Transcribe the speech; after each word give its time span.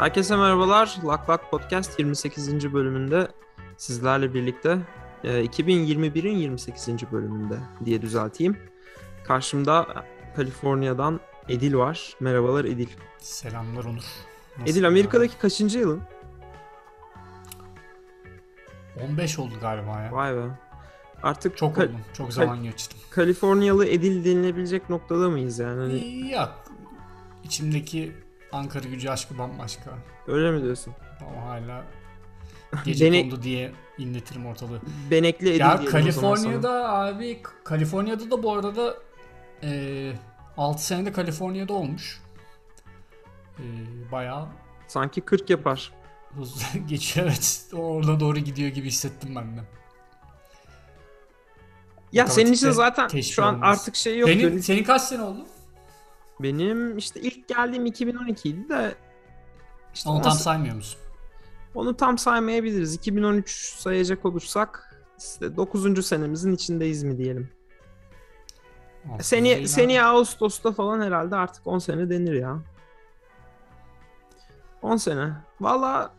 Herkese 0.00 0.36
merhabalar. 0.36 0.96
Lak 1.04 1.30
Lak 1.30 1.50
Podcast 1.50 1.98
28. 1.98 2.72
bölümünde 2.72 3.28
sizlerle 3.76 4.34
birlikte 4.34 4.78
2021'in 5.24 6.36
28. 6.36 6.88
bölümünde 7.12 7.58
diye 7.84 8.02
düzelteyim. 8.02 8.56
Karşımda 9.24 10.04
Kaliforniya'dan 10.36 11.20
Edil 11.48 11.74
var. 11.74 12.16
Merhabalar 12.20 12.64
Edil. 12.64 12.88
Selamlar 13.18 13.84
Onur. 13.84 14.04
Nasıl 14.58 14.72
Edil 14.72 14.86
Amerika'daki 14.86 15.32
ya? 15.32 15.38
kaçıncı 15.40 15.78
yılın? 15.78 16.02
15 19.08 19.38
oldu 19.38 19.54
galiba 19.60 20.00
ya. 20.00 20.12
Vay 20.12 20.36
be. 20.36 20.44
Artık 21.22 21.56
çok 21.56 21.76
ka- 21.76 21.88
oldu. 21.88 21.96
Çok 22.12 22.32
zaman 22.32 22.62
geçti. 22.62 22.96
Kaliforniyalı 23.10 23.86
Edil 23.86 24.24
denilebilecek 24.24 24.90
noktada 24.90 25.30
mıyız 25.30 25.58
yani? 25.58 25.80
Hani... 25.80 26.30
Yok. 26.30 26.64
İçimdeki 27.44 28.12
Ankara 28.52 28.88
gücü 28.88 29.08
aşkı 29.08 29.38
bambaşka. 29.38 29.90
Öyle 30.26 30.50
mi 30.50 30.62
diyorsun? 30.62 30.94
Ama 31.20 31.46
hala 31.46 31.84
gece 32.84 33.06
Bene... 33.06 33.22
kondu 33.22 33.42
diye 33.42 33.72
inletirim 33.98 34.46
ortalığı. 34.46 34.80
Benekli 35.10 35.50
Edil 35.50 35.60
Ya 35.60 35.84
Kaliforniya'da 35.84 36.90
abi 36.90 37.42
Kaliforniya'da 37.64 38.30
da 38.30 38.42
bu 38.42 38.52
arada 38.52 38.96
e, 39.62 40.12
6 40.56 40.84
senede 40.84 41.12
Kaliforniya'da 41.12 41.72
olmuş. 41.72 42.20
E, 43.58 43.64
bayağı 44.12 44.48
sanki 44.86 45.20
40 45.20 45.50
yapar. 45.50 45.92
Hızlı 46.34 46.78
geçiyor 46.88 47.26
evet. 47.26 47.64
Orada 47.72 48.20
doğru 48.20 48.38
gidiyor 48.38 48.68
gibi 48.70 48.86
hissettim 48.86 49.36
ben 49.36 49.56
de. 49.56 49.60
Ya 52.12 52.26
senin 52.26 52.52
için 52.52 52.70
zaten 52.70 53.20
şu 53.20 53.44
an 53.44 53.54
olmaz. 53.54 53.78
artık 53.78 53.96
şey 53.96 54.18
yok. 54.18 54.30
Senin, 54.30 54.58
senin 54.58 54.84
kaç 54.84 55.02
sene 55.02 55.22
oldu? 55.22 55.46
Benim 56.42 56.98
işte 56.98 57.20
ilk 57.20 57.48
geldiğim 57.48 57.86
2012 57.86 58.48
idi 58.48 58.68
de 58.68 58.94
işte 59.94 60.10
onu 60.10 60.22
tam 60.22 60.32
saymıyor 60.32 60.74
musun? 60.74 61.00
Onu 61.74 61.96
tam 61.96 62.18
saymayabiliriz. 62.18 62.94
2013 62.94 63.74
sayacak 63.78 64.24
olursak 64.24 64.96
işte 65.18 65.56
9. 65.56 66.06
senemizin 66.06 66.54
içindeyiz 66.54 67.02
mi 67.02 67.18
diyelim. 67.18 67.50
Seni 69.20 69.68
seni 69.68 70.02
Ağustos'ta 70.02 70.72
falan 70.72 71.00
herhalde 71.00 71.36
artık 71.36 71.66
10 71.66 71.78
sene 71.78 72.10
denir 72.10 72.32
ya. 72.32 72.58
10 74.82 74.96
sene. 74.96 75.32
Valla 75.60 76.14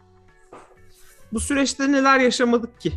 bu 1.34 1.40
süreçte 1.40 1.92
neler 1.92 2.20
yaşamadık 2.20 2.82
ki? 2.82 2.94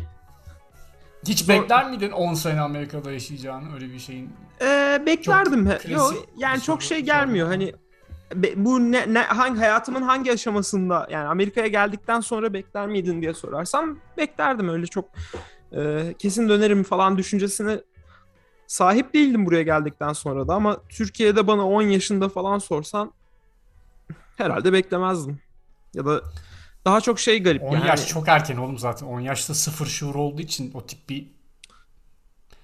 Hiç 1.27 1.39
Zor... 1.39 1.53
bekler 1.53 1.89
miydin 1.89 2.11
10 2.11 2.33
sene 2.33 2.61
Amerika'da 2.61 3.11
yaşayacağını 3.11 3.73
öyle 3.73 3.93
bir 3.93 3.99
şeyin? 3.99 4.33
Ee, 4.61 5.03
beklerdim. 5.05 5.69
Çok 5.69 5.91
Yo, 5.91 6.11
yani 6.37 6.61
çok 6.61 6.83
şey 6.83 6.99
gelmiyor. 6.99 7.47
Hani 7.47 7.73
bu 8.55 8.91
ne, 8.91 9.13
ne 9.13 9.21
hangi 9.21 9.59
hayatımın 9.59 10.01
hangi 10.01 10.31
aşamasında 10.31 11.07
yani 11.11 11.27
Amerika'ya 11.27 11.67
geldikten 11.67 12.19
sonra 12.19 12.53
bekler 12.53 12.87
miydin 12.87 13.21
diye 13.21 13.33
sorarsam 13.33 13.99
beklerdim 14.17 14.69
öyle 14.69 14.87
çok 14.87 15.05
e, 15.71 16.13
kesin 16.19 16.49
dönerim 16.49 16.83
falan 16.83 17.17
düşüncesine 17.17 17.79
sahip 18.67 19.13
değildim 19.13 19.45
buraya 19.45 19.63
geldikten 19.63 20.13
sonra 20.13 20.47
da 20.47 20.53
ama 20.53 20.77
Türkiye'de 20.89 21.47
bana 21.47 21.67
10 21.67 21.81
yaşında 21.81 22.29
falan 22.29 22.59
sorsan 22.59 23.11
herhalde 24.37 24.73
beklemezdim. 24.73 25.39
Ya 25.93 26.05
da 26.05 26.21
daha 26.85 27.01
çok 27.01 27.19
şey 27.19 27.43
garip 27.43 27.63
10 27.63 27.73
yani. 27.73 27.87
yaş 27.87 28.07
çok 28.07 28.27
erken 28.27 28.57
oğlum 28.57 28.77
zaten. 28.77 29.07
10 29.07 29.19
yaşta 29.19 29.53
sıfır 29.53 29.85
şuur 29.85 30.15
olduğu 30.15 30.41
için 30.41 30.71
o 30.73 30.85
tip 30.85 31.09
bir 31.09 31.35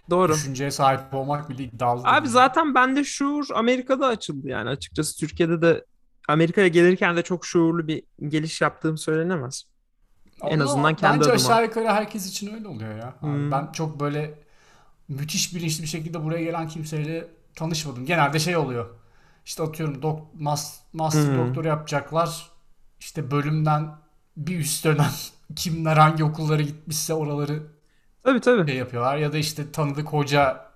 Doğru. 0.09 0.33
düşünceye 0.33 0.71
sahip 0.71 1.13
olmak 1.13 1.49
bile 1.49 1.63
iddialı. 1.63 2.01
Abi 2.05 2.23
değil. 2.23 2.33
zaten 2.33 2.75
bende 2.75 3.03
şuur 3.03 3.45
Amerika'da 3.53 4.07
açıldı 4.07 4.47
yani 4.47 4.69
açıkçası 4.69 5.19
Türkiye'de 5.19 5.61
de 5.61 5.85
Amerika'ya 6.27 6.67
gelirken 6.67 7.17
de 7.17 7.21
çok 7.21 7.45
şuurlu 7.45 7.87
bir 7.87 8.03
geliş 8.27 8.61
yaptığım 8.61 8.97
söylenemez. 8.97 9.63
Ama 10.41 10.51
en 10.51 10.59
azından 10.59 10.95
kendi 10.95 11.19
bence 11.19 11.31
adıma. 11.31 11.45
aşağı 11.45 11.63
yukarı 11.63 11.87
herkes 11.87 12.29
için 12.29 12.53
öyle 12.53 12.67
oluyor 12.67 12.95
ya. 12.95 13.15
Hmm. 13.19 13.51
Ben 13.51 13.71
çok 13.71 13.99
böyle 13.99 14.33
müthiş 15.07 15.55
bilinçli 15.55 15.83
bir 15.83 15.87
şekilde 15.87 16.23
buraya 16.23 16.43
gelen 16.43 16.67
kimseyle 16.67 17.27
tanışmadım. 17.55 18.05
Genelde 18.05 18.39
şey 18.39 18.57
oluyor. 18.57 18.89
İşte 19.45 19.63
atıyorum 19.63 20.01
dok, 20.01 20.27
mas, 20.39 20.79
master 20.93 21.27
hmm. 21.27 21.47
doktor 21.47 21.65
yapacaklar. 21.65 22.49
İşte 22.99 23.31
bölümden 23.31 23.91
bir 24.37 24.59
üst 24.59 24.85
dönem 24.85 25.11
kimler 25.55 25.97
hangi 25.97 26.23
okullara 26.23 26.61
gitmişse 26.61 27.13
oraları 27.13 27.63
tabii, 28.23 28.39
tabii. 28.39 28.67
şey 28.67 28.77
yapıyorlar. 28.77 29.17
Ya 29.17 29.33
da 29.33 29.37
işte 29.37 29.71
tanıdık 29.71 30.07
hoca 30.07 30.71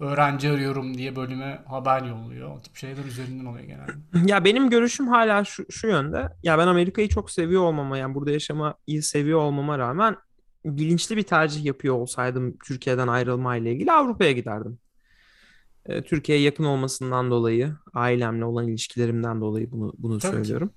öğrenci 0.00 0.50
arıyorum 0.50 0.98
diye 0.98 1.16
bölüme 1.16 1.62
haber 1.66 2.02
yolluyor. 2.02 2.56
O 2.56 2.60
tip 2.60 2.76
şeyler 2.76 3.04
üzerinden 3.04 3.44
oluyor 3.44 3.64
genelde. 3.64 3.92
Ya 4.30 4.44
benim 4.44 4.70
görüşüm 4.70 5.08
hala 5.08 5.44
şu, 5.44 5.66
şu 5.70 5.86
yönde. 5.88 6.28
Ya 6.42 6.58
ben 6.58 6.66
Amerika'yı 6.66 7.08
çok 7.08 7.30
seviyor 7.30 7.62
olmama 7.62 7.98
yani 7.98 8.14
burada 8.14 8.30
yaşamayı 8.30 9.02
seviyor 9.02 9.38
olmama 9.38 9.78
rağmen 9.78 10.16
bilinçli 10.64 11.16
bir 11.16 11.22
tercih 11.22 11.64
yapıyor 11.64 11.94
olsaydım 11.94 12.56
Türkiye'den 12.64 13.08
ayrılma 13.08 13.56
ile 13.56 13.72
ilgili 13.72 13.92
Avrupa'ya 13.92 14.32
giderdim. 14.32 14.78
Ee, 15.86 16.02
Türkiye'ye 16.02 16.44
yakın 16.44 16.64
olmasından 16.64 17.30
dolayı, 17.30 17.76
ailemle 17.94 18.44
olan 18.44 18.68
ilişkilerimden 18.68 19.40
dolayı 19.40 19.70
bunu 19.72 19.92
bunu 19.98 20.18
Tabii 20.18 20.32
söylüyorum. 20.32 20.68
Ki. 20.68 20.74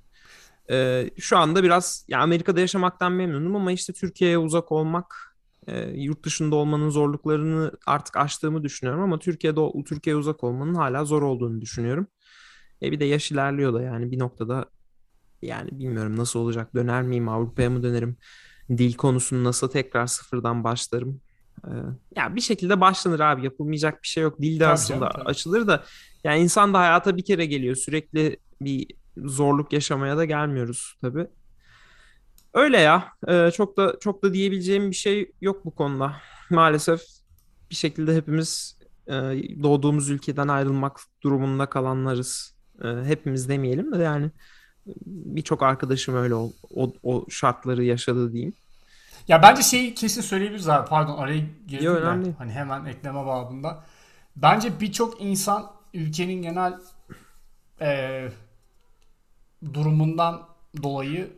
Ee, 0.70 1.10
şu 1.20 1.38
anda 1.38 1.64
biraz 1.64 2.06
ya 2.08 2.20
Amerika'da 2.20 2.60
yaşamaktan 2.60 3.12
memnunum 3.12 3.56
ama 3.56 3.72
işte 3.72 3.94
Türkiye'ye 3.94 4.38
uzak 4.38 4.72
olmak, 4.72 5.36
e, 5.68 5.90
yurt 5.90 6.24
dışında 6.24 6.56
olmanın 6.56 6.90
zorluklarını 6.90 7.72
artık 7.86 8.18
aştığımı 8.18 8.64
düşünüyorum 8.64 9.04
ama 9.04 9.20
Türkiye'de 9.20 9.84
Türkiye'ye 9.86 10.20
uzak 10.20 10.44
olmanın 10.44 10.76
hala 10.76 11.06
zor 11.06 11.22
olduğunu 11.22 11.62
düşünüyorum. 11.62 12.08
E 12.82 12.92
bir 12.92 13.00
de 13.00 13.06
yaş 13.06 13.32
ilerliyor 13.32 13.74
da 13.74 13.82
yani 13.82 14.12
bir 14.12 14.20
noktada 14.20 14.66
yani 15.42 15.70
bilmiyorum 15.72 16.18
nasıl 16.18 16.40
olacak 16.40 16.76
döner 16.76 17.04
miyim 17.04 17.30
Avrupa'ya 17.30 17.70
mı 17.70 17.84
dönerim 17.84 18.18
dil 18.70 18.94
konusunu 18.94 19.44
nasıl 19.44 19.68
tekrar 19.68 20.08
sıfırdan 20.08 20.64
başlarım 20.64 21.22
ee, 21.68 21.72
ya 22.16 22.36
bir 22.36 22.42
şekilde 22.42 22.82
başlanır 22.82 23.20
abi 23.20 23.44
yapılmayacak 23.44 24.04
bir 24.04 24.08
şey 24.08 24.24
yok 24.24 24.42
dil 24.42 24.60
de 24.60 24.68
aslında 24.68 25.10
tabii. 25.10 25.24
açılır 25.24 25.68
da 25.68 25.84
yani 26.24 26.40
insan 26.40 26.74
da 26.74 26.80
hayata 26.80 27.18
bir 27.18 27.26
kere 27.26 27.46
geliyor 27.46 27.76
sürekli 27.76 28.38
bir 28.62 28.88
zorluk 29.18 29.74
yaşamaya 29.74 30.18
da 30.18 30.26
gelmiyoruz 30.26 30.98
tabii. 31.02 31.28
Öyle 32.54 32.80
ya. 32.80 33.14
Ee, 33.28 33.52
çok 33.52 33.78
da 33.78 33.96
çok 34.00 34.24
da 34.24 34.34
diyebileceğim 34.34 34.92
bir 34.92 34.96
şey 34.96 35.32
yok 35.42 35.66
bu 35.66 35.76
konuda. 35.76 36.16
Maalesef 36.50 37.02
bir 37.70 37.76
şekilde 37.76 38.16
hepimiz 38.16 38.78
e, 39.08 39.14
doğduğumuz 39.64 40.10
ülkeden 40.10 40.48
ayrılmak 40.48 41.00
durumunda 41.24 41.66
kalanlarız. 41.66 42.56
E, 42.84 42.88
hepimiz 42.88 43.50
demeyelim 43.50 43.92
de 43.92 44.04
yani 44.04 44.32
birçok 45.06 45.64
arkadaşım 45.64 46.16
öyle 46.16 46.36
o, 46.36 46.52
o, 46.76 46.94
o 47.04 47.26
şartları 47.30 47.84
yaşadı 47.84 48.34
diyeyim. 48.34 48.54
Ya 49.28 49.42
bence 49.42 49.62
şeyi 49.62 49.94
kesin 49.94 50.22
söyleyebiliriz 50.22 50.70
abi. 50.70 50.90
Pardon 50.90 51.18
araya 51.18 51.40
girdim 51.68 51.86
Yo, 51.86 51.94
önemli. 51.94 52.34
Hani 52.38 52.52
hemen 52.52 52.86
ekleme 52.86 53.26
babında. 53.26 53.84
Bence 54.36 54.80
birçok 54.80 55.22
insan 55.22 55.72
ülkenin 55.94 56.42
genel 56.42 56.74
e, 57.82 58.30
durumundan 59.74 60.48
dolayı 60.84 61.34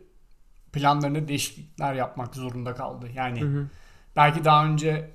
planlarını 0.72 1.28
değişiklikler 1.28 1.94
yapmak 1.94 2.34
zorunda 2.34 2.74
kaldı. 2.74 3.08
Yani 3.14 3.40
hı 3.40 3.46
hı. 3.46 3.66
belki 4.16 4.44
daha 4.44 4.66
önce 4.66 5.10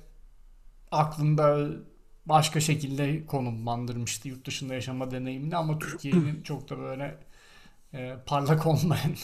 aklında 0.90 1.68
başka 2.26 2.60
şekilde 2.60 3.26
konumlandırmıştı 3.26 4.28
yurt 4.28 4.46
dışında 4.46 4.74
yaşama 4.74 5.10
deneyimini 5.10 5.56
ama 5.56 5.78
Türkiye'nin 5.78 6.42
çok 6.44 6.70
da 6.70 6.78
böyle 6.78 7.18
e, 7.94 8.16
parlak 8.26 8.66
olmayan 8.66 9.14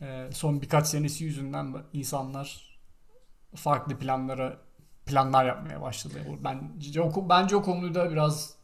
e, 0.00 0.28
son 0.32 0.62
birkaç 0.62 0.86
senesi 0.86 1.24
yüzünden 1.24 1.76
insanlar 1.92 2.78
farklı 3.54 3.98
planlara 3.98 4.58
planlar 5.06 5.44
yapmaya 5.44 5.82
başladı. 5.82 6.14
Bence 6.44 7.02
o, 7.02 7.28
bence 7.28 7.56
o 7.56 7.62
konuyu 7.62 7.94
da 7.94 8.10
biraz 8.10 8.54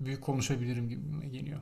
büyük 0.00 0.22
konuşabilirim 0.22 0.88
gibi 0.88 1.30
geliyor. 1.30 1.60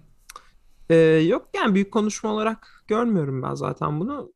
Ee, 0.90 0.94
yok 1.26 1.48
yani 1.54 1.74
büyük 1.74 1.92
konuşma 1.92 2.32
olarak 2.32 2.84
görmüyorum 2.88 3.42
ben 3.42 3.54
zaten 3.54 4.00
bunu. 4.00 4.32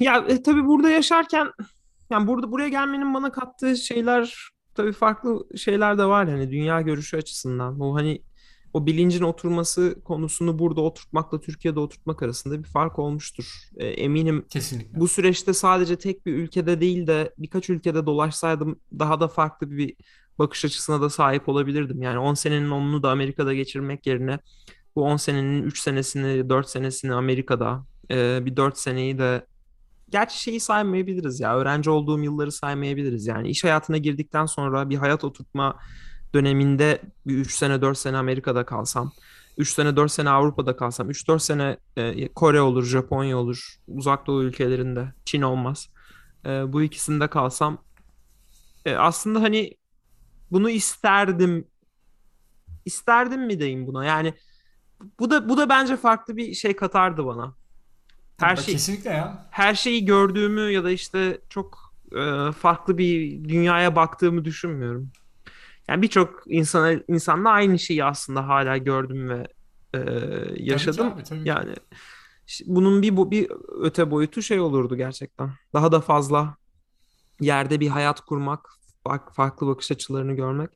Ya 0.00 0.24
e, 0.28 0.42
tabii 0.42 0.66
burada 0.66 0.90
yaşarken 0.90 1.48
yani 2.10 2.26
burada 2.26 2.52
buraya 2.52 2.68
gelmenin 2.68 3.14
bana 3.14 3.32
kattığı 3.32 3.76
şeyler 3.76 4.50
tabii 4.74 4.92
farklı 4.92 5.46
şeyler 5.56 5.98
de 5.98 6.04
var 6.04 6.26
yani 6.26 6.50
dünya 6.50 6.80
görüşü 6.80 7.16
açısından. 7.16 7.80
O 7.80 7.94
hani 7.94 8.22
o 8.72 8.86
bilincin 8.86 9.22
oturması 9.22 10.00
konusunu 10.04 10.58
burada 10.58 10.80
oturtmakla 10.80 11.40
Türkiye'de 11.40 11.80
oturtmak 11.80 12.22
arasında 12.22 12.58
bir 12.58 12.68
fark 12.68 12.98
olmuştur. 12.98 13.70
E, 13.76 13.86
eminim 13.86 14.44
Kesinlikle. 14.50 15.00
bu 15.00 15.08
süreçte 15.08 15.52
sadece 15.52 15.96
tek 15.96 16.26
bir 16.26 16.34
ülkede 16.34 16.80
değil 16.80 17.06
de 17.06 17.34
birkaç 17.38 17.70
ülkede 17.70 18.06
dolaşsaydım 18.06 18.80
daha 18.98 19.20
da 19.20 19.28
farklı 19.28 19.70
bir 19.70 19.96
bakış 20.38 20.64
açısına 20.64 21.00
da 21.00 21.10
sahip 21.10 21.48
olabilirdim. 21.48 22.02
Yani 22.02 22.18
10 22.18 22.34
senenin 22.34 22.70
10'unu 22.70 23.02
da 23.02 23.10
Amerika'da 23.10 23.54
geçirmek 23.54 24.06
yerine 24.06 24.38
bu 24.96 25.04
10 25.04 25.16
senenin 25.16 25.62
3 25.62 25.80
senesini, 25.80 26.48
4 26.48 26.68
senesini 26.68 27.14
Amerika'da, 27.14 27.84
e, 28.10 28.46
bir 28.46 28.56
4 28.56 28.78
seneyi 28.78 29.18
de 29.18 29.46
gerçi 30.08 30.42
şeyi 30.42 30.60
saymayabiliriz 30.60 31.40
ya. 31.40 31.56
Öğrenci 31.56 31.90
olduğum 31.90 32.22
yılları 32.22 32.52
saymayabiliriz. 32.52 33.26
Yani 33.26 33.48
iş 33.48 33.64
hayatına 33.64 33.96
girdikten 33.96 34.46
sonra 34.46 34.90
bir 34.90 34.96
hayat 34.96 35.24
oturtma 35.24 35.78
döneminde 36.34 37.02
bir 37.26 37.36
3 37.36 37.54
sene 37.54 37.82
4 37.82 37.98
sene 37.98 38.16
Amerika'da 38.16 38.66
kalsam 38.66 39.12
3 39.58 39.70
sene 39.74 39.96
4 39.96 40.12
sene 40.12 40.30
Avrupa'da 40.30 40.76
kalsam 40.76 41.10
3-4 41.10 41.38
sene 41.40 41.76
e, 41.96 42.28
Kore 42.32 42.60
olur, 42.60 42.84
Japonya 42.84 43.38
olur, 43.38 43.76
uzak 43.88 44.26
doğu 44.26 44.42
ülkelerinde, 44.42 45.12
Çin 45.24 45.42
olmaz. 45.42 45.88
E, 46.46 46.72
bu 46.72 46.82
ikisinde 46.82 47.28
kalsam 47.28 47.78
e, 48.84 48.94
aslında 48.94 49.42
hani 49.42 49.74
bunu 50.50 50.70
isterdim 50.70 51.64
isterdim 52.84 53.46
mi 53.46 53.58
diyeyim 53.58 53.86
buna 53.86 54.04
yani 54.04 54.34
bu 55.20 55.30
da 55.30 55.48
bu 55.48 55.56
da 55.56 55.68
bence 55.68 55.96
farklı 55.96 56.36
bir 56.36 56.54
şey 56.54 56.76
katardı 56.76 57.26
bana. 57.26 57.54
Her 58.38 58.56
şey 58.56 58.74
kesinlikle 58.74 59.10
ya. 59.10 59.46
Her 59.50 59.74
şeyi 59.74 60.04
gördüğümü 60.04 60.60
ya 60.60 60.84
da 60.84 60.90
işte 60.90 61.40
çok 61.48 61.94
e, 62.12 62.52
farklı 62.52 62.98
bir 62.98 63.44
dünyaya 63.48 63.96
baktığımı 63.96 64.44
düşünmüyorum. 64.44 65.10
Yani 65.88 66.02
birçok 66.02 66.42
insana 66.46 66.92
insanla 67.08 67.50
aynı 67.50 67.78
şeyi 67.78 68.04
aslında 68.04 68.48
hala 68.48 68.76
gördüm 68.76 69.28
ve 69.28 69.46
e, 69.94 70.00
yaşadım. 70.56 71.10
Tabii 71.10 71.24
ki 71.24 71.34
abi, 71.34 71.38
tabii 71.38 71.48
yani 71.48 71.74
bunun 72.66 73.02
bir 73.02 73.16
bir 73.16 73.52
öte 73.80 74.10
boyutu 74.10 74.42
şey 74.42 74.60
olurdu 74.60 74.96
gerçekten. 74.96 75.50
Daha 75.74 75.92
da 75.92 76.00
fazla 76.00 76.56
yerde 77.40 77.80
bir 77.80 77.88
hayat 77.88 78.20
kurmak, 78.20 78.68
farklı 79.34 79.66
bakış 79.66 79.90
açılarını 79.90 80.32
görmek 80.32 80.70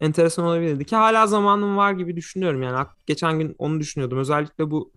enteresan 0.00 0.44
olabilirdi 0.44 0.84
ki 0.84 0.96
hala 0.96 1.26
zamanım 1.26 1.76
var 1.76 1.92
gibi 1.92 2.16
düşünüyorum 2.16 2.62
yani. 2.62 2.86
Geçen 3.06 3.38
gün 3.38 3.54
onu 3.58 3.80
düşünüyordum. 3.80 4.18
Özellikle 4.18 4.70
bu 4.70 4.92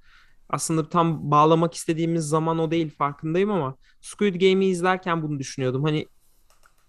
aslında 0.49 0.89
tam 0.89 1.31
bağlamak 1.31 1.73
istediğimiz 1.73 2.25
zaman 2.25 2.59
o 2.59 2.71
değil 2.71 2.95
farkındayım 2.97 3.51
ama 3.51 3.75
Squid 4.01 4.35
Game'i 4.35 4.65
izlerken 4.65 5.23
bunu 5.23 5.39
düşünüyordum. 5.39 5.83
Hani 5.83 6.07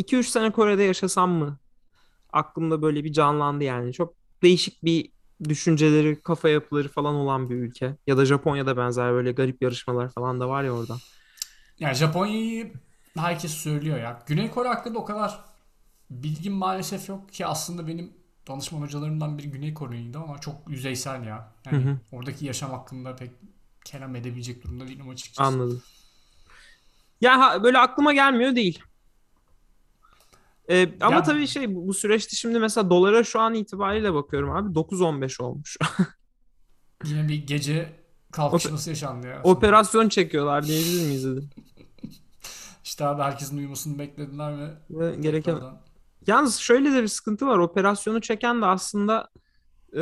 2-3 0.02 0.22
sene 0.22 0.50
Kore'de 0.50 0.82
yaşasam 0.82 1.30
mı? 1.30 1.58
Aklımda 2.32 2.82
böyle 2.82 3.04
bir 3.04 3.12
canlandı 3.12 3.64
yani. 3.64 3.92
Çok 3.92 4.14
değişik 4.42 4.84
bir 4.84 5.12
düşünceleri 5.48 6.22
kafa 6.22 6.48
yapıları 6.48 6.88
falan 6.88 7.14
olan 7.14 7.50
bir 7.50 7.54
ülke. 7.54 7.96
Ya 8.06 8.16
da 8.16 8.24
Japonya'da 8.24 8.76
benzer 8.76 9.12
böyle 9.12 9.32
garip 9.32 9.62
yarışmalar 9.62 10.08
falan 10.10 10.40
da 10.40 10.48
var 10.48 10.64
ya 10.64 10.72
orada. 10.72 10.96
Yani 11.80 11.94
Japonya'yı 11.94 12.72
herkes 13.16 13.50
söylüyor 13.50 13.98
ya. 13.98 14.22
Güney 14.26 14.50
Kore 14.50 14.68
hakkında 14.68 14.98
o 14.98 15.04
kadar 15.04 15.51
bilgim 16.22 16.52
maalesef 16.52 17.08
yok 17.08 17.32
ki 17.32 17.46
aslında 17.46 17.88
benim 17.88 18.12
danışman 18.48 18.80
hocalarımdan 18.80 19.38
biri 19.38 19.50
Güney 19.50 19.74
Koreliydi 19.74 20.18
ama 20.18 20.38
çok 20.38 20.54
yüzeysel 20.68 21.26
ya. 21.26 21.52
Yani 21.66 21.84
hı 21.84 21.90
hı. 21.90 21.98
oradaki 22.12 22.46
yaşam 22.46 22.70
hakkında 22.70 23.16
pek 23.16 23.30
kelam 23.84 24.16
edebilecek 24.16 24.64
durumda 24.64 24.88
değilim 24.88 25.08
açıkçası. 25.08 25.42
Anladım. 25.42 25.82
Ya 27.20 27.60
böyle 27.62 27.78
aklıma 27.78 28.12
gelmiyor 28.12 28.56
değil. 28.56 28.82
Ee, 30.70 30.88
ama 31.00 31.16
ya, 31.16 31.22
tabii 31.22 31.46
şey 31.46 31.74
bu 31.74 31.94
süreçte 31.94 32.36
şimdi 32.36 32.58
mesela 32.58 32.90
dolara 32.90 33.24
şu 33.24 33.40
an 33.40 33.54
itibariyle 33.54 34.14
bakıyorum 34.14 34.50
abi 34.50 34.68
9.15 34.68 35.42
olmuş. 35.42 35.76
yine 37.04 37.28
bir 37.28 37.46
gece 37.46 37.92
kalkışması 38.32 38.90
yaşandı 38.90 39.26
ya. 39.26 39.40
Operasyon 39.44 40.08
çekiyorlar 40.08 40.66
diyebilir 40.66 41.06
miyiz 41.06 41.24
dedim. 41.24 41.50
İşte 42.84 43.06
abi 43.06 43.22
herkesin 43.22 43.58
uyumasını 43.58 43.98
beklediler 43.98 44.58
ve, 44.58 44.70
ve 44.90 45.16
gereken 45.16 45.60
Yalnız 46.26 46.56
şöyle 46.56 46.92
de 46.92 47.02
bir 47.02 47.08
sıkıntı 47.08 47.46
var. 47.46 47.58
Operasyonu 47.58 48.20
çeken 48.20 48.62
de 48.62 48.66
aslında 48.66 49.28
e, 49.92 50.00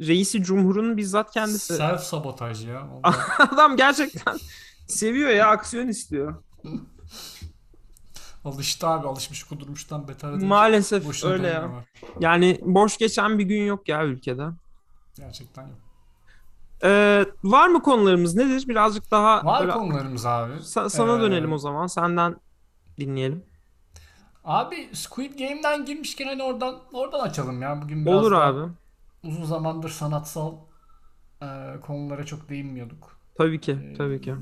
reisi 0.00 0.42
cumhurun 0.42 0.96
bizzat 0.96 1.30
kendisi. 1.30 1.74
Self 1.74 2.00
sabotaj 2.00 2.66
ya. 2.66 2.88
Adam 3.38 3.76
gerçekten 3.76 4.38
seviyor 4.86 5.30
ya 5.30 5.48
aksiyon 5.48 5.88
istiyor. 5.88 6.42
Alıştı 8.44 8.86
abi 8.86 9.08
alışmış 9.08 9.44
kudurmuştan 9.44 10.08
beter. 10.08 10.30
Maalesef 10.30 11.06
Boşuna 11.06 11.30
öyle 11.30 11.46
ya. 11.46 11.72
Var. 11.72 11.84
Yani 12.20 12.60
boş 12.62 12.96
geçen 12.96 13.38
bir 13.38 13.44
gün 13.44 13.64
yok 13.64 13.88
ya 13.88 14.04
ülkede. 14.04 14.46
Gerçekten 15.16 15.62
yok. 15.62 15.78
Ee, 16.84 17.24
var 17.44 17.68
mı 17.68 17.82
konularımız 17.82 18.34
nedir? 18.34 18.68
Birazcık 18.68 19.10
daha... 19.10 19.44
Var 19.44 19.60
böyle... 19.60 19.72
konularımız 19.72 20.26
abi. 20.26 20.52
Sa- 20.52 20.90
sana 20.90 21.18
ee... 21.18 21.20
dönelim 21.20 21.52
o 21.52 21.58
zaman. 21.58 21.86
Senden 21.86 22.36
dinleyelim. 22.98 23.44
Abi 24.44 24.88
Squid 24.92 25.38
Game'den 25.38 25.84
girmişken 25.84 26.26
hani 26.26 26.42
oradan 26.42 26.74
oradan 26.92 27.20
açalım 27.20 27.62
ya. 27.62 27.82
Bugün 27.82 28.06
biraz 28.06 28.14
Olur 28.18 28.32
abi. 28.32 28.72
Uzun 29.24 29.44
zamandır 29.44 29.88
sanatsal 29.88 30.52
e, 31.42 31.46
konulara 31.86 32.26
çok 32.26 32.48
değinmiyorduk. 32.48 33.16
Tabii 33.34 33.60
ki, 33.60 33.78
ee, 33.92 33.94
tabii 33.94 34.20
ki. 34.20 34.34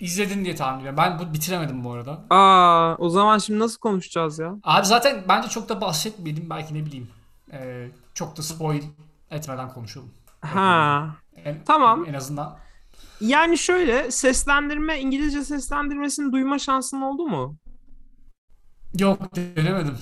İzledin 0.00 0.44
diye 0.44 0.54
tahmin 0.54 0.80
ediyorum. 0.80 0.98
Ben 0.98 1.18
bu 1.18 1.34
bitiremedim 1.34 1.84
bu 1.84 1.92
arada. 1.92 2.24
Aa, 2.30 2.96
o 2.98 3.08
zaman 3.08 3.38
şimdi 3.38 3.58
nasıl 3.58 3.78
konuşacağız 3.78 4.38
ya? 4.38 4.54
Abi 4.64 4.86
zaten 4.86 5.24
bence 5.28 5.48
çok 5.48 5.68
da 5.68 5.80
bahsetmedim. 5.80 6.50
Belki 6.50 6.74
ne 6.74 6.86
bileyim. 6.86 7.08
E, 7.52 7.88
çok 8.14 8.36
da 8.36 8.42
spoil 8.42 8.82
etmeden 9.30 9.68
konuşalım. 9.68 10.10
Ha. 10.40 11.06
En, 11.44 11.64
tamam. 11.64 12.04
En 12.08 12.14
azından. 12.14 12.56
Yani 13.20 13.58
şöyle 13.58 14.10
seslendirme 14.10 15.00
İngilizce 15.00 15.44
seslendirmesini 15.44 16.32
duyma 16.32 16.58
şansın 16.58 17.00
oldu 17.00 17.26
mu? 17.28 17.56
Yok 18.98 19.36
denemedim. 19.36 19.98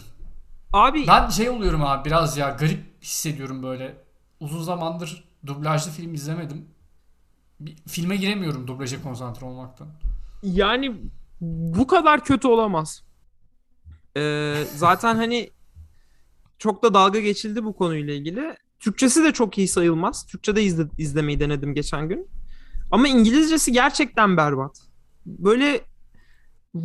Abi 0.72 1.06
ben 1.06 1.28
şey 1.28 1.50
oluyorum 1.50 1.82
abi 1.84 2.04
biraz 2.04 2.36
ya 2.36 2.50
garip 2.50 3.02
hissediyorum 3.02 3.62
böyle. 3.62 3.96
Uzun 4.40 4.62
zamandır 4.62 5.24
dublajlı 5.46 5.90
film 5.90 6.14
izlemedim. 6.14 6.68
Bir, 7.60 7.76
filme 7.86 8.16
giremiyorum 8.16 8.66
dublaja 8.66 9.02
konsantre 9.02 9.46
olmaktan. 9.46 9.88
Yani 10.42 10.96
bu 11.40 11.86
kadar 11.86 12.24
kötü 12.24 12.48
olamaz. 12.48 13.02
Ee, 14.16 14.64
zaten 14.76 15.16
hani 15.16 15.50
çok 16.58 16.82
da 16.82 16.94
dalga 16.94 17.20
geçildi 17.20 17.64
bu 17.64 17.76
konuyla 17.76 18.14
ilgili. 18.14 18.56
Türkçesi 18.78 19.24
de 19.24 19.32
çok 19.32 19.58
iyi 19.58 19.68
sayılmaz. 19.68 20.26
Türkçe'de 20.26 20.62
izle, 20.62 20.86
izlemeyi 20.98 21.40
denedim 21.40 21.74
geçen 21.74 22.08
gün. 22.08 22.28
Ama 22.90 23.08
İngilizcesi 23.08 23.72
gerçekten 23.72 24.36
berbat. 24.36 24.80
Böyle 25.26 25.80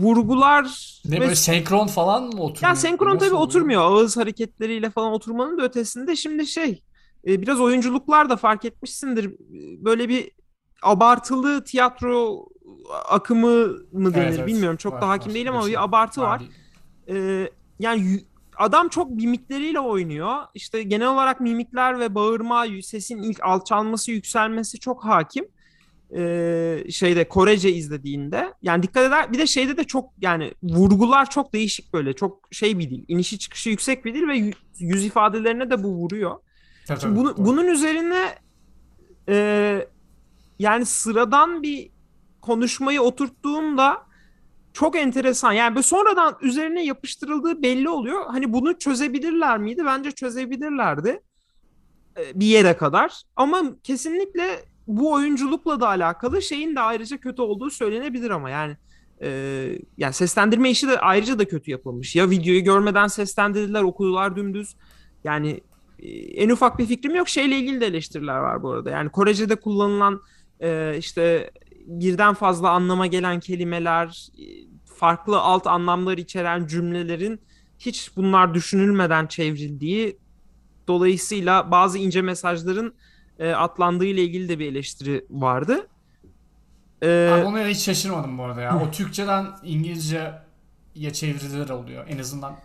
vurgular 0.01 0.99
ne 1.05 1.15
ve... 1.15 1.21
böyle 1.21 1.35
senkron 1.35 1.87
falan 1.87 2.23
mı 2.23 2.41
oturuyor? 2.41 2.71
Ya 2.71 2.75
senkron 2.75 3.17
tabii 3.17 3.35
oturmuyor. 3.35 3.81
Ağız 3.81 4.17
hareketleriyle 4.17 4.89
falan 4.89 5.13
oturmanın 5.13 5.57
da 5.57 5.63
ötesinde 5.63 6.15
şimdi 6.15 6.47
şey 6.47 6.83
e, 7.27 7.41
biraz 7.41 7.59
oyunculuklar 7.59 8.29
da 8.29 8.37
fark 8.37 8.65
etmişsindir. 8.65 9.31
Böyle 9.85 10.09
bir 10.09 10.31
abartılı 10.83 11.63
tiyatro 11.63 12.45
akımı 13.09 13.67
mı 13.91 14.13
denir 14.13 14.25
evet, 14.25 14.35
evet. 14.37 14.47
bilmiyorum. 14.47 14.77
Çok 14.77 14.93
var, 14.93 15.01
da 15.01 15.09
hakim 15.09 15.29
var, 15.29 15.35
değilim 15.35 15.55
ama 15.55 15.67
bir 15.67 15.83
abartı 15.83 16.21
var. 16.21 16.27
var. 16.27 16.43
Ee, 17.09 17.49
yani 17.79 18.19
adam 18.57 18.89
çok 18.89 19.11
mimikleriyle 19.11 19.79
oynuyor. 19.79 20.41
İşte 20.53 20.83
genel 20.83 21.07
olarak 21.07 21.39
mimikler 21.39 21.99
ve 21.99 22.15
bağırma, 22.15 22.65
sesin 22.83 23.23
ilk 23.23 23.43
alçalması, 23.43 24.11
yükselmesi 24.11 24.79
çok 24.79 25.05
hakim 25.05 25.45
e, 26.15 26.91
şeyde 26.91 27.27
Korece 27.27 27.71
izlediğinde 27.71 28.53
yani 28.61 28.83
dikkat 28.83 29.07
eder 29.07 29.33
bir 29.33 29.37
de 29.37 29.47
şeyde 29.47 29.77
de 29.77 29.83
çok 29.83 30.09
yani 30.21 30.53
vurgular 30.63 31.29
çok 31.29 31.53
değişik 31.53 31.93
böyle 31.93 32.13
çok 32.13 32.47
şey 32.51 32.79
bir 32.79 32.89
dil 32.89 33.03
inişi 33.07 33.39
çıkışı 33.39 33.69
yüksek 33.69 34.05
bir 34.05 34.13
dil 34.13 34.27
ve 34.27 34.53
yüz 34.79 35.05
ifadelerine 35.05 35.71
de 35.71 35.83
bu 35.83 35.87
vuruyor. 35.87 36.35
Tabii, 36.87 36.99
Şimdi 36.99 37.19
bunu, 37.19 37.35
bunun 37.37 37.67
üzerine 37.67 38.35
e, 39.29 39.87
yani 40.59 40.85
sıradan 40.85 41.63
bir 41.63 41.89
konuşmayı 42.41 43.01
oturttuğumda 43.01 43.97
çok 44.73 44.95
enteresan. 44.95 45.51
Yani 45.51 45.75
böyle 45.75 45.83
sonradan 45.83 46.37
üzerine 46.41 46.85
yapıştırıldığı 46.85 47.63
belli 47.63 47.89
oluyor. 47.89 48.25
Hani 48.27 48.53
bunu 48.53 48.79
çözebilirler 48.79 49.57
miydi? 49.57 49.85
Bence 49.85 50.11
çözebilirlerdi. 50.11 51.21
Bir 52.33 52.45
yere 52.45 52.77
kadar. 52.77 53.21
Ama 53.35 53.63
kesinlikle 53.83 54.65
bu 54.87 55.13
oyunculukla 55.13 55.79
da 55.79 55.87
alakalı 55.87 56.41
şeyin 56.41 56.75
de 56.75 56.79
ayrıca 56.79 57.17
kötü 57.17 57.41
olduğu 57.41 57.69
söylenebilir 57.69 58.29
ama 58.29 58.49
yani 58.49 58.77
e, 59.21 59.29
yani 59.97 60.13
seslendirme 60.13 60.69
işi 60.69 60.87
de 60.87 60.99
ayrıca 60.99 61.39
da 61.39 61.45
kötü 61.45 61.71
yapılmış. 61.71 62.15
Ya 62.15 62.29
videoyu 62.29 62.63
görmeden 62.63 63.07
seslendirdiler, 63.07 63.83
okudular 63.83 64.35
dümdüz. 64.35 64.75
Yani 65.23 65.61
e, 65.99 66.09
en 66.09 66.49
ufak 66.49 66.79
bir 66.79 66.85
fikrim 66.85 67.15
yok. 67.15 67.29
Şeyle 67.29 67.57
ilgili 67.57 67.81
de 67.81 67.85
eleştiriler 67.85 68.37
var 68.37 68.63
bu 68.63 68.71
arada. 68.71 68.89
Yani 68.89 69.09
Korece'de 69.09 69.55
kullanılan 69.55 70.21
e, 70.59 70.95
işte 70.97 71.51
birden 71.85 72.33
fazla 72.33 72.69
anlama 72.69 73.07
gelen 73.07 73.39
kelimeler, 73.39 74.29
e, 74.39 74.45
farklı 74.85 75.39
alt 75.39 75.67
anlamlar 75.67 76.17
içeren 76.17 76.67
cümlelerin 76.67 77.39
hiç 77.79 78.11
bunlar 78.15 78.53
düşünülmeden 78.53 79.27
çevrildiği 79.27 80.17
dolayısıyla 80.87 81.71
bazı 81.71 81.97
ince 81.97 82.21
mesajların 82.21 82.93
e, 83.39 83.51
atlandığı 83.51 84.05
ile 84.05 84.23
ilgili 84.23 84.49
de 84.49 84.59
bir 84.59 84.71
eleştiri 84.71 85.25
vardı. 85.29 85.87
Ee, 87.03 87.29
Abi 87.33 87.45
ona 87.45 87.67
hiç 87.67 87.77
şaşırmadım 87.77 88.37
bu 88.37 88.43
arada 88.43 88.61
ya. 88.61 88.81
O 88.81 88.91
Türkçeden 88.91 89.47
İngilizce 89.63 90.33
ya 90.95 91.13
çeviriler 91.13 91.69
oluyor. 91.69 92.05
En 92.07 92.17
azından 92.17 92.55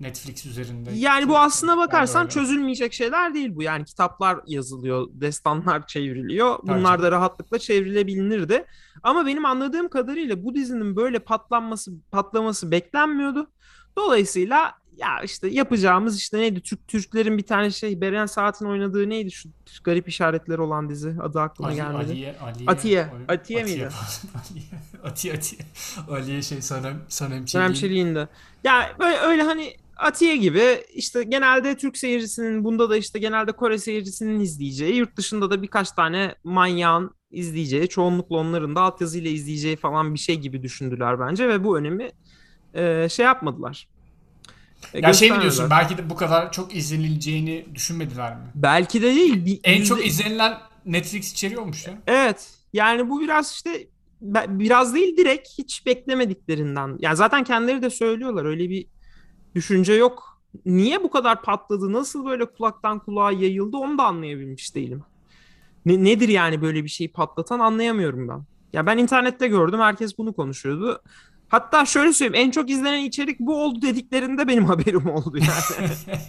Netflix 0.00 0.46
üzerinde. 0.46 0.90
Yani 0.94 1.28
bu 1.28 1.38
aslına 1.38 1.76
bakarsan 1.76 2.26
çözülmeyecek 2.26 2.92
şeyler 2.92 3.34
değil 3.34 3.56
bu. 3.56 3.62
Yani 3.62 3.84
kitaplar 3.84 4.38
yazılıyor, 4.46 5.06
destanlar 5.12 5.86
çevriliyor. 5.86 6.58
Bunlar 6.62 6.96
Tabii. 6.96 7.02
da 7.02 7.12
rahatlıkla 7.12 7.58
çevrilebilirdi. 7.58 8.64
Ama 9.02 9.26
benim 9.26 9.44
anladığım 9.44 9.88
kadarıyla 9.88 10.44
bu 10.44 10.54
dizinin 10.54 10.96
böyle 10.96 11.18
patlanması, 11.18 11.92
patlaması 12.10 12.70
beklenmiyordu. 12.70 13.50
Dolayısıyla 13.96 14.72
ya 14.98 15.22
işte 15.24 15.48
yapacağımız 15.48 16.18
işte 16.18 16.38
neydi 16.38 16.60
Türk 16.60 16.88
Türklerin 16.88 17.38
bir 17.38 17.42
tane 17.42 17.70
şey 17.70 18.00
Beren 18.00 18.26
Saat'in 18.26 18.66
oynadığı 18.66 19.08
neydi 19.08 19.30
şu 19.30 19.48
garip 19.84 20.08
işaretler 20.08 20.58
olan 20.58 20.88
dizi 20.88 21.16
adı 21.22 21.40
aklıma 21.40 21.68
Ali, 21.68 21.76
gelmedi. 21.76 22.10
Aliye, 22.10 22.34
Aliye, 22.38 22.68
Atiye. 22.70 23.02
Ali- 23.02 23.24
Atiye 23.28 23.62
miydi? 23.64 23.88
Aliye, 24.50 24.64
Atiye, 25.04 25.34
Atiye. 25.34 25.60
Aliye 26.10 26.42
şey 26.42 26.62
Sanem, 26.62 27.00
Sanem 27.08 27.44
Dönem 27.54 27.72
Çelik'inde. 27.72 28.28
Ya 28.64 28.96
böyle 28.98 29.16
öyle 29.16 29.42
hani 29.42 29.76
Atiye 29.96 30.36
gibi 30.36 30.84
işte 30.94 31.22
genelde 31.24 31.76
Türk 31.76 31.96
seyircisinin 31.96 32.64
bunda 32.64 32.90
da 32.90 32.96
işte 32.96 33.18
genelde 33.18 33.52
Kore 33.52 33.78
seyircisinin 33.78 34.40
izleyeceği, 34.40 34.94
yurt 34.94 35.16
dışında 35.16 35.50
da 35.50 35.62
birkaç 35.62 35.90
tane 35.90 36.34
manyağın 36.44 37.10
izleyeceği, 37.30 37.88
çoğunlukla 37.88 38.36
onların 38.36 38.76
da 38.76 38.80
altyazıyla 38.80 39.30
izleyeceği 39.30 39.76
falan 39.76 40.14
bir 40.14 40.18
şey 40.18 40.36
gibi 40.36 40.62
düşündüler 40.62 41.20
bence 41.20 41.48
ve 41.48 41.64
bu 41.64 41.78
önemi 41.78 42.10
e, 42.74 43.08
şey 43.08 43.24
yapmadılar. 43.26 43.88
E, 44.94 45.00
Ya 45.00 45.12
şey 45.12 45.30
mi 45.32 45.40
diyorsun 45.40 45.70
belki 45.70 45.98
de 45.98 46.10
bu 46.10 46.16
kadar 46.16 46.52
çok 46.52 46.74
izlenileceğini 46.74 47.66
düşünmediler 47.74 48.36
mi? 48.36 48.42
Belki 48.54 49.02
de 49.02 49.06
değil. 49.14 49.44
bir- 49.46 49.60
En 49.64 49.72
yüzde- 49.78 49.88
çok 49.88 50.06
izlenilen 50.06 50.58
Netflix 50.86 51.32
içeriyormuş 51.32 51.86
ya. 51.86 51.94
Evet. 52.06 52.50
Yani 52.72 53.10
bu 53.10 53.20
biraz 53.20 53.52
işte 53.52 53.86
biraz 54.48 54.94
değil 54.94 55.16
direkt 55.16 55.48
hiç 55.58 55.86
beklemediklerinden. 55.86 56.96
Yani 57.00 57.16
zaten 57.16 57.44
kendileri 57.44 57.82
de 57.82 57.90
söylüyorlar 57.90 58.44
öyle 58.44 58.70
bir 58.70 58.86
düşünce 59.54 59.92
yok. 59.92 60.40
Niye 60.66 61.02
bu 61.02 61.10
kadar 61.10 61.42
patladı? 61.42 61.92
Nasıl 61.92 62.24
böyle 62.26 62.44
kulaktan 62.44 62.98
kulağa 62.98 63.32
yayıldı? 63.32 63.76
Onu 63.76 63.98
da 63.98 64.04
anlayabilmiş 64.04 64.74
değilim. 64.74 65.02
Ne- 65.86 66.04
nedir 66.04 66.28
yani 66.28 66.62
böyle 66.62 66.84
bir 66.84 66.88
şeyi 66.88 67.12
patlatan 67.12 67.58
anlayamıyorum 67.58 68.28
ben. 68.28 68.44
Ya 68.72 68.86
ben 68.86 68.98
internette 68.98 69.48
gördüm 69.48 69.80
herkes 69.80 70.18
bunu 70.18 70.32
konuşuyordu. 70.32 71.02
Hatta 71.48 71.86
şöyle 71.86 72.12
söyleyeyim 72.12 72.46
en 72.46 72.50
çok 72.50 72.70
izlenen 72.70 73.04
içerik 73.04 73.40
bu 73.40 73.64
oldu 73.64 73.82
dediklerinde 73.82 74.48
benim 74.48 74.64
haberim 74.70 75.06
oldu 75.10 75.38
yani. 75.38 75.90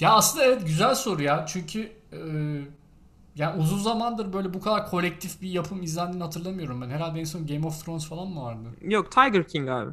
Ya 0.00 0.12
aslında 0.12 0.44
evet 0.44 0.66
güzel 0.66 0.94
soru 0.94 1.22
ya. 1.22 1.46
Çünkü 1.48 1.92
e, 2.12 2.18
yani 3.36 3.60
uzun 3.60 3.78
zamandır 3.78 4.32
böyle 4.32 4.54
bu 4.54 4.60
kadar 4.60 4.86
kolektif 4.90 5.42
bir 5.42 5.50
yapım 5.50 5.82
izlendiğini 5.82 6.22
hatırlamıyorum 6.24 6.80
ben. 6.80 6.90
Herhalde 6.90 7.20
en 7.20 7.24
son 7.24 7.46
Game 7.46 7.66
of 7.66 7.84
Thrones 7.84 8.08
falan 8.08 8.28
mı 8.28 8.42
vardı? 8.42 8.68
Yok 8.80 9.12
Tiger 9.12 9.48
King 9.48 9.68
abi. 9.68 9.90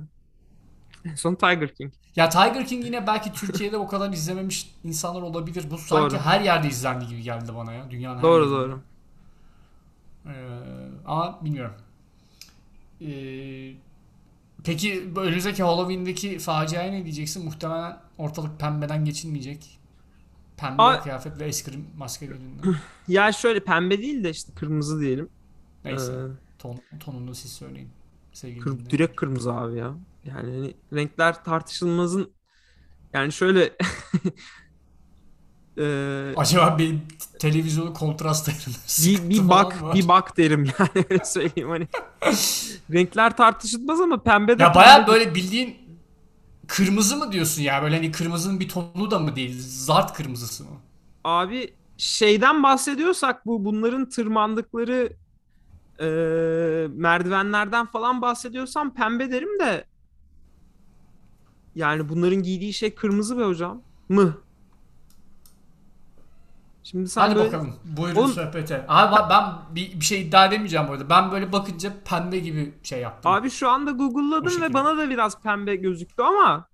En 1.06 1.16
son 1.16 1.36
Tiger 1.36 1.76
King. 1.76 1.94
Ya 2.16 2.30
Tiger 2.30 2.66
King 2.68 2.86
yine 2.86 3.08
belki 3.08 3.34
Türkiye'de 3.34 3.78
o 3.78 3.88
kadar 3.88 4.14
izlememiş 4.14 4.76
insanlar 4.84 5.22
olabilir. 5.22 5.72
Bu 5.72 5.78
sanki 5.78 6.16
Doğru. 6.16 6.22
her 6.22 6.42
yerde 6.42 6.68
izlendi 6.68 7.08
gibi 7.08 7.22
geldi 7.22 7.56
bana 7.56 7.74
ya. 7.74 7.92
Dünyanın 7.92 8.24
her 8.24 8.24
Doğru 8.24 8.44
yerinde. 8.44 8.56
doğru. 8.56 8.82
Ee, 10.26 10.32
ama 11.06 11.40
bilmiyorum. 11.46 11.76
Ee, 13.02 13.74
peki 14.64 15.12
önümüzdeki 15.16 15.64
Halloween'deki 15.64 16.40
faciaya 16.40 16.92
ne 16.92 17.04
diyeceksin? 17.04 17.46
Muhtemelen 17.46 17.98
ortalık 18.18 18.60
pembeden 18.60 19.06
geçilmeyecek. 19.06 19.80
Pembe 20.58 20.82
Aa- 20.84 21.02
kıyafet 21.02 21.40
ve 21.40 21.46
eskrim 21.46 21.88
maskelerinden. 21.98 22.76
Ya 23.08 23.32
şöyle 23.32 23.60
pembe 23.64 23.98
değil 24.02 24.24
de 24.24 24.30
işte 24.30 24.54
kırmızı 24.54 25.00
diyelim. 25.02 25.30
Neyse. 25.86 26.14
Ee, 26.14 26.46
Ton, 26.60 26.80
tonunu 27.00 27.36
siz 27.36 27.52
söyleyin. 27.52 27.90
Sevgili 28.34 28.60
Kır- 28.60 28.90
direkt 28.90 29.16
kırmızı 29.16 29.54
abi 29.54 29.78
ya. 29.78 29.96
Yani 30.26 30.52
hani 30.52 30.74
renkler 30.94 31.44
tartışılmazın 31.44 32.34
yani 33.14 33.32
şöyle 33.32 33.78
Eee, 35.78 36.34
Acaba 36.38 36.78
bir 36.78 36.96
televizyonu 37.40 37.94
kontrast 37.94 38.50
ayarında 38.50 38.78
bir, 39.04 39.30
bir 39.30 39.50
bak 39.50 39.94
bir 39.96 40.08
bak 40.08 40.38
derim 40.38 40.66
yani 40.66 41.06
öyle 41.10 41.26
söyleyeyim 41.26 41.70
hani. 41.70 41.88
Renkler 42.94 43.38
tartışılmaz 43.38 44.02
ama 44.02 44.24
pembe 44.24 44.60
de 44.60 44.64
Ya 44.64 44.76
baya 44.76 45.08
böyle 45.08 45.36
bildiğin 45.36 45.78
kırmızı 46.68 47.18
mı 47.18 47.32
diyorsun 47.32 47.62
ya? 47.62 47.84
Böyle 47.84 47.96
hani 47.96 48.12
kırmızının 48.12 48.60
bir 48.60 48.70
tonu 48.70 49.12
da 49.12 49.20
mı 49.20 49.36
değil? 49.36 49.56
Zart 49.60 50.14
kırmızısı 50.14 50.64
mı? 50.64 50.70
Abi 51.24 51.74
şeyden 51.98 52.64
bahsediyorsak 52.64 53.46
bu 53.46 53.66
bunların 53.66 54.10
tırmandıkları 54.10 55.10
eee, 56.00 56.88
merdivenlerden 56.94 57.86
falan 57.86 58.22
bahsediyorsam 58.22 58.94
pembe 58.94 59.32
derim 59.32 59.60
de 59.60 59.86
yani 61.76 62.10
bunların 62.10 62.44
giydiği 62.44 62.74
şey 62.74 62.96
kırmızı 62.96 63.38
be 63.38 63.44
hocam 63.44 63.82
mı? 64.10 64.45
Şimdi 66.86 67.10
sen 67.10 67.22
Hadi 67.22 67.36
böyle 67.36 67.48
bakalım. 67.48 67.76
Buyurun 67.86 68.20
Oğlum- 68.22 68.32
sohbete. 68.34 68.86
Abi 68.88 69.30
ben- 69.30 69.76
bir, 69.76 70.00
bir 70.00 70.06
şey 70.06 70.22
iddia 70.22 70.46
edemeyeceğim 70.46 70.88
bu 70.88 70.92
arada. 70.92 71.10
Ben 71.10 71.32
böyle 71.32 71.52
bakınca 71.52 71.94
pembe 72.06 72.40
gibi 72.40 72.74
şey 72.84 73.00
yaptım. 73.02 73.32
Abi 73.32 73.50
şu 73.50 73.70
anda 73.70 73.92
Google'ladım 73.92 74.62
ve 74.62 74.74
bana 74.74 74.98
da 74.98 75.10
biraz 75.10 75.42
pembe 75.42 75.76
gözüktü 75.76 76.24
ama 76.24 76.68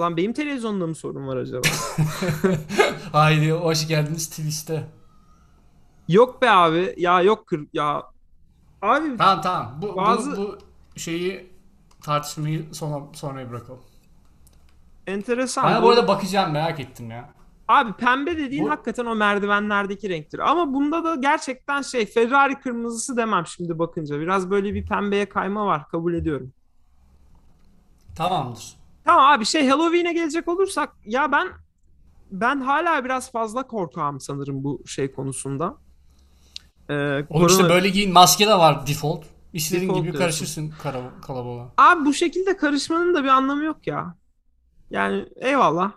Lan 0.00 0.16
benim 0.16 0.32
televizyonda 0.32 0.86
mı 0.86 0.94
sorun 0.94 1.28
var 1.28 1.36
acaba? 1.36 1.62
Haydi 3.12 3.50
hoş 3.50 3.88
geldiniz 3.88 4.28
Twist'e. 4.30 4.88
yok 6.08 6.42
be 6.42 6.50
abi. 6.50 6.94
Ya 6.96 7.22
yok 7.22 7.46
kır 7.46 7.66
ya. 7.72 8.02
Abi 8.82 9.16
Tamam 9.16 9.40
tamam. 9.42 9.78
Bu, 9.82 9.96
Bazı- 9.96 10.36
bu, 10.36 10.58
bu 10.96 10.98
şeyi 11.00 11.50
tartışmayı 12.02 12.74
sonra 12.74 13.04
sonraya 13.12 13.50
bırakalım. 13.50 13.80
enteresan. 15.06 15.64
Ben 15.74 15.82
bu 15.82 15.90
arada 15.90 16.08
bakacağım 16.08 16.52
merak 16.52 16.80
ettim 16.80 17.10
ya. 17.10 17.28
Abi 17.72 17.92
pembe 17.92 18.38
dediğin 18.38 18.64
Bu- 18.64 18.70
hakikaten 18.70 19.06
o 19.06 19.14
merdivenlerdeki 19.14 20.08
renktir. 20.08 20.38
Ama 20.50 20.74
bunda 20.74 21.04
da 21.04 21.14
gerçekten 21.14 21.82
şey 21.82 22.06
Ferrari 22.06 22.60
kırmızısı 22.60 23.16
demem 23.16 23.46
şimdi 23.46 23.78
bakınca. 23.78 24.20
Biraz 24.20 24.50
böyle 24.50 24.74
bir 24.74 24.86
pembeye 24.86 25.28
kayma 25.28 25.66
var. 25.66 25.88
Kabul 25.88 26.14
ediyorum. 26.14 26.52
Tamamdır. 28.16 28.72
Tamam 29.04 29.24
abi 29.32 29.44
şey 29.44 29.68
Halloween'e 29.68 30.12
gelecek 30.12 30.48
olursak 30.48 30.90
ya 31.06 31.32
ben 31.32 31.48
ben 32.30 32.60
hala 32.60 33.04
biraz 33.04 33.32
fazla 33.32 33.66
korkağım 33.66 34.20
sanırım 34.20 34.64
bu 34.64 34.82
şey 34.86 35.12
konusunda. 35.12 35.76
Ee, 36.90 36.94
Oğlum 37.30 37.46
işte 37.46 37.62
korona- 37.62 37.68
böyle 37.68 37.88
giyin 37.88 38.12
maske 38.12 38.46
de 38.46 38.54
var 38.54 38.86
default. 38.86 39.24
İstediğin 39.52 39.88
Default 39.88 39.98
gibi 40.02 40.12
diyorsun. 40.12 40.20
karışırsın 40.24 40.72
kalabalığa. 41.26 41.72
Abi 41.78 42.04
bu 42.04 42.14
şekilde 42.14 42.56
karışmanın 42.56 43.14
da 43.14 43.24
bir 43.24 43.28
anlamı 43.28 43.64
yok 43.64 43.86
ya. 43.86 44.14
Yani 44.90 45.26
eyvallah. 45.36 45.92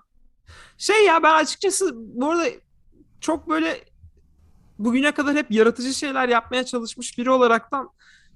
Şey 0.78 1.06
ya 1.06 1.24
ben 1.24 1.34
açıkçası 1.34 1.92
bu 1.96 2.32
arada 2.32 2.46
çok 3.22 3.50
böyle 3.50 3.84
bugüne 4.80 5.12
kadar 5.12 5.36
hep 5.36 5.52
yaratıcı 5.52 5.94
şeyler 5.94 6.30
yapmaya 6.30 6.66
çalışmış 6.66 7.18
biri 7.18 7.30
olaraktan 7.32 7.90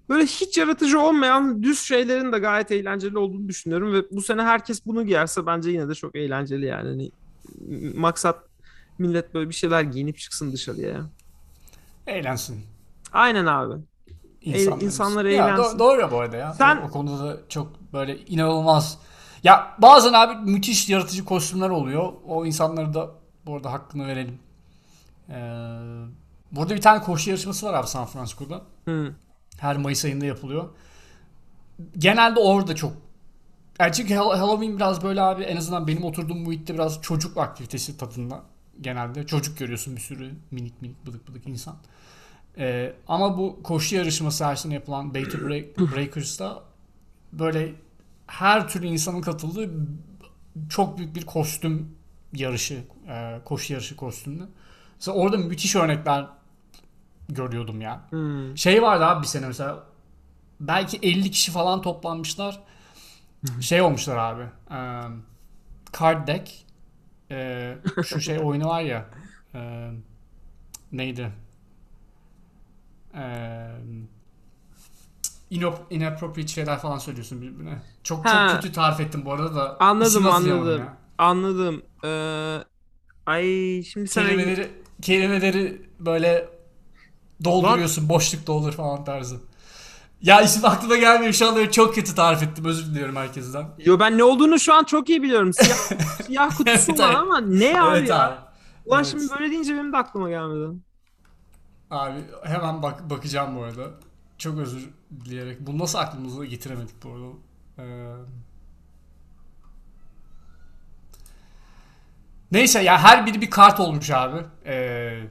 böyle 0.09 0.23
hiç 0.25 0.57
yaratıcı 0.57 0.99
olmayan 0.99 1.63
düz 1.63 1.79
şeylerin 1.79 2.31
de 2.31 2.37
gayet 2.39 2.71
eğlenceli 2.71 3.17
olduğunu 3.17 3.47
düşünüyorum 3.47 3.93
ve 3.93 4.03
bu 4.11 4.21
sene 4.21 4.41
herkes 4.43 4.85
bunu 4.85 5.05
giyerse 5.05 5.45
bence 5.45 5.69
yine 5.71 5.89
de 5.89 5.95
çok 5.95 6.15
eğlenceli 6.15 6.65
yani. 6.65 6.87
Hani 6.89 7.11
maksat 7.95 8.43
millet 8.97 9.33
böyle 9.33 9.49
bir 9.49 9.53
şeyler 9.55 9.81
giyinip 9.81 10.17
çıksın 10.17 10.51
dışarıya 10.53 10.89
ya. 10.89 11.09
Eğlensin. 12.07 12.61
Aynen 13.13 13.45
abi. 13.45 13.73
İnsanlar 14.41 15.25
Ya, 15.25 15.45
eğlensin. 15.45 15.63
do- 15.63 15.79
doğru 15.79 16.11
bu 16.11 16.19
arada 16.19 16.37
ya. 16.37 16.53
Sen- 16.53 16.77
O, 16.77 16.85
o 16.87 16.89
konuda 16.89 17.23
da 17.27 17.37
çok 17.49 17.93
böyle 17.93 18.17
inanılmaz. 18.17 18.99
Ya 19.43 19.75
bazen 19.77 20.13
abi 20.13 20.51
müthiş 20.51 20.89
yaratıcı 20.89 21.25
kostümler 21.25 21.69
oluyor. 21.69 22.13
O 22.27 22.45
insanları 22.45 22.93
da 22.93 23.11
bu 23.45 23.55
arada 23.55 23.71
hakkını 23.71 24.07
verelim. 24.07 24.39
Ee, 25.29 25.33
burada 26.51 26.75
bir 26.75 26.81
tane 26.81 27.03
koşu 27.03 27.29
yarışması 27.29 27.65
var 27.65 27.73
abi 27.73 27.87
San 27.87 28.05
Francisco'da. 28.05 28.61
Hı. 28.85 29.15
Her 29.59 29.77
Mayıs 29.77 30.05
ayında 30.05 30.25
yapılıyor. 30.25 30.69
Genelde 31.97 32.39
orada 32.39 32.75
çok 32.75 32.93
yani 33.79 33.93
çünkü 33.93 34.13
Hall- 34.13 34.37
Halloween 34.37 34.75
biraz 34.75 35.03
böyle 35.03 35.21
abi 35.21 35.43
en 35.43 35.57
azından 35.57 35.87
benim 35.87 36.03
oturduğum 36.03 36.43
muhitte 36.43 36.73
biraz 36.73 37.01
çocuk 37.01 37.37
aktivitesi 37.37 37.97
tadında 37.97 38.43
genelde. 38.81 39.25
Çocuk 39.25 39.57
görüyorsun 39.57 39.95
bir 39.95 40.01
sürü 40.01 40.31
minik 40.51 40.81
minik 40.81 41.05
bıdık 41.05 41.27
bıdık 41.27 41.47
insan. 41.47 41.75
Ee, 42.57 42.93
ama 43.07 43.37
bu 43.37 43.63
koşu 43.63 43.95
yarışması 43.95 44.45
her 44.45 44.55
sene 44.55 44.73
yapılan 44.73 45.13
to 45.13 45.19
Break, 45.19 45.77
Breakers'da 45.77 46.63
böyle 47.33 47.73
her 48.29 48.67
türlü 48.67 48.87
insanın 48.87 49.21
katıldığı 49.21 49.69
çok 50.69 50.97
büyük 50.97 51.15
bir 51.15 51.25
kostüm 51.25 51.95
yarışı, 52.33 52.83
e, 53.07 53.41
koşu 53.45 53.73
yarışı 53.73 53.95
kostümlü. 53.95 54.47
Mesela 54.95 55.17
orada 55.17 55.37
müthiş 55.37 55.75
örnekler 55.75 56.27
görüyordum 57.29 57.81
ya. 57.81 58.01
Hı. 58.09 58.53
Şey 58.57 58.81
vardı 58.81 59.05
abi 59.05 59.21
bir 59.21 59.27
sene 59.27 59.47
mesela 59.47 59.83
belki 60.59 60.97
50 60.97 61.31
kişi 61.31 61.51
falan 61.51 61.81
toplanmışlar. 61.81 62.59
Şey 63.61 63.81
olmuşlar 63.81 64.17
abi. 64.17 64.43
e, 64.71 64.79
card 65.99 66.27
deck. 66.27 66.51
e, 67.31 67.77
şu 68.05 68.19
şey 68.21 68.39
oyunu 68.43 68.67
var 68.67 68.81
ya. 68.81 69.05
e, 69.55 69.89
neydi? 70.91 71.31
E, 73.13 73.19
inop- 73.19 74.18
inappropriate 75.89 76.47
şeyler 76.47 76.79
falan 76.79 76.97
söylüyorsun 76.97 77.41
birbirine. 77.41 77.81
Çok 78.03 78.25
Ha. 78.25 78.47
çok 78.49 78.61
kötü 78.61 78.71
tarif 78.73 78.99
ettim 78.99 79.25
bu 79.25 79.33
arada 79.33 79.55
da. 79.55 79.77
Anladım 79.79 80.25
İsim 80.25 80.27
anladım. 80.27 80.79
ya. 80.79 80.97
Anladım. 81.17 81.81
Ee, 82.03 82.63
ay 83.25 83.83
şimdi 83.83 84.07
sana 84.07 84.27
Kelimeleri, 84.27 84.71
kelimeleri 85.01 85.81
böyle 85.99 86.49
dolduruyorsun. 87.43 88.09
Boşluk 88.09 88.47
doldur 88.47 88.73
falan 88.73 89.03
tarzı. 89.05 89.35
Ya 90.21 90.41
isim 90.41 90.65
aklıma 90.65 90.97
gelmiyor 90.97 91.33
şu 91.33 91.47
anda 91.49 91.71
çok 91.71 91.95
kötü 91.95 92.15
tarif 92.15 92.43
ettim 92.43 92.65
özür 92.65 92.85
diliyorum 92.85 93.15
herkesten. 93.15 93.67
Yo 93.77 93.99
ben 93.99 94.17
ne 94.17 94.23
olduğunu 94.23 94.59
şu 94.59 94.73
an 94.73 94.83
çok 94.83 95.09
iyi 95.09 95.23
biliyorum. 95.23 95.53
Siyah, 95.53 95.77
siyah 96.25 96.57
kutusu 96.57 96.91
Evet, 96.91 96.99
var 96.99 97.13
evet. 97.13 97.15
ama 97.15 97.41
ne 97.41 97.81
abi 97.81 97.99
evet 97.99 98.09
ya? 98.09 98.17
abi. 98.17 98.35
Ulan 98.85 99.03
Evet. 99.03 99.05
şimdi 99.05 99.29
böyle 99.29 99.51
deyince 99.51 99.73
benim 99.73 99.93
de 99.93 99.97
aklıma 99.97 100.29
gelmedi. 100.29 100.79
Abi 101.89 102.19
hemen 102.43 102.83
bak 102.83 103.09
bakacağım 103.09 103.55
bu 103.55 103.63
arada. 103.63 103.83
Çok 104.39 104.57
özür 104.57 104.89
dileyerek. 105.25 105.59
Bunu 105.59 105.79
nasıl 105.79 105.99
aklımıza 105.99 106.45
getiremedik 106.45 107.03
bu 107.03 107.09
arada? 107.09 107.27
Ee... 107.77 108.15
Neyse 112.51 112.81
ya 112.81 112.99
her 112.99 113.25
biri 113.25 113.41
bir 113.41 113.49
kart 113.49 113.79
olmuş 113.79 114.11
abi. 114.11 114.45
Ee... 114.65 115.23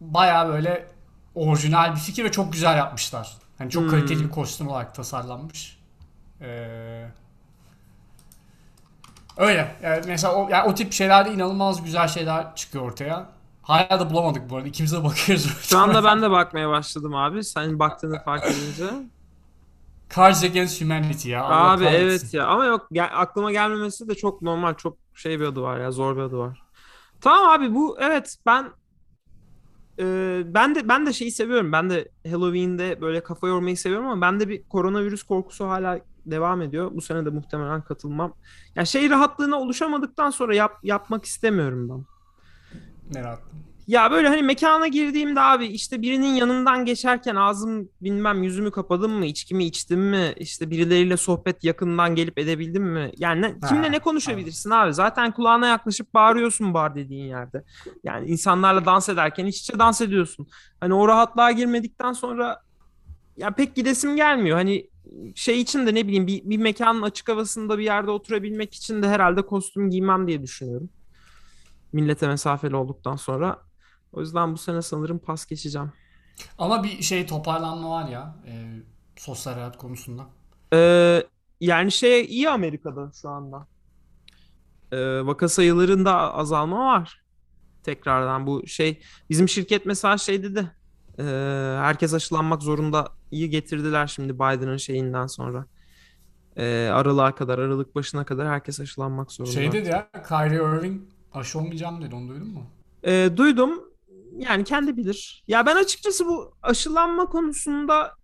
Baya 0.00 0.48
böyle 0.48 0.86
orijinal 1.34 1.94
bir 1.94 2.00
fikir 2.00 2.24
ve 2.24 2.32
çok 2.32 2.52
güzel 2.52 2.76
yapmışlar. 2.78 3.36
Hani 3.58 3.70
çok 3.70 3.82
Hmm. 3.82 3.90
kaliteli 3.90 4.24
bir 4.24 4.30
kostüm 4.30 4.68
olarak 4.68 4.94
tasarlanmış. 4.94 5.78
Ee... 6.40 7.08
Öyle. 9.36 9.76
Yani 9.82 10.02
mesela 10.06 10.34
o, 10.34 10.48
yani 10.48 10.68
o 10.70 10.74
tip 10.74 10.92
şeylerde 10.92 11.34
inanılmaz 11.34 11.84
güzel 11.84 12.08
şeyler 12.08 12.56
çıkıyor 12.56 12.84
ortaya. 12.84 13.33
Hala 13.64 14.00
da 14.00 14.10
bulamadık 14.10 14.50
bu 14.50 14.56
arada. 14.56 14.68
İkimiz 14.68 14.92
de 14.92 15.04
bakıyoruz. 15.04 15.58
Şu 15.62 15.78
anda 15.78 16.04
ben 16.04 16.22
de 16.22 16.30
bakmaya 16.30 16.68
başladım 16.68 17.14
abi. 17.14 17.44
Sen 17.44 17.78
baktığını 17.78 18.22
fark 18.24 18.44
edince. 18.46 18.90
Cards 20.16 20.44
Against 20.44 20.80
Humanity 20.82 21.30
ya. 21.30 21.44
Allah 21.44 21.70
Abi 21.72 21.84
kahretsin. 21.84 22.04
evet 22.06 22.34
ya 22.34 22.46
ama 22.46 22.64
yok 22.64 22.86
gel- 22.92 23.10
aklıma 23.12 23.52
gelmemesi 23.52 24.08
de 24.08 24.14
çok 24.14 24.42
normal. 24.42 24.74
Çok 24.74 24.96
şey 25.14 25.40
bir 25.40 25.44
adı 25.44 25.62
var 25.62 25.80
ya 25.80 25.90
zor 25.90 26.16
bir 26.16 26.20
adı 26.20 26.38
var. 26.38 26.62
Tamam 27.20 27.48
abi 27.50 27.74
bu 27.74 27.96
evet 28.00 28.36
ben 28.46 28.70
e, 29.98 30.42
ben 30.46 30.74
de 30.74 30.88
ben 30.88 31.06
de 31.06 31.12
şeyi 31.12 31.30
seviyorum. 31.30 31.72
Ben 31.72 31.90
de 31.90 32.08
Halloween'de 32.30 33.00
böyle 33.00 33.22
kafa 33.22 33.48
yormayı 33.48 33.76
seviyorum 33.76 34.06
ama 34.08 34.20
bende 34.20 34.48
bir 34.48 34.62
koronavirüs 34.68 35.22
korkusu 35.22 35.68
hala 35.68 36.00
devam 36.26 36.62
ediyor. 36.62 36.90
Bu 36.94 37.00
sene 37.00 37.24
de 37.26 37.30
muhtemelen 37.30 37.82
katılmam. 37.82 38.32
Ya 38.76 38.84
şey 38.84 39.10
rahatlığına 39.10 39.56
oluşamadıktan 39.56 40.30
sonra 40.30 40.54
yap, 40.54 40.72
yapmak 40.82 41.24
istemiyorum 41.24 41.88
ben. 41.88 42.04
Ne 43.10 43.22
rahatlığı. 43.22 43.54
Ya 43.86 44.10
böyle 44.10 44.28
hani 44.28 44.42
mekana 44.42 44.88
girdiğimde 44.88 45.40
abi 45.40 45.66
işte 45.66 46.02
birinin 46.02 46.34
yanından 46.34 46.84
geçerken 46.84 47.36
ağzım 47.36 47.88
bilmem 48.00 48.42
yüzümü 48.42 48.70
kapadım 48.70 49.12
mı, 49.12 49.26
içkimi 49.26 49.64
içtim 49.64 50.00
mi, 50.00 50.34
işte 50.36 50.70
birileriyle 50.70 51.16
sohbet 51.16 51.64
yakından 51.64 52.14
gelip 52.14 52.38
edebildim 52.38 52.82
mi? 52.84 53.10
Yani 53.18 53.42
ne- 53.42 53.54
Ha, 53.60 53.68
kimle 53.68 53.92
ne 53.92 53.98
konuşabilirsin 53.98 54.70
abi? 54.70 54.94
Zaten 54.94 55.32
kulağına 55.32 55.66
yaklaşıp 55.66 56.14
bağırıyorsun 56.14 56.74
bar 56.74 56.94
dediğin 56.94 57.24
yerde. 57.28 57.64
Yani 58.04 58.26
insanlarla 58.28 58.86
dans 58.86 59.08
ederken 59.08 59.46
iç 59.46 59.60
içe 59.60 59.78
dans 59.78 60.00
ediyorsun. 60.00 60.46
Hani 60.80 60.94
o 60.94 61.08
rahatlığa 61.08 61.50
girmedikten 61.50 62.12
sonra 62.12 62.60
ya 63.36 63.50
pek 63.50 63.74
gidesim 63.74 64.16
gelmiyor. 64.16 64.56
Hani 64.56 64.90
şey 65.34 65.60
için 65.60 65.86
de 65.86 65.94
ne 65.94 66.06
bileyim 66.06 66.26
bir, 66.26 66.42
bir 66.44 66.58
mekanın 66.58 67.02
açık 67.02 67.28
havasında 67.28 67.78
bir 67.78 67.84
yerde 67.84 68.10
oturabilmek 68.10 68.74
için 68.74 69.02
de 69.02 69.08
herhalde 69.08 69.42
kostüm 69.42 69.90
giymem 69.90 70.26
diye 70.26 70.42
düşünüyorum. 70.42 70.90
Millete 71.94 72.28
mesafeli 72.28 72.76
olduktan 72.76 73.16
sonra. 73.16 73.58
O 74.12 74.20
yüzden 74.20 74.52
bu 74.52 74.58
sene 74.58 74.82
sanırım 74.82 75.18
pas 75.18 75.46
geçeceğim. 75.46 75.92
Ama 76.58 76.84
bir 76.84 77.02
şey 77.02 77.26
toparlanma 77.26 77.90
var 77.90 78.08
ya. 78.08 78.36
E, 78.46 78.52
sosyal 79.16 79.54
hayat 79.54 79.78
konusunda. 79.78 80.26
Ee, 80.72 81.22
yani 81.60 81.92
şey 81.92 82.24
iyi 82.24 82.50
Amerika'da 82.50 83.10
şu 83.22 83.28
anda. 83.28 83.66
Ee, 84.92 85.26
vaka 85.26 85.48
sayılarında 85.48 86.34
azalma 86.34 86.78
var. 86.86 87.22
Tekrardan 87.82 88.46
bu 88.46 88.66
şey 88.66 89.02
bizim 89.30 89.48
şirket 89.48 89.86
mesela 89.86 90.18
şey 90.18 90.42
dedi. 90.42 90.70
Ee, 91.18 91.22
herkes 91.80 92.14
aşılanmak 92.14 92.62
zorunda 92.62 93.08
iyi 93.30 93.50
getirdiler 93.50 94.06
şimdi 94.06 94.34
Biden'ın 94.34 94.76
şeyinden 94.76 95.26
sonra. 95.26 95.66
Ee, 96.56 96.88
aralığa 96.92 97.34
kadar, 97.34 97.58
Aralık 97.58 97.94
başına 97.94 98.24
kadar 98.24 98.48
herkes 98.48 98.80
aşılanmak 98.80 99.32
zorunda. 99.32 99.54
Şey 99.54 99.72
dedi 99.72 99.88
ya. 99.88 100.10
Kyrie 100.28 100.56
Irving 100.56 101.13
aşı 101.34 101.58
olmayacağım 101.58 102.02
dedi. 102.02 102.14
Onu 102.14 102.28
duydun 102.28 102.48
mu? 102.48 102.66
Ee, 103.04 103.30
duydum. 103.36 103.84
Yani 104.38 104.64
kendi 104.64 104.96
bilir. 104.96 105.44
Ya 105.48 105.66
ben 105.66 105.76
açıkçası 105.76 106.26
bu 106.26 106.54
aşılanma 106.62 107.26
konusunda 107.26 108.14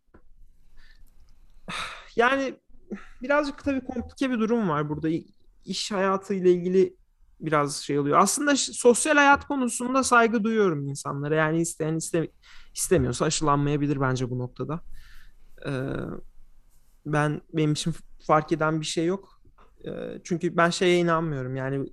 yani 2.16 2.54
birazcık 3.22 3.64
tabii 3.64 3.84
komplike 3.84 4.30
bir 4.30 4.38
durum 4.38 4.68
var 4.68 4.88
burada. 4.88 5.08
İş 5.64 5.92
hayatıyla 5.92 6.50
ilgili 6.50 6.96
biraz 7.40 7.76
şey 7.76 7.98
oluyor. 7.98 8.18
Aslında 8.18 8.56
sosyal 8.56 9.14
hayat 9.16 9.46
konusunda 9.46 10.02
saygı 10.02 10.44
duyuyorum 10.44 10.88
insanlara. 10.88 11.34
Yani 11.34 11.60
isteyen 11.60 11.94
iste, 11.94 12.30
istemiyorsa 12.74 13.24
aşılanmayabilir 13.24 14.00
bence 14.00 14.30
bu 14.30 14.38
noktada. 14.38 14.80
Ee, 15.66 15.70
ben 17.06 17.40
benim 17.52 17.72
için 17.72 17.94
fark 18.26 18.52
eden 18.52 18.80
bir 18.80 18.86
şey 18.86 19.06
yok. 19.06 19.42
Ee, 19.84 20.20
çünkü 20.24 20.56
ben 20.56 20.70
şeye 20.70 20.98
inanmıyorum. 20.98 21.56
Yani 21.56 21.86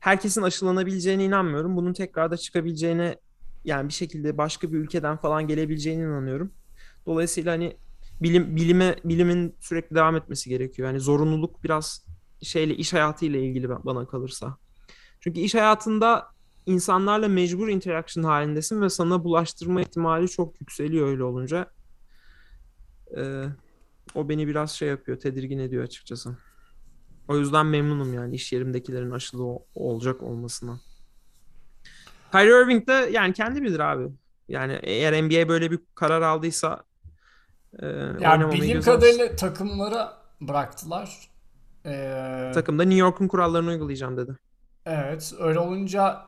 herkesin 0.00 0.42
aşılanabileceğine 0.42 1.24
inanmıyorum. 1.24 1.76
Bunun 1.76 1.92
tekrar 1.92 2.30
da 2.30 2.36
çıkabileceğine 2.36 3.16
yani 3.64 3.88
bir 3.88 3.94
şekilde 3.94 4.38
başka 4.38 4.72
bir 4.72 4.78
ülkeden 4.78 5.16
falan 5.16 5.46
gelebileceğine 5.46 6.02
inanıyorum. 6.02 6.52
Dolayısıyla 7.06 7.52
hani 7.52 7.76
bilim 8.20 8.56
bilime 8.56 8.96
bilimin 9.04 9.56
sürekli 9.60 9.96
devam 9.96 10.16
etmesi 10.16 10.50
gerekiyor. 10.50 10.88
Yani 10.88 11.00
zorunluluk 11.00 11.64
biraz 11.64 12.06
şeyle 12.42 12.74
iş 12.74 12.92
hayatıyla 12.92 13.40
ilgili 13.40 13.66
ba- 13.66 13.84
bana 13.84 14.06
kalırsa. 14.06 14.56
Çünkü 15.20 15.40
iş 15.40 15.54
hayatında 15.54 16.26
insanlarla 16.66 17.28
mecbur 17.28 17.68
interaction 17.68 18.24
halindesin 18.24 18.82
ve 18.82 18.88
sana 18.88 19.24
bulaştırma 19.24 19.80
ihtimali 19.80 20.28
çok 20.28 20.60
yükseliyor 20.60 21.08
öyle 21.08 21.24
olunca. 21.24 21.70
Ee, 23.16 23.44
o 24.14 24.28
beni 24.28 24.48
biraz 24.48 24.70
şey 24.70 24.88
yapıyor, 24.88 25.18
tedirgin 25.18 25.58
ediyor 25.58 25.84
açıkçası. 25.84 26.36
O 27.28 27.36
yüzden 27.36 27.66
memnunum 27.66 28.14
yani 28.14 28.34
iş 28.34 28.52
yerimdekilerin 28.52 29.10
aşılı 29.10 29.44
o- 29.46 29.66
olacak 29.74 30.22
olmasına. 30.22 30.80
Kyrie 32.32 32.62
Irving 32.62 32.88
de 32.88 32.92
yani 32.92 33.32
kendi 33.32 33.62
bilir 33.62 33.80
abi. 33.80 34.08
Yani 34.48 34.78
eğer 34.82 35.22
NBA 35.22 35.48
böyle 35.48 35.70
bir 35.70 35.78
karar 35.94 36.22
aldıysa 36.22 36.84
e, 37.82 37.86
Ya 37.86 38.32
oynamamayı 38.32 38.52
bildiğim 38.52 38.80
kadarıyla 38.82 39.36
takımlara 39.36 40.18
bıraktılar. 40.40 41.28
Ee, 41.86 42.50
Takımda 42.54 42.82
New 42.82 42.98
York'un 42.98 43.28
kurallarını 43.28 43.70
uygulayacağım 43.70 44.16
dedi. 44.16 44.36
Evet, 44.86 45.34
öyle 45.38 45.58
olunca 45.58 46.26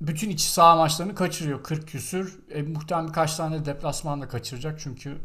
bütün 0.00 0.30
iç 0.30 0.40
saha 0.40 0.76
maçlarını 0.76 1.14
kaçırıyor 1.14 1.62
40 1.62 1.88
küsür. 1.88 2.38
E, 2.50 2.62
muhtemelen 2.62 3.08
birkaç 3.08 3.36
tane 3.36 3.64
deplasman 3.64 4.20
da 4.22 4.28
kaçıracak 4.28 4.80
çünkü 4.80 5.18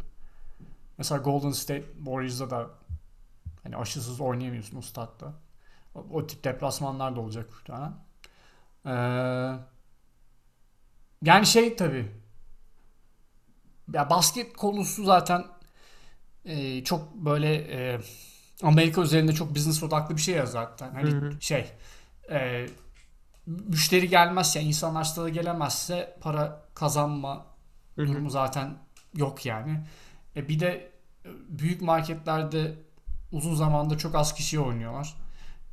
mesela 0.98 1.22
Golden 1.22 1.52
State 1.52 1.86
Warriors'da 1.98 2.50
da 2.50 2.70
hani 3.64 3.78
aşısız 3.78 4.22
oynayamıyorsun 4.22 4.78
o 4.78 4.82
statta. 4.82 5.34
O, 5.96 6.06
o 6.12 6.28
tip 6.28 6.44
deplasmanlar 6.44 7.16
da 7.16 7.20
olacak 7.22 7.50
muhtemelen. 7.52 7.94
Ee, 8.86 9.60
yani 11.24 11.46
şey 11.46 11.76
tabii 11.76 12.12
ya 13.94 14.10
basket 14.10 14.58
konusu 14.58 15.04
zaten 15.04 15.46
e, 16.46 16.84
çok 16.84 17.16
böyle 17.16 17.56
e, 17.56 18.00
Amerika 18.64 19.02
üzerinde 19.02 19.34
çok 19.34 19.56
business 19.56 19.84
odaklı 19.84 20.16
bir 20.16 20.22
şey 20.22 20.36
ya 20.36 20.46
zaten. 20.46 20.92
Hani 20.92 21.12
Hı 21.12 21.18
hı. 21.18 21.42
şey 21.42 21.72
e, 22.32 22.68
müşteri 23.46 24.10
gelmezse, 24.10 24.62
insanlar 24.62 25.04
stada 25.04 25.30
gelemezse 25.30 26.18
para 26.22 26.66
kazanma 26.74 27.46
Hı 27.96 28.02
hı. 28.02 28.08
durumu 28.08 28.30
zaten 28.30 28.78
yok 29.16 29.46
yani. 29.46 29.84
E, 30.36 30.50
bir 30.50 30.60
de 30.60 30.92
e, 31.26 31.30
büyük 31.50 31.82
marketlerde 31.82 32.76
uzun 33.34 33.56
zamandır 33.56 33.98
çok 33.98 34.16
az 34.16 34.34
kişi 34.34 34.60
oynuyorlar. 34.60 35.16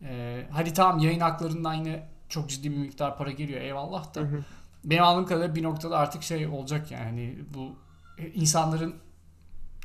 E, 0.02 0.46
hadi 0.50 0.72
tamam 0.72 0.98
yayın 0.98 1.20
haklarından 1.20 1.74
yine 1.74 2.08
çok 2.28 2.48
ciddi 2.48 2.70
bir 2.70 2.76
miktar 2.76 3.18
para 3.18 3.30
geliyor 3.30 3.60
eyvallah 3.60 4.14
da. 4.14 4.20
Hı 4.20 4.24
hı. 4.24 4.44
Benim 4.84 5.04
anladığım 5.04 5.26
kadarıyla 5.26 5.54
bir 5.54 5.62
noktada 5.62 5.98
artık 5.98 6.22
şey 6.22 6.46
olacak 6.46 6.90
yani 6.90 7.04
hani 7.04 7.38
bu 7.54 7.76
e, 8.18 8.28
insanların 8.28 8.94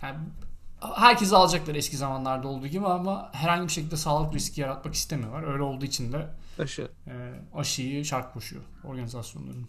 yani 0.01 0.17
herkes 0.95 1.33
alacaklar 1.33 1.75
eski 1.75 1.97
zamanlarda 1.97 2.47
olduğu 2.47 2.67
gibi 2.67 2.85
ama 2.87 3.29
herhangi 3.33 3.67
bir 3.67 3.71
şekilde 3.71 3.97
sağlık 3.97 4.33
riski 4.33 4.61
yaratmak 4.61 4.93
istemiyorlar. 4.93 5.53
Öyle 5.53 5.63
olduğu 5.63 5.85
için 5.85 6.13
de 6.13 6.27
Aşı. 6.59 6.91
e, 7.07 7.33
aşıyı 7.55 8.05
şart 8.05 8.33
koşuyor 8.33 8.63
organizasyonların. 8.83 9.67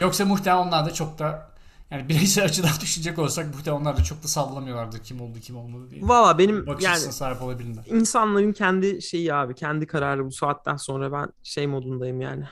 Yoksa 0.00 0.24
muhtemelen 0.24 0.66
onlar 0.66 0.86
da 0.86 0.94
çok 0.94 1.18
da 1.18 1.51
yani 1.92 2.08
bireysel 2.08 2.44
açıdan 2.44 2.70
düşünecek 2.80 3.18
olsak 3.18 3.54
muhtemelen 3.54 3.80
onlar 3.80 3.96
da 3.96 4.02
çok 4.02 4.22
da 4.22 4.28
sallamıyorlardır 4.28 4.98
kim 4.98 5.20
oldu 5.20 5.38
kim 5.40 5.56
olmadı 5.56 5.90
diye. 5.90 6.02
Valla 6.02 6.38
benim 6.38 6.66
Bakış 6.66 6.84
yani 6.84 6.98
sahip 6.98 7.42
olabilirler. 7.42 7.84
insanların 7.86 8.52
kendi 8.52 9.02
şeyi 9.02 9.34
abi, 9.34 9.54
kendi 9.54 9.86
kararı 9.86 10.24
bu 10.26 10.32
saatten 10.32 10.76
sonra 10.76 11.12
ben 11.12 11.28
şey 11.42 11.66
modundayım 11.66 12.20
yani. 12.20 12.44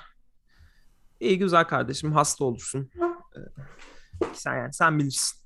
İyi 1.20 1.38
güzel 1.38 1.64
kardeşim 1.64 2.12
hasta 2.12 2.44
olursun. 2.44 2.90
Ee, 3.36 3.40
sen 4.32 4.56
yani 4.56 4.72
sen 4.72 4.98
bilirsin. 4.98 5.40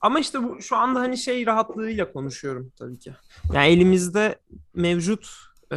Ama 0.00 0.20
işte 0.20 0.42
bu 0.42 0.62
şu 0.62 0.76
anda 0.76 1.00
hani 1.00 1.18
şey 1.18 1.46
rahatlığıyla 1.46 2.12
konuşuyorum 2.12 2.72
tabii 2.78 2.98
ki. 2.98 3.14
Yani 3.52 3.66
elimizde 3.66 4.38
mevcut 4.74 5.36
e, 5.72 5.76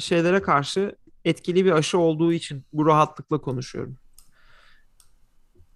şeylere 0.00 0.42
karşı 0.42 0.96
etkili 1.24 1.64
bir 1.64 1.72
aşı 1.72 1.98
olduğu 1.98 2.32
için 2.32 2.64
bu 2.72 2.86
rahatlıkla 2.86 3.40
konuşuyorum. 3.40 3.96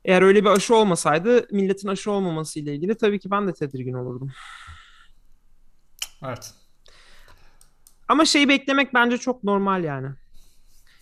Eğer 0.07 0.23
öyle 0.23 0.45
bir 0.45 0.49
aşı 0.49 0.75
olmasaydı 0.75 1.47
milletin 1.51 1.89
aşı 1.89 2.11
olmaması 2.11 2.61
ile 2.61 2.75
ilgili 2.75 2.95
tabii 2.95 3.19
ki 3.19 3.31
ben 3.31 3.49
de 3.49 3.53
tedirgin 3.53 3.93
olurdum. 3.93 4.33
Evet. 6.25 6.55
Ama 8.09 8.25
şeyi 8.25 8.49
beklemek 8.49 8.95
bence 8.95 9.19
çok 9.19 9.45
normal 9.45 9.85
yani. 9.85 10.09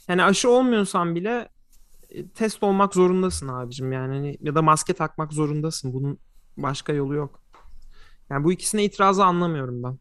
Yani 0.08 0.24
aşı 0.24 0.50
olmuyorsan 0.50 1.14
bile 1.14 1.48
e, 2.10 2.28
test 2.28 2.62
olmak 2.62 2.94
zorundasın 2.94 3.48
abicim 3.48 3.92
yani 3.92 4.14
hani 4.14 4.38
ya 4.40 4.54
da 4.54 4.62
maske 4.62 4.92
takmak 4.92 5.32
zorundasın. 5.32 5.92
Bunun 5.92 6.18
başka 6.56 6.92
yolu 6.92 7.14
yok. 7.14 7.42
Yani 8.30 8.44
bu 8.44 8.52
ikisine 8.52 8.84
itirazı 8.84 9.24
anlamıyorum 9.24 9.82
ben. 9.82 9.98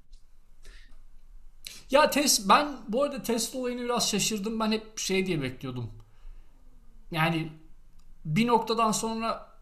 Ya 1.91 2.09
test 2.09 2.49
ben 2.49 2.67
bu 2.87 3.03
arada 3.03 3.23
test 3.23 3.55
olayını 3.55 3.81
biraz 3.81 4.09
şaşırdım. 4.09 4.59
Ben 4.59 4.71
hep 4.71 4.99
şey 4.99 5.25
diye 5.25 5.41
bekliyordum. 5.41 5.91
Yani 7.11 7.62
bir 8.25 8.47
noktadan 8.47 8.91
sonra 8.91 9.53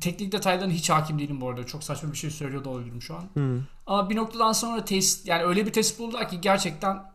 teknik 0.00 0.32
detaylarına 0.32 0.72
hiç 0.72 0.90
hakim 0.90 1.18
değilim 1.18 1.40
bu 1.40 1.48
arada. 1.48 1.66
Çok 1.66 1.84
saçma 1.84 2.12
bir 2.12 2.16
şey 2.16 2.30
söylüyor 2.30 2.64
da 2.64 2.70
olabilirim 2.70 3.02
şu 3.02 3.16
an. 3.16 3.24
Hmm. 3.32 3.60
Ama 3.86 4.10
bir 4.10 4.16
noktadan 4.16 4.52
sonra 4.52 4.84
test 4.84 5.28
yani 5.28 5.42
öyle 5.42 5.66
bir 5.66 5.72
test 5.72 5.98
buldular 5.98 6.28
ki 6.28 6.40
gerçekten 6.40 7.12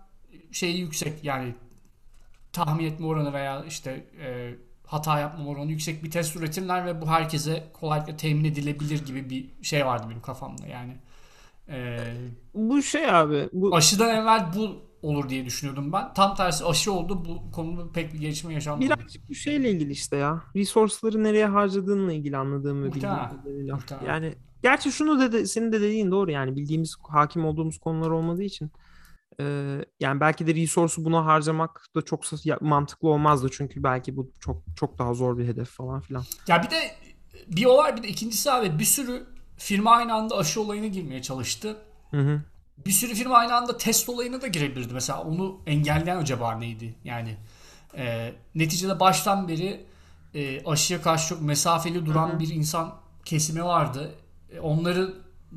şeyi 0.52 0.80
yüksek 0.80 1.24
yani 1.24 1.56
tahmin 2.54 2.86
etme 2.86 3.06
oranı 3.06 3.34
veya 3.34 3.64
işte 3.66 4.06
e, 4.20 4.56
hata 4.86 5.20
yapma 5.20 5.50
oranı 5.50 5.72
yüksek 5.72 6.04
bir 6.04 6.12
test 6.12 6.36
üretirler 6.36 6.86
ve 6.86 7.02
bu 7.02 7.08
herkese 7.08 7.68
kolaylıkla 7.74 8.18
temin 8.18 8.44
edilebilir 8.44 9.06
gibi 9.06 9.30
bir 9.30 9.64
şey 9.64 9.86
vardı 9.86 10.08
benim 10.10 10.22
kafamda 10.22 10.68
yani. 10.68 10.98
E, 11.70 12.00
Bu 12.54 12.82
şey 12.82 13.10
abi. 13.10 13.50
Bu 13.54 13.76
aşıdan 13.76 14.16
evvel 14.16 14.46
bu 14.56 14.87
olur 15.08 15.30
diye 15.30 15.46
düşünüyordum 15.46 15.94
ben. 15.94 16.14
Tam 16.14 16.36
tersi 16.36 16.66
aşı 16.66 16.92
oldu. 16.92 17.26
Bu 17.26 17.52
konuda 17.52 17.92
pek 17.92 18.14
bir 18.14 18.20
gelişme 18.20 18.54
yaşanmadı. 18.54 18.86
birazcık 18.86 19.30
bu 19.30 19.36
şeyle 19.36 19.72
ilgili 19.72 19.92
işte 19.92 20.18
ya. 20.18 20.44
Resource'ları 20.56 21.24
nereye 21.24 21.46
harcadığınla 21.46 22.14
ilgili 22.14 22.38
anladığım 22.38 22.84
ve 22.84 22.88
bildiğim 22.88 23.30
kadarıyla. 23.30 23.80
Yani 24.08 24.36
gerçi 24.64 24.92
şunu 24.92 25.20
dedi 25.20 25.48
senin 25.48 25.72
de 25.72 25.82
dediğin 25.82 26.12
doğru 26.12 26.32
yani 26.32 26.56
bildiğimiz 26.56 26.96
hakim 27.10 27.46
olduğumuz 27.46 27.78
konular 27.78 28.10
olmadığı 28.10 28.44
için 28.44 28.72
e, 29.40 29.46
yani 30.00 30.20
belki 30.20 30.48
de 30.48 30.56
resource'u 30.56 31.06
buna 31.06 31.26
harcamak 31.26 31.86
da 31.96 32.02
çok 32.02 32.24
mantıklı 32.62 33.10
olmazdı 33.10 33.50
çünkü 33.52 33.84
belki 33.84 34.18
bu 34.18 34.32
çok 34.40 34.64
çok 34.76 35.00
daha 35.00 35.14
zor 35.14 35.38
bir 35.38 35.48
hedef 35.48 35.70
falan 35.70 36.02
filan. 36.02 36.24
Ya 36.48 36.64
bir 36.64 36.70
de 36.70 36.78
bir 37.48 37.66
olay 37.66 37.98
bir 37.98 38.04
de 38.04 38.08
ikincisi 38.08 38.52
abi 38.52 38.80
bir 38.80 38.86
sürü 38.86 39.24
firma 39.58 39.92
aynı 39.92 40.14
anda 40.14 40.38
aşı 40.38 40.62
olayına 40.62 40.88
girmeye 40.88 41.22
çalıştı. 41.22 41.78
Hı 42.12 42.18
hı. 42.18 42.42
Bir 42.86 42.92
sürü 42.92 43.14
firma 43.16 43.36
aynı 43.36 43.56
anda 43.56 43.78
test 43.78 44.10
olayına 44.10 44.42
da 44.42 44.48
girebilirdi. 44.48 44.94
Mesela 44.94 45.24
onu 45.24 45.58
engelleyen 45.66 46.18
acaba 46.18 46.58
neydi? 46.58 46.96
Yani 47.04 47.38
e, 47.98 48.34
neticede 48.56 49.00
baştan 49.00 49.48
beri 49.48 49.86
e, 50.34 50.64
aşıya 50.66 51.02
karşı 51.02 51.30
çok 51.30 51.42
mesafeli 51.42 52.06
duran 52.06 52.30
Hı 52.30 52.34
hı. 52.34 52.40
bir 52.40 52.50
insan 52.50 52.94
kesimi 53.26 53.64
vardı. 53.64 54.16
E, 54.52 54.60
onları 54.60 55.14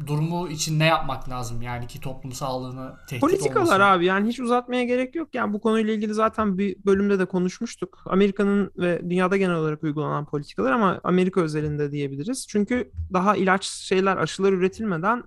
durumu 0.06 0.48
için 0.48 0.78
ne 0.78 0.86
yapmak 0.86 1.28
lazım? 1.28 1.62
Yani 1.62 1.86
ki 1.86 2.00
toplum 2.00 2.32
sağlığına 2.32 2.96
tehdit 3.06 3.20
Politikalar 3.20 3.62
olmasın. 3.62 3.80
abi 3.80 4.04
yani 4.04 4.28
hiç 4.28 4.40
uzatmaya 4.40 4.84
gerek 4.84 5.14
yok. 5.14 5.28
Yani 5.34 5.52
bu 5.52 5.60
konuyla 5.60 5.94
ilgili 5.94 6.14
zaten 6.14 6.58
bir 6.58 6.76
bölümde 6.86 7.18
de 7.18 7.24
konuşmuştuk. 7.24 8.02
Amerika'nın 8.06 8.72
ve 8.78 9.00
dünyada 9.10 9.36
genel 9.36 9.54
olarak 9.54 9.82
uygulanan 9.82 10.24
politikalar 10.24 10.72
ama 10.72 11.00
Amerika 11.04 11.40
özelinde 11.40 11.92
diyebiliriz. 11.92 12.46
Çünkü 12.48 12.90
daha 13.12 13.36
ilaç 13.36 13.64
şeyler 13.64 14.16
aşılar 14.16 14.52
üretilmeden 14.52 15.24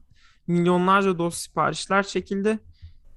milyonlarca 0.48 1.18
doz 1.18 1.34
siparişler 1.34 2.04
çekildi. 2.04 2.60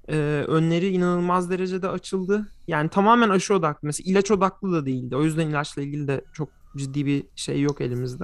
Ee, 0.09 0.15
önleri 0.47 0.87
inanılmaz 0.87 1.49
derecede 1.49 1.89
açıldı. 1.89 2.47
Yani 2.67 2.89
tamamen 2.89 3.29
aşı 3.29 3.53
odaklı. 3.53 3.79
Mesela 3.85 4.11
ilaç 4.11 4.31
odaklı 4.31 4.71
da 4.73 4.85
değildi. 4.85 5.15
O 5.15 5.23
yüzden 5.23 5.47
ilaçla 5.47 5.81
ilgili 5.81 6.07
de 6.07 6.21
çok 6.33 6.49
ciddi 6.77 7.05
bir 7.05 7.23
şey 7.35 7.61
yok 7.61 7.81
elimizde. 7.81 8.23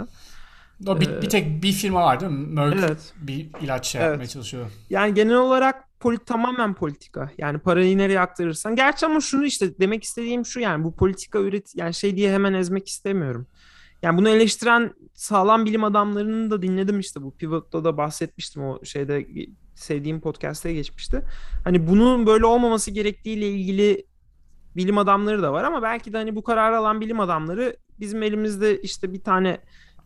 O 0.88 1.00
bir, 1.00 1.10
Ee, 1.10 1.22
bir 1.22 1.30
tek 1.30 1.64
bir 1.64 1.72
firma 1.72 2.02
var 2.04 2.20
değil 2.20 2.32
mi? 2.32 2.48
Merck 2.48 2.78
Evet. 2.80 3.14
bir 3.22 3.50
ilaç 3.62 3.88
şey 3.88 4.02
Evet. 4.02 4.10
yapmaya 4.12 4.28
çalışıyor. 4.28 4.66
Yani 4.90 5.14
genel 5.14 5.36
olarak 5.36 6.00
polit 6.00 6.26
tamamen 6.26 6.74
politika. 6.74 7.32
Yani 7.38 7.60
parayı 7.60 7.98
nereye 7.98 8.20
aktarırsan. 8.20 8.76
Gerçi 8.76 9.06
ama 9.06 9.22
şunu 9.22 9.46
işte 9.46 9.80
demek 9.80 10.04
istediğim 10.04 10.46
şu 10.46 10.60
yani 10.60 10.84
bu 10.84 10.96
politika 10.96 11.40
üret 11.40 11.76
yani 11.76 11.94
şey 11.94 12.16
diye 12.16 12.34
hemen 12.34 12.54
ezmek 12.54 12.88
istemiyorum. 12.88 13.48
Yani 14.04 14.18
bunu 14.18 14.30
eleştiren 14.30 14.94
sağlam 15.14 15.66
bilim 15.66 15.84
adamlarını 15.84 16.52
da 16.52 16.62
dinledim 16.62 17.00
işte 17.00 17.22
bu 17.22 17.36
Pivot'ta 17.36 17.84
da 17.84 17.98
bahsetmiştim 17.98 18.64
o 18.64 18.86
şeyde 18.86 19.28
sevdiğim 19.76 20.22
podcast'e 20.22 20.74
geçmişti. 20.74 21.22
Hani 21.64 21.88
bunun 21.88 22.28
böyle 22.28 22.46
olmaması 22.46 22.92
gerektiğiyle 22.92 23.50
ilgili 23.50 24.06
bilim 24.76 24.98
adamları 24.98 25.44
da 25.44 25.54
var 25.54 25.64
ama 25.64 25.82
belki 25.82 26.14
de 26.14 26.18
hani 26.18 26.36
bu 26.36 26.44
kararı 26.44 26.78
alan 26.78 27.02
bilim 27.02 27.20
adamları 27.20 27.78
bizim 28.00 28.24
elimizde 28.24 28.82
işte 28.82 29.14
bir 29.14 29.24
tane 29.24 29.60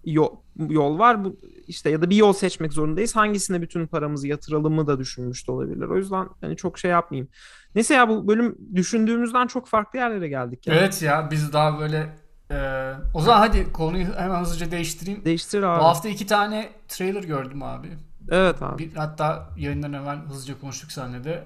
yol, 0.06 0.36
yol 0.70 1.00
var 1.00 1.24
bu 1.24 1.40
işte 1.68 1.90
ya 1.90 2.02
da 2.02 2.10
bir 2.10 2.16
yol 2.16 2.34
seçmek 2.34 2.74
zorundayız. 2.74 3.16
Hangisine 3.16 3.62
bütün 3.62 3.88
paramızı 3.88 4.28
yatıralımı 4.28 4.88
da 4.88 5.00
düşünmüş 5.00 5.48
de 5.48 5.52
olabilirler. 5.52 5.88
O 5.88 5.98
yüzden 5.98 6.28
hani 6.42 6.58
çok 6.58 6.80
şey 6.80 6.92
yapmayayım. 6.92 7.30
Neyse 7.76 7.94
ya 7.94 8.10
bu 8.10 8.28
bölüm 8.28 8.58
düşündüğümüzden 8.76 9.48
çok 9.48 9.68
farklı 9.68 10.00
yerlere 10.00 10.28
geldik. 10.28 10.68
Yani. 10.68 10.78
Evet 10.78 11.02
ya 11.02 11.30
biz 11.32 11.54
daha 11.54 11.80
böyle 11.80 12.27
e, 12.52 12.94
o 13.14 13.22
zaman 13.22 13.40
hadi 13.40 13.72
konuyu 13.74 14.06
hemen 14.18 14.42
hızlıca 14.42 14.72
değiştireyim. 14.72 15.26
Değiştir 15.26 15.62
Bu 15.62 15.66
abi. 15.68 15.84
hafta 15.84 16.10
iki 16.10 16.28
tane 16.28 16.70
trailer 16.88 17.24
gördüm 17.24 17.64
abi. 17.64 17.88
Evet 18.30 18.62
abi. 18.62 18.78
Bir, 18.78 18.96
hatta 18.96 19.50
yayından 19.58 19.94
evvel 19.94 20.18
hızlıca 20.18 20.60
konuştuk 20.60 20.92
seninle 20.92 21.24
de. 21.24 21.44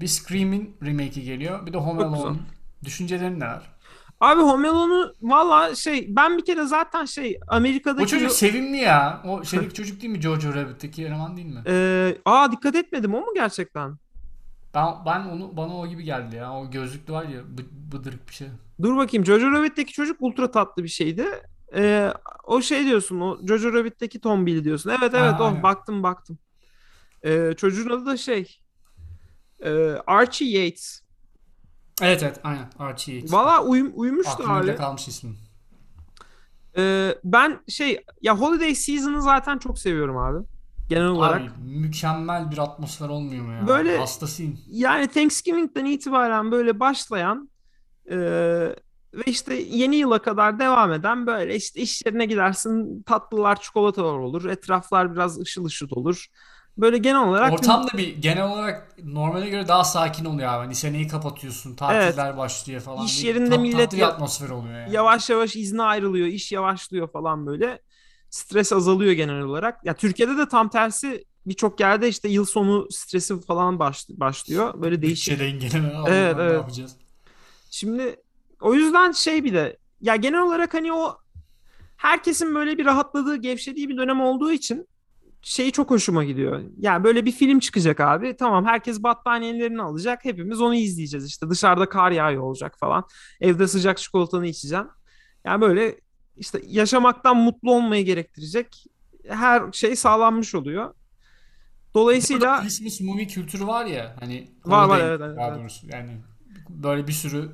Bir 0.00 0.06
Scream'in 0.06 0.76
remake'i 0.82 1.24
geliyor. 1.24 1.66
Bir 1.66 1.72
de 1.72 1.78
Home 1.78 2.04
Alone. 2.04 2.38
Düşüncelerin 2.84 3.40
neler? 3.40 3.62
Abi 4.20 4.40
Home 4.40 4.68
Alone'u 4.68 5.14
valla 5.22 5.74
şey 5.74 6.06
ben 6.16 6.38
bir 6.38 6.44
kere 6.44 6.64
zaten 6.64 7.04
şey 7.04 7.40
Amerika'daki 7.48 8.04
O 8.04 8.06
çocuk 8.06 8.30
sevimli 8.32 8.76
ya. 8.76 9.22
O 9.24 9.44
şeydeki 9.44 9.74
çocuk 9.74 10.00
değil 10.02 10.12
mi 10.12 10.20
Jojo 10.20 10.54
Rabbit'teki 10.54 11.04
eleman 11.04 11.36
değil 11.36 11.46
mi? 11.54 11.62
Ee, 11.66 12.16
aa 12.24 12.52
dikkat 12.52 12.74
etmedim 12.74 13.14
o 13.14 13.20
mu 13.20 13.26
gerçekten? 13.34 13.96
Ben, 14.74 14.94
ben 15.06 15.20
onu 15.20 15.56
bana 15.56 15.76
o 15.78 15.86
gibi 15.86 16.04
geldi 16.04 16.36
ya. 16.36 16.52
O 16.52 16.70
gözlüklü 16.70 17.12
var 17.12 17.24
ya 17.24 17.40
bı- 17.40 17.92
bıdırık 17.92 18.28
bir 18.28 18.34
şey. 18.34 18.48
Dur 18.82 18.96
bakayım 18.96 19.26
Jojo 19.26 19.52
Rabbit'teki 19.52 19.92
çocuk 19.92 20.16
ultra 20.20 20.50
tatlı 20.50 20.82
bir 20.84 20.88
şeydi. 20.88 21.26
Ee, 21.74 22.12
o 22.44 22.62
şey 22.62 22.84
diyorsun 22.84 23.20
o 23.20 23.46
Jojo 23.46 23.72
Rabbit'teki 23.72 24.20
Tombil 24.20 24.64
diyorsun. 24.64 24.90
Evet 24.90 25.14
evet 25.14 25.34
Ha, 25.34 25.38
o 25.40 25.44
aynen. 25.44 25.62
baktım 25.62 26.02
baktım. 26.02 26.38
Ee, 27.22 27.52
çocuğun 27.56 27.90
adı 27.90 28.06
da 28.06 28.16
şey 28.16 28.58
e, 29.64 29.70
Archie 30.06 30.48
Yates. 30.48 31.02
Evet 32.02 32.22
evet 32.22 32.40
aynen 32.44 32.70
Archie 32.78 33.14
Yates. 33.14 33.32
Valla 33.32 33.64
uyum, 33.64 33.92
uyumuştu 33.94 34.30
Aklımda 34.32 34.52
abi. 34.52 34.76
kalmış 34.76 35.08
ismi. 35.08 35.30
Ee, 36.76 37.14
ben 37.24 37.60
şey 37.68 38.04
ya 38.22 38.38
Holiday 38.40 38.74
Season'ı 38.74 39.22
zaten 39.22 39.58
çok 39.58 39.78
seviyorum 39.78 40.16
abi. 40.16 40.46
Genel 40.90 41.06
olarak. 41.06 41.40
Abi 41.40 41.50
mükemmel 41.64 42.50
bir 42.50 42.58
atmosfer 42.58 43.08
olmuyor 43.08 43.44
mu 43.44 43.52
ya? 43.52 43.66
Böyle- 43.66 43.98
Hastasıyım. 43.98 44.58
Yani 44.70 45.08
Thanksgiving'den 45.08 45.84
itibaren 45.84 46.52
böyle 46.52 46.80
başlayan 46.80 47.50
e, 48.10 48.16
ve 49.14 49.22
işte 49.26 49.54
yeni 49.54 49.96
yıla 49.96 50.22
kadar 50.22 50.58
devam 50.58 50.92
eden 50.92 51.26
böyle 51.26 51.56
işte 51.56 51.80
iş 51.80 52.06
yerine 52.06 52.26
gidersin 52.26 53.02
tatlılar 53.02 53.60
çikolatalar 53.60 54.18
olur 54.18 54.44
etraflar 54.44 55.12
biraz 55.14 55.40
ışıl 55.40 55.64
ışıl 55.64 55.88
olur. 55.90 56.26
Böyle 56.78 56.98
genel 56.98 57.28
olarak 57.28 57.52
Ortam 57.52 57.86
da 57.86 57.98
bir 57.98 58.16
genel 58.16 58.44
olarak 58.52 58.96
normale 59.04 59.50
göre 59.50 59.68
daha 59.68 59.84
sakin 59.84 60.24
oluyor 60.24 60.48
abi. 60.48 60.64
Hani 60.64 60.74
seneyi 60.74 61.08
kapatıyorsun, 61.08 61.74
tatiller 61.74 62.36
başlıyor 62.36 62.80
falan. 62.80 63.06
İş 63.06 63.24
yerinde 63.24 63.50
tat- 63.54 63.60
millet 63.60 64.02
atmosfer 64.02 64.50
oluyor 64.50 64.74
yani. 64.80 64.94
yavaş 64.94 65.30
yavaş 65.30 65.56
izne 65.56 65.82
ayrılıyor 65.82 66.26
iş 66.26 66.52
yavaşlıyor 66.52 67.08
falan 67.12 67.46
böyle 67.46 67.80
stres 68.30 68.72
azalıyor 68.72 69.12
genel 69.12 69.40
olarak. 69.42 69.84
Ya 69.84 69.94
Türkiye'de 69.94 70.36
de 70.38 70.48
tam 70.48 70.68
tersi 70.68 71.24
birçok 71.46 71.80
yerde 71.80 72.08
işte 72.08 72.28
yıl 72.28 72.44
sonu 72.44 72.86
stresi 72.90 73.40
falan 73.40 73.78
baş- 73.78 74.08
başlıyor. 74.08 74.82
Böyle 74.82 75.02
değişik 75.02 75.32
Bütçe 75.32 75.44
dengeleme 75.44 75.94
Allah'ım 75.94 76.12
Evet, 76.12 76.36
ne 76.36 76.42
evet. 76.42 76.52
yapacağız? 76.54 76.96
Şimdi 77.70 78.16
o 78.60 78.74
yüzden 78.74 79.12
şey 79.12 79.44
bir 79.44 79.54
de 79.54 79.76
ya 80.00 80.16
genel 80.16 80.40
olarak 80.42 80.74
hani 80.74 80.92
o 80.92 81.16
herkesin 81.96 82.54
böyle 82.54 82.78
bir 82.78 82.84
rahatladığı, 82.84 83.36
gevşediği 83.36 83.88
bir 83.88 83.96
dönem 83.96 84.20
olduğu 84.20 84.52
için 84.52 84.86
şey 85.42 85.70
çok 85.70 85.90
hoşuma 85.90 86.24
gidiyor. 86.24 86.62
Yani 86.78 87.04
böyle 87.04 87.24
bir 87.24 87.32
film 87.32 87.58
çıkacak 87.58 88.00
abi. 88.00 88.36
Tamam 88.36 88.64
herkes 88.66 89.02
battaniyelerini 89.02 89.82
alacak. 89.82 90.24
Hepimiz 90.24 90.60
onu 90.60 90.74
izleyeceğiz 90.74 91.26
işte. 91.26 91.50
Dışarıda 91.50 91.88
kar 91.88 92.10
yağıyor 92.10 92.42
olacak 92.42 92.78
falan. 92.78 93.04
Evde 93.40 93.68
sıcak 93.68 93.98
çikolatanı 93.98 94.46
içeceğim. 94.46 94.86
Yani 95.44 95.60
böyle 95.60 96.00
işte 96.36 96.60
yaşamaktan 96.66 97.36
mutlu 97.36 97.74
olmayı 97.74 98.04
gerektirecek 98.04 98.86
her 99.28 99.72
şey 99.72 99.96
sağlanmış 99.96 100.54
oluyor. 100.54 100.94
Dolayısıyla 101.94 102.60
Christmas 102.60 103.00
movie 103.00 103.26
kültürü 103.26 103.66
var 103.66 103.86
ya 103.86 104.16
hani 104.20 104.50
Var, 104.64 104.88
var, 104.88 105.00
evet, 105.00 105.20
evet, 105.24 105.36
daha 105.36 105.58
doğrusu. 105.58 105.86
Yani 105.92 106.10
böyle 106.68 107.08
bir 107.08 107.12
sürü 107.12 107.50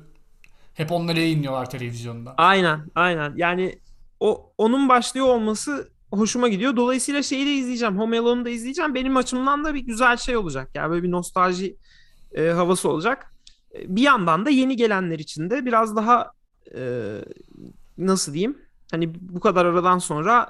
hep 0.73 0.91
onları 0.91 1.19
yayınlıyorlar 1.19 1.69
televizyonda. 1.69 2.33
Aynen, 2.37 2.81
aynen. 2.95 3.33
Yani 3.35 3.79
o 4.19 4.53
onun 4.57 4.89
başlıyor 4.89 5.25
olması 5.25 5.89
hoşuma 6.11 6.47
gidiyor. 6.47 6.75
Dolayısıyla 6.75 7.23
şeyi 7.23 7.45
de 7.45 7.53
izleyeceğim. 7.53 7.99
Home 7.99 8.19
Alone'u 8.19 8.45
da 8.45 8.49
izleyeceğim. 8.49 8.95
Benim 8.95 9.17
açımdan 9.17 9.63
da 9.65 9.73
bir 9.73 9.79
güzel 9.79 10.17
şey 10.17 10.37
olacak. 10.37 10.69
Yani 10.73 10.91
böyle 10.91 11.03
bir 11.03 11.11
nostalji 11.11 11.75
e, 12.33 12.47
havası 12.47 12.89
olacak. 12.89 13.33
E, 13.75 13.95
bir 13.95 14.01
yandan 14.01 14.45
da 14.45 14.49
yeni 14.49 14.75
gelenler 14.75 15.19
için 15.19 15.49
de 15.49 15.65
biraz 15.65 15.95
daha 15.95 16.31
e, 16.75 16.81
nasıl 17.97 18.33
diyeyim? 18.33 18.66
Hani 18.91 19.13
bu 19.15 19.39
kadar 19.39 19.65
aradan 19.65 19.97
sonra 19.97 20.49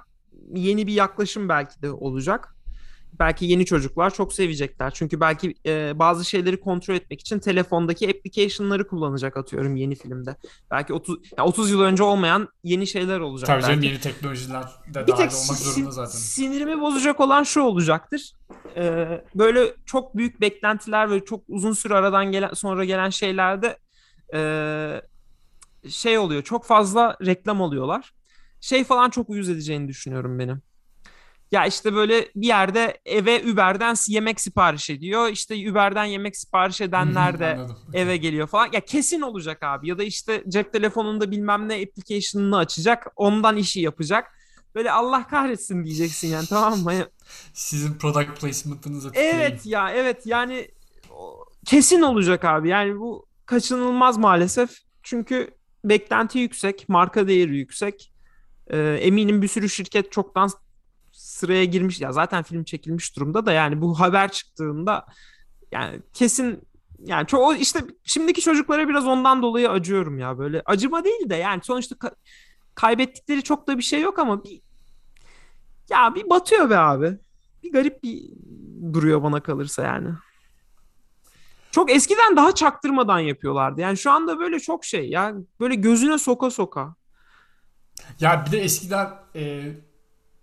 yeni 0.53 0.87
bir 0.87 0.93
yaklaşım 0.93 1.49
belki 1.49 1.81
de 1.81 1.91
olacak 1.91 2.57
belki 3.19 3.45
yeni 3.45 3.65
çocuklar 3.65 4.13
çok 4.13 4.33
sevecekler. 4.33 4.91
Çünkü 4.93 5.19
belki 5.19 5.55
e, 5.65 5.99
bazı 5.99 6.25
şeyleri 6.25 6.59
kontrol 6.59 6.95
etmek 6.95 7.21
için 7.21 7.39
telefondaki 7.39 8.09
application'ları 8.09 8.87
kullanacak 8.87 9.37
atıyorum 9.37 9.75
yeni 9.75 9.95
filmde. 9.95 10.35
Belki 10.71 10.93
30 10.93 11.17
yani 11.37 11.47
30 11.47 11.71
yıl 11.71 11.81
önce 11.81 12.03
olmayan 12.03 12.47
yeni 12.63 12.87
şeyler 12.87 13.19
olacak. 13.19 13.47
Tabii 13.47 13.61
canım 13.61 13.81
yeni 13.81 13.99
teknolojiler 13.99 14.63
de 14.93 15.07
bir 15.07 15.11
dahil 15.11 15.19
olmak 15.21 15.57
zorunda 15.57 15.91
zaten. 15.91 16.11
Sinirimi 16.11 16.81
bozacak 16.81 17.19
olan 17.19 17.43
şu 17.43 17.61
olacaktır. 17.61 18.31
Ee, 18.75 19.23
böyle 19.35 19.73
çok 19.85 20.17
büyük 20.17 20.41
beklentiler 20.41 21.11
ve 21.11 21.25
çok 21.25 21.43
uzun 21.47 21.73
süre 21.73 21.93
aradan 21.93 22.31
gelen 22.31 22.53
sonra 22.53 22.85
gelen 22.85 23.09
şeylerde 23.09 23.77
e, 24.33 25.01
şey 25.89 26.17
oluyor. 26.17 26.43
Çok 26.43 26.65
fazla 26.65 27.17
reklam 27.25 27.61
alıyorlar. 27.61 28.13
Şey 28.61 28.83
falan 28.83 29.09
çok 29.09 29.29
uyuz 29.29 29.49
edeceğini 29.49 29.87
düşünüyorum 29.87 30.39
benim. 30.39 30.61
Ya 31.51 31.65
işte 31.65 31.93
böyle 31.93 32.27
bir 32.35 32.47
yerde 32.47 32.99
eve 33.05 33.51
Uber'den 33.51 33.95
yemek 34.07 34.41
sipariş 34.41 34.89
ediyor. 34.89 35.29
İşte 35.29 35.71
Uber'den 35.71 36.05
yemek 36.05 36.37
sipariş 36.37 36.81
edenler 36.81 37.39
de 37.39 37.59
eve 37.93 38.17
geliyor 38.17 38.47
falan. 38.47 38.69
Ya 38.73 38.79
kesin 38.79 39.21
olacak 39.21 39.63
abi. 39.63 39.89
Ya 39.89 39.97
da 39.97 40.03
işte 40.03 40.43
cep 40.47 40.73
telefonunda 40.73 41.31
bilmem 41.31 41.69
ne 41.69 41.73
application'ını 41.73 42.57
açacak. 42.57 43.07
Ondan 43.15 43.57
işi 43.57 43.81
yapacak. 43.81 44.31
Böyle 44.75 44.91
Allah 44.91 45.27
kahretsin 45.27 45.83
diyeceksin 45.83 46.27
yani 46.27 46.47
tamam 46.47 46.79
mı? 46.79 46.93
Sizin 47.53 47.93
product 47.93 48.41
placement'ınızı 48.41 49.11
Evet 49.13 49.65
ya 49.65 49.91
evet 49.91 50.25
yani 50.25 50.67
kesin 51.65 52.01
olacak 52.01 52.45
abi. 52.45 52.69
Yani 52.69 52.99
bu 52.99 53.25
kaçınılmaz 53.45 54.17
maalesef. 54.17 54.69
Çünkü 55.03 55.51
beklenti 55.83 56.39
yüksek, 56.39 56.89
marka 56.89 57.27
değeri 57.27 57.57
yüksek. 57.57 58.13
Ee, 58.69 58.77
eminim 59.01 59.41
bir 59.41 59.47
sürü 59.47 59.69
şirket 59.69 60.11
çoktan 60.11 60.49
sıraya 61.11 61.65
girmiş 61.65 62.01
ya 62.01 62.11
zaten 62.11 62.43
film 62.43 62.63
çekilmiş 62.63 63.15
durumda 63.15 63.45
da 63.45 63.51
yani 63.51 63.81
bu 63.81 63.99
haber 63.99 64.31
çıktığında 64.31 65.05
yani 65.71 66.01
kesin 66.13 66.61
yani 66.99 67.27
çok 67.27 67.61
işte 67.61 67.79
şimdiki 68.03 68.41
çocuklara 68.41 68.89
biraz 68.89 69.07
ondan 69.07 69.41
dolayı 69.41 69.69
acıyorum 69.69 70.19
ya 70.19 70.37
böyle 70.37 70.61
acıma 70.65 71.03
değil 71.03 71.29
de 71.29 71.35
yani 71.35 71.61
sonuçta 71.63 71.95
ka- 71.95 72.15
kaybettikleri 72.75 73.43
çok 73.43 73.67
da 73.67 73.77
bir 73.77 73.83
şey 73.83 74.01
yok 74.01 74.19
ama 74.19 74.43
bir 74.43 74.61
ya 75.89 76.15
bir 76.15 76.29
batıyor 76.29 76.69
be 76.69 76.77
abi. 76.77 77.17
Bir 77.63 77.71
garip 77.71 78.03
bir 78.03 78.23
duruyor 78.93 79.23
bana 79.23 79.43
kalırsa 79.43 79.83
yani. 79.83 80.09
Çok 81.71 81.91
eskiden 81.91 82.35
daha 82.35 82.55
çaktırmadan 82.55 83.19
yapıyorlardı. 83.19 83.81
Yani 83.81 83.97
şu 83.97 84.11
anda 84.11 84.39
böyle 84.39 84.59
çok 84.59 84.85
şey 84.85 85.09
ya 85.09 85.33
böyle 85.59 85.75
gözüne 85.75 86.17
soka 86.17 86.49
soka. 86.51 86.95
Ya 88.19 88.45
bir 88.45 88.51
de 88.51 88.59
eskiden 88.59 89.09
e, 89.35 89.73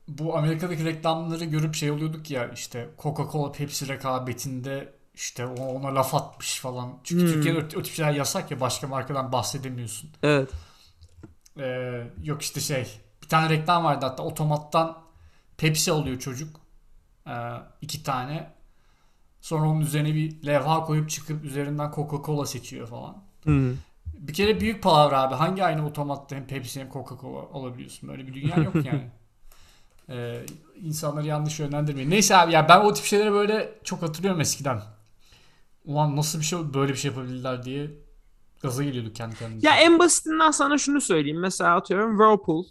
bu 0.09 0.37
Amerika'daki 0.37 0.85
reklamları 0.85 1.45
görüp 1.45 1.75
şey 1.75 1.91
oluyorduk 1.91 2.31
ya 2.31 2.49
işte 2.49 2.91
Coca-Cola 2.99 3.53
Pepsi 3.53 3.89
rekabetinde 3.89 4.95
işte 5.15 5.47
ona 5.47 5.95
laf 5.95 6.15
atmış 6.15 6.61
falan. 6.61 6.99
Çünkü 7.05 7.25
hmm. 7.25 7.33
Türkiye'de 7.33 7.59
o, 7.59 7.81
o 7.81 7.83
tip 7.83 7.95
şeyler 7.95 8.13
yasak 8.13 8.51
ya 8.51 8.61
başka 8.61 8.87
markadan 8.87 9.33
bahsedemiyorsun. 9.33 10.11
Evet. 10.23 10.51
Ee, 11.59 12.07
yok 12.23 12.43
işte 12.43 12.61
şey 12.61 13.01
bir 13.23 13.29
tane 13.29 13.49
reklam 13.49 13.85
vardı 13.85 14.07
hatta 14.07 14.23
otomattan 14.23 15.05
Pepsi 15.57 15.93
alıyor 15.93 16.19
çocuk. 16.19 16.61
Ee, 17.27 17.33
iki 17.81 18.03
tane. 18.03 18.55
Sonra 19.41 19.69
onun 19.69 19.81
üzerine 19.81 20.15
bir 20.15 20.47
levha 20.47 20.85
koyup 20.85 21.11
çıkıp 21.11 21.45
üzerinden 21.45 21.91
Coca-Cola 21.91 22.47
seçiyor 22.47 22.89
falan. 22.89 23.25
Hmm. 23.43 23.77
Bir 24.19 24.33
kere 24.33 24.61
büyük 24.61 24.83
palavra 24.83 25.23
abi. 25.23 25.35
Hangi 25.35 25.65
aynı 25.65 25.87
otomatta 25.87 26.37
hem 26.37 26.47
Pepsi 26.47 26.81
hem 26.81 26.89
Coca-Cola 26.89 27.53
alabiliyorsun? 27.53 28.09
Böyle 28.09 28.27
bir 28.27 28.35
dünya 28.35 28.57
yok 28.57 28.75
yani. 28.85 29.11
Ee, 30.09 30.47
insanları 30.83 31.27
yanlış 31.27 31.61
yönlendirmeyin. 31.61 32.11
Neyse 32.11 32.37
abi 32.37 32.53
ya 32.53 32.69
ben 32.69 32.81
o 32.81 32.93
tip 32.95 33.05
şeyleri 33.05 33.33
böyle 33.33 33.79
çok 33.85 34.03
hatırlıyorum 34.03 34.41
eskiden. 34.41 34.83
Ulan 35.85 36.17
nasıl 36.17 36.39
bir 36.41 36.45
şey 36.45 36.59
böyle 36.75 36.93
bir 36.93 36.99
şey 36.99 37.11
yapabilirler 37.11 37.63
diye 37.65 37.91
gaza 38.63 38.85
geliyorduk 38.85 39.17
kendi 39.17 39.37
kendimize. 39.37 39.69
Ya 39.69 39.77
en 39.77 39.99
basitinden 39.99 40.51
sana 40.51 40.79
şunu 40.79 41.01
söyleyeyim. 41.01 41.41
Mesela 41.41 41.77
atıyorum 41.77 42.11
Whirlpool 42.11 42.65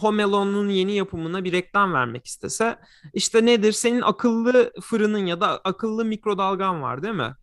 Home 0.00 0.24
Alone'un 0.24 0.68
yeni 0.68 0.92
yapımına 0.92 1.44
bir 1.44 1.52
reklam 1.52 1.92
vermek 1.92 2.26
istese 2.26 2.78
işte 3.14 3.46
nedir? 3.46 3.72
Senin 3.72 4.00
akıllı 4.00 4.72
fırının 4.80 5.26
ya 5.26 5.40
da 5.40 5.60
akıllı 5.64 6.04
mikrodalgan 6.04 6.82
var 6.82 7.02
değil 7.02 7.14
mi? 7.14 7.34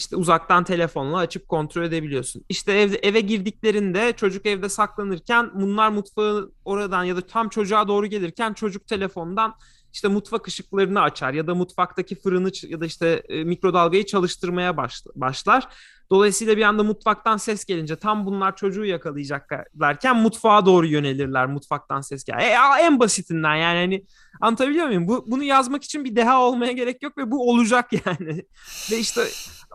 İşte 0.00 0.16
uzaktan 0.16 0.64
telefonla 0.64 1.18
açıp 1.18 1.48
kontrol 1.48 1.82
edebiliyorsun. 1.82 2.44
İşte 2.48 2.72
evde 2.72 2.96
eve 2.96 3.20
girdiklerinde 3.20 4.12
çocuk 4.12 4.46
evde 4.46 4.68
saklanırken 4.68 5.50
bunlar 5.54 5.90
mutfağı 5.90 6.52
oradan 6.64 7.04
ya 7.04 7.16
da 7.16 7.20
tam 7.20 7.48
çocuğa 7.48 7.88
doğru 7.88 8.06
gelirken 8.06 8.52
çocuk 8.52 8.86
telefondan 8.86 9.54
işte 9.92 10.08
mutfak 10.08 10.48
ışıklarını 10.48 11.00
açar 11.00 11.32
ya 11.32 11.46
da 11.46 11.54
mutfaktaki 11.54 12.14
fırını 12.14 12.50
ya 12.68 12.80
da 12.80 12.86
işte 12.86 13.22
e, 13.28 13.44
mikrodalgayı 13.44 14.06
çalıştırmaya 14.06 14.76
başlar. 15.14 15.68
Dolayısıyla 16.10 16.56
bir 16.56 16.62
anda 16.62 16.82
mutfaktan 16.82 17.36
ses 17.36 17.64
gelince 17.64 17.96
tam 17.96 18.26
bunlar 18.26 18.56
çocuğu 18.56 18.84
yakalayacaklarken 18.84 20.16
mutfağa 20.16 20.66
doğru 20.66 20.86
yönelirler 20.86 21.46
mutfaktan 21.46 22.00
ses 22.00 22.24
gel. 22.24 22.38
E, 22.38 22.56
en 22.80 23.00
basitinden 23.00 23.54
yani 23.54 23.78
hani 23.78 24.04
anlatabiliyor 24.40 24.86
muyum? 24.86 25.08
Bu, 25.08 25.24
bunu 25.26 25.42
yazmak 25.42 25.84
için 25.84 26.04
bir 26.04 26.16
deha 26.16 26.42
olmaya 26.42 26.72
gerek 26.72 27.02
yok 27.02 27.18
ve 27.18 27.30
bu 27.30 27.50
olacak 27.50 27.90
yani. 28.06 28.44
ve 28.92 28.98
işte 28.98 29.20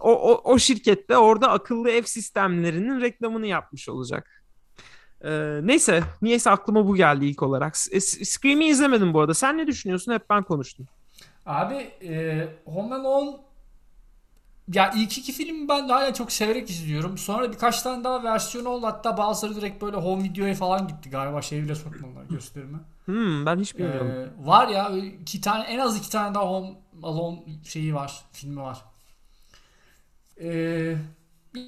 o, 0.02 0.12
o, 0.12 0.52
o 0.54 0.60
şirkette 0.60 1.18
orada 1.18 1.52
akıllı 1.52 1.90
ev 1.90 2.04
sistemlerinin 2.04 3.02
reklamını 3.02 3.48
yapmış 3.48 3.90
olacak. 3.90 4.44
Ee, 5.24 5.60
neyse 5.64 6.04
niyeyse 6.22 6.50
aklıma 6.50 6.88
bu 6.88 6.96
geldi 6.96 7.26
ilk 7.26 7.44
olarak. 7.44 7.76
E, 7.92 8.00
Scream'i 8.00 8.66
izlemedim 8.66 9.14
bu 9.14 9.20
arada. 9.20 9.34
Sen 9.34 9.58
ne 9.58 9.68
düşünüyorsun? 9.68 10.14
Hep 10.14 10.30
ben 10.30 10.44
konuştum. 10.44 10.86
Abi 11.46 11.76
e, 12.02 12.48
Home 12.66 12.96
Alone 12.96 13.38
ya 14.74 14.92
ilk 14.96 15.18
iki 15.18 15.32
film 15.32 15.68
ben 15.70 15.90
hala 15.90 16.14
çok 16.14 16.32
severek 16.32 16.70
izliyorum. 16.70 17.18
Sonra 17.18 17.52
birkaç 17.52 17.82
tane 17.82 18.04
daha 18.04 18.24
versiyonu 18.24 18.70
oldu. 18.70 18.86
Hatta 18.86 19.18
bazıları 19.18 19.56
direkt 19.56 19.82
böyle 19.82 19.98
home 19.98 20.24
videoya 20.24 20.54
falan 20.54 20.88
gitti 20.88 21.10
galiba. 21.10 21.42
Şey 21.42 21.64
bile 21.64 21.76
sokmadılar 21.76 22.24
gösterime. 22.30 22.78
Hmm, 23.06 23.46
ben 23.46 23.60
hiç 23.60 23.78
bilmiyorum. 23.78 24.12
Ee, 24.12 24.48
var 24.48 24.68
ya 24.68 24.92
iki 25.22 25.42
tane 25.42 25.64
en 25.64 25.80
az 25.80 25.98
iki 25.98 26.10
tane 26.10 26.36
daha 26.36 26.44
Home 26.44 26.70
Alone 27.04 27.40
şeyi 27.64 27.96
var. 27.96 28.22
Filmi 28.32 28.62
var. 28.62 28.82
Ee, 30.42 30.96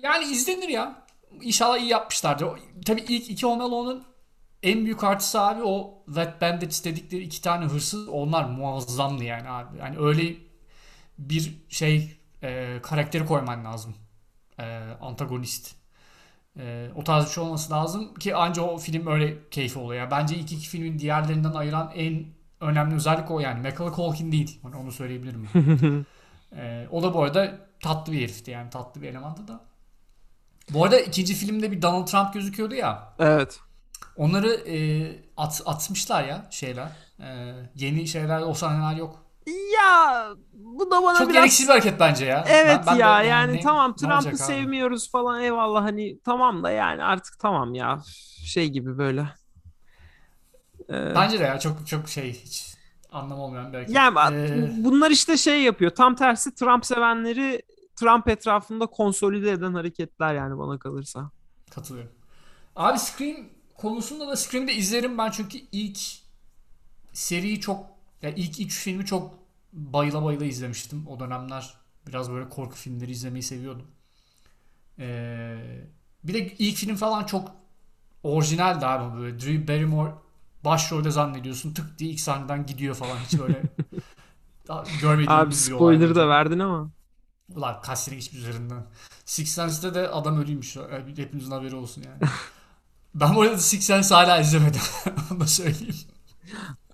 yani 0.03 0.25
izlenir 0.25 0.69
ya. 0.69 1.07
İnşallah 1.41 1.77
iyi 1.77 1.89
yapmışlardır. 1.89 2.47
Tabii 2.85 3.01
ilk 3.01 3.29
iki 3.29 3.45
Home 3.45 3.63
Alone'un 3.63 4.03
en 4.63 4.85
büyük 4.85 5.03
artısı 5.03 5.41
abi 5.41 5.63
o 5.63 6.03
Wet 6.05 6.41
Bandits 6.41 6.85
dedikleri 6.85 7.23
iki 7.23 7.41
tane 7.41 7.65
hırsız 7.65 8.07
onlar 8.09 8.45
muazzamdı 8.45 9.23
yani 9.23 9.49
abi. 9.49 9.77
Yani 9.77 9.95
öyle 9.99 10.35
bir 11.17 11.57
şey 11.69 12.16
e, 12.43 12.79
karakteri 12.83 13.25
koyman 13.25 13.65
lazım. 13.65 13.95
E, 14.59 14.79
antagonist. 15.01 15.75
E, 16.59 16.89
o 16.95 17.03
tarz 17.03 17.25
bir 17.25 17.29
şey 17.29 17.43
olması 17.43 17.71
lazım 17.71 18.13
ki 18.13 18.35
anca 18.35 18.61
o 18.61 18.77
film 18.77 19.07
öyle 19.07 19.49
keyfi 19.49 19.79
oluyor. 19.79 20.01
Yani 20.01 20.11
bence 20.11 20.35
ilk 20.35 20.51
iki 20.51 20.69
filmin 20.69 20.99
diğerlerinden 20.99 21.53
ayıran 21.53 21.91
en 21.95 22.25
önemli 22.61 22.95
özellik 22.95 23.31
o 23.31 23.39
yani. 23.39 23.61
Macaulay 23.61 23.95
Culkin 23.95 24.31
değil. 24.31 24.59
Hani 24.63 24.75
onu 24.75 24.91
söyleyebilirim. 24.91 25.49
e, 26.55 26.87
o 26.91 27.03
da 27.03 27.13
bu 27.13 27.23
arada 27.23 27.57
tatlı 27.79 28.13
bir 28.13 28.21
herifti 28.21 28.51
yani 28.51 28.69
tatlı 28.69 29.01
bir 29.01 29.07
elemandı 29.07 29.47
da. 29.47 29.61
Bu 30.73 30.83
arada 30.83 30.99
ikinci 30.99 31.33
filmde 31.33 31.71
bir 31.71 31.81
Donald 31.81 32.07
Trump 32.07 32.33
gözüküyordu 32.33 32.75
ya. 32.75 33.13
Evet. 33.19 33.59
Onları 34.15 34.49
e, 34.49 35.07
at, 35.37 35.61
atmışlar 35.65 36.23
ya 36.23 36.47
şeyler. 36.49 36.91
E, 37.19 37.53
yeni 37.75 38.07
şeyler 38.07 38.41
o 38.41 38.53
sahneler 38.53 38.95
yok. 38.99 39.26
Ya 39.47 40.29
bu 40.53 40.91
da 40.91 41.03
bana 41.03 41.17
Çok 41.17 41.29
biraz... 41.29 41.33
gereksiz 41.33 41.67
bir 41.67 41.71
hareket 41.71 41.99
bence 41.99 42.25
ya. 42.25 42.45
Evet 42.47 42.79
ben, 42.79 42.85
ben 42.87 42.95
ya 42.95 43.19
de, 43.19 43.27
yani, 43.27 43.27
yani 43.27 43.59
tamam 43.63 43.95
Trump'ı 43.95 44.37
sevmiyoruz 44.37 45.11
falan 45.11 45.41
eyvallah 45.41 45.83
hani 45.83 46.19
tamam 46.19 46.63
da 46.63 46.71
yani 46.71 47.03
artık 47.03 47.39
tamam 47.39 47.73
ya 47.73 48.01
şey 48.45 48.69
gibi 48.69 48.97
böyle. 48.97 49.29
Ee... 50.89 51.15
Bence 51.15 51.39
de 51.39 51.43
ya 51.43 51.59
çok 51.59 51.87
çok 51.87 52.09
şey 52.09 52.33
hiç 52.33 52.75
anlam 53.11 53.39
olmayan 53.39 53.73
bir 53.73 53.77
hareket. 53.77 53.95
Yani 53.95 54.35
ee... 54.35 54.83
bunlar 54.83 55.11
işte 55.11 55.37
şey 55.37 55.63
yapıyor 55.63 55.91
tam 55.91 56.15
tersi 56.15 56.55
Trump 56.55 56.85
sevenleri 56.85 57.61
Trump 57.95 58.27
etrafında 58.27 58.85
konsolide 58.85 59.51
eden 59.51 59.73
hareketler 59.73 60.35
yani 60.35 60.57
bana 60.57 60.79
kalırsa. 60.79 61.31
Katılıyorum. 61.71 62.11
Abi 62.75 62.99
Scream 62.99 63.37
konusunda 63.77 64.27
da 64.27 64.35
Scream'de 64.35 64.73
izlerim 64.73 65.17
ben 65.17 65.31
çünkü 65.31 65.57
ilk 65.71 65.99
seriyi 67.13 67.59
çok 67.59 67.96
yani 68.21 68.33
ilk 68.37 68.59
üç 68.59 68.79
filmi 68.79 69.05
çok 69.05 69.33
bayıla 69.73 70.23
bayıla 70.23 70.45
izlemiştim. 70.45 71.07
O 71.07 71.19
dönemler 71.19 71.73
biraz 72.07 72.31
böyle 72.31 72.49
korku 72.49 72.75
filmleri 72.75 73.11
izlemeyi 73.11 73.43
seviyordum. 73.43 73.87
Ee, 74.99 75.57
bir 76.23 76.33
de 76.33 76.55
ilk 76.55 76.77
film 76.77 76.95
falan 76.95 77.23
çok 77.23 77.51
orijinaldi 78.23 78.85
abi 78.85 79.19
böyle. 79.19 79.39
Drew 79.39 79.67
Barrymore 79.67 80.11
başrolde 80.65 81.11
zannediyorsun 81.11 81.73
tık 81.73 81.99
diye 81.99 82.09
ilk 82.09 82.19
sahneden 82.19 82.65
gidiyor 82.65 82.95
falan 82.95 83.17
hiç 83.17 83.39
böyle 83.39 83.61
görmediğimiz 85.01 85.29
Abi 85.29 85.55
spoiler 85.55 86.15
da 86.15 86.29
verdin 86.29 86.59
ama. 86.59 86.89
Ulan 87.55 87.81
sene 87.95 88.15
geçmiş 88.15 88.41
üzerinden. 88.41 88.85
Six 89.25 89.49
Sense'de 89.49 89.93
de 89.93 90.07
adam 90.09 90.41
ölüymüş. 90.41 90.77
Hepimizin 91.15 91.51
haberi 91.51 91.75
olsun 91.75 92.03
yani. 92.03 92.19
Ben 93.15 93.35
bu 93.35 93.41
arada 93.41 93.57
Six 93.57 93.85
Sense 93.85 94.15
hala 94.15 94.39
izlemedim. 94.39 94.81
Onu 95.31 95.39
da 95.39 95.47
söyleyeyim. 95.47 95.95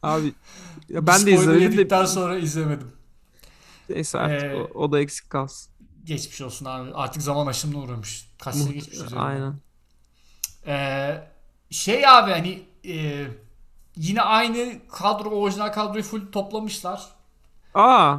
Abi 0.04 0.34
ya 0.90 1.08
ben 1.08 1.26
de 1.26 1.32
izlemedim 1.32 1.90
de. 1.90 2.08
sonra 2.08 2.38
izlemedim. 2.38 2.92
Neyse 3.90 4.20
artık 4.20 4.44
ee, 4.44 4.56
o, 4.56 4.84
o 4.84 4.92
da 4.92 5.00
eksik 5.00 5.30
kalsın. 5.30 5.74
Geçmiş 6.04 6.42
olsun 6.42 6.66
abi. 6.66 6.94
Artık 6.94 7.22
zaman 7.22 7.48
aşımına 7.48 7.80
uğramış. 7.80 8.30
Kaç 8.40 8.56
sene 8.56 8.72
geçmiş 8.72 8.98
üzerine. 8.98 9.20
Aynen. 9.20 9.56
Ee, 10.68 11.24
şey 11.70 12.08
abi 12.08 12.32
hani 12.32 12.64
e, 12.86 13.28
yine 13.96 14.22
aynı 14.22 14.88
kadro 14.92 15.30
orijinal 15.30 15.72
kadroyu 15.72 16.04
full 16.04 16.32
toplamışlar. 16.32 17.08
Aa. 17.74 18.18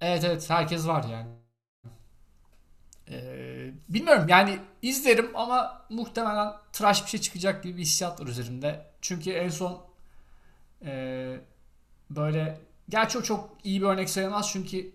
Evet 0.00 0.24
evet 0.24 0.50
herkes 0.50 0.86
var 0.86 1.04
yani. 1.12 1.28
Ee, 3.10 3.70
bilmiyorum 3.88 4.28
yani 4.28 4.58
izlerim 4.82 5.30
ama 5.34 5.86
muhtemelen 5.90 6.52
tıraş 6.72 7.04
bir 7.04 7.10
şey 7.10 7.20
çıkacak 7.20 7.62
gibi 7.62 7.76
bir 7.76 7.82
hissiyat 7.82 8.20
var 8.20 8.26
üzerinde. 8.26 8.86
Çünkü 9.00 9.30
en 9.30 9.48
son 9.48 9.82
e, 10.84 11.40
böyle 12.16 12.60
gerçi 12.88 13.18
o 13.18 13.22
çok 13.22 13.50
iyi 13.64 13.80
bir 13.80 13.86
örnek 13.86 14.10
sayılmaz 14.10 14.50
çünkü 14.52 14.92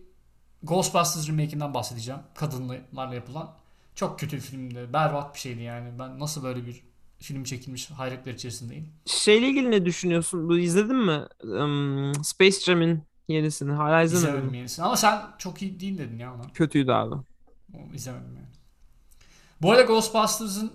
Ghostbusters 0.63 1.27
remake'inden 1.27 1.73
bahsedeceğim. 1.73 2.21
Kadınlarla 2.35 3.15
yapılan. 3.15 3.53
Çok 3.95 4.19
kötü 4.19 4.35
bir 4.35 4.41
filmdi. 4.41 4.93
Berbat 4.93 5.33
bir 5.33 5.39
şeydi 5.39 5.61
yani. 5.61 5.99
Ben 5.99 6.19
nasıl 6.19 6.43
böyle 6.43 6.65
bir 6.65 6.83
film 7.19 7.43
çekilmiş 7.43 7.91
hayretler 7.91 8.33
içerisindeyim. 8.33 8.89
Şeyle 9.05 9.47
ilgili 9.47 9.71
ne 9.71 9.85
düşünüyorsun? 9.85 10.49
Bu 10.49 10.57
izledin 10.57 10.95
mi? 10.95 11.21
Um, 11.43 12.23
Space 12.23 12.59
Jam'in 12.59 13.03
yenisini. 13.27 13.71
Hala 13.71 14.01
izlemedim. 14.01 14.29
İzlemedim 14.29 14.53
yenisini 14.53 14.85
ama 14.85 14.97
sen 14.97 15.21
çok 15.37 15.61
iyi 15.61 15.79
değil 15.79 15.97
dedin 15.97 16.19
ya 16.19 16.33
ona. 16.33 16.41
Kötüydü 16.53 16.91
abi. 16.91 17.15
O, 17.73 17.93
izlemedim 17.93 18.35
yani. 18.35 18.47
Bu 19.61 19.71
arada 19.71 19.81
Ghostbusters'ın 19.81 20.71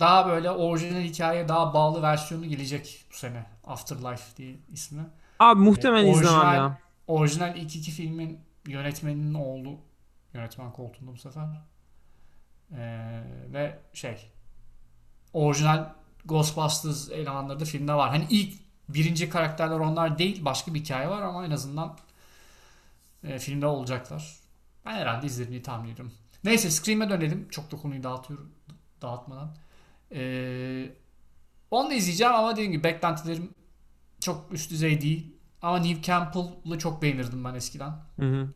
daha 0.00 0.28
böyle 0.28 0.50
orijinal 0.50 1.00
hikayeye 1.00 1.48
daha 1.48 1.74
bağlı 1.74 2.02
versiyonu 2.02 2.46
gelecek 2.46 3.04
bu 3.12 3.16
sene. 3.16 3.46
Afterlife 3.64 4.36
diye 4.36 4.56
ismi. 4.72 5.02
Abi 5.38 5.60
muhtemelen 5.60 6.06
ee, 6.06 6.10
izlemem 6.10 6.54
ya. 6.54 6.78
Orijinal 7.06 7.56
ilk 7.56 7.76
iki 7.76 7.90
filmin 7.90 8.40
yönetmeninin 8.66 9.34
oğlu 9.34 9.78
yönetmen 10.34 10.72
koltuğunda 10.72 11.12
bu 11.12 11.16
sefer. 11.16 11.44
Ee, 12.72 13.22
ve 13.52 13.78
şey 13.92 14.30
orijinal 15.32 15.88
Ghostbusters 16.24 17.10
elemanları 17.10 17.60
da 17.60 17.64
filmde 17.64 17.94
var. 17.94 18.10
Hani 18.10 18.26
ilk 18.30 18.58
birinci 18.88 19.28
karakterler 19.28 19.78
onlar 19.78 20.18
değil 20.18 20.44
başka 20.44 20.74
bir 20.74 20.80
hikaye 20.80 21.08
var 21.08 21.22
ama 21.22 21.46
en 21.46 21.50
azından 21.50 21.96
e, 23.24 23.38
filmde 23.38 23.66
olacaklar. 23.66 24.36
Ben 24.86 24.94
herhalde 24.94 25.26
izlerim 25.26 25.50
diye 25.50 25.62
tahmin 25.62 25.90
ediyorum. 25.90 26.12
Neyse 26.44 26.70
Scream'e 26.70 27.10
dönelim. 27.10 27.48
Çok 27.48 27.72
da 27.72 27.76
konuyu 27.76 28.02
dağıtıyorum 28.02 28.52
dağıtmadan. 29.02 29.54
Ee, 30.12 30.92
onu 31.72 31.90
da 31.90 31.94
izleyeceğim 31.94 32.34
ama 32.34 32.52
dediğim 32.52 32.72
gibi 32.72 32.84
beklentilerim 32.84 33.54
çok 34.20 34.52
üst 34.52 34.70
düzey 34.70 35.00
değil. 35.00 35.36
Ama 35.62 35.78
Neve 35.78 36.02
Campbell'ı 36.02 36.78
çok 36.78 37.02
beğenirdim 37.02 37.44
ben 37.44 37.54
eskiden. 37.54 37.92
Hı 38.16 38.26
hı. 38.26 38.48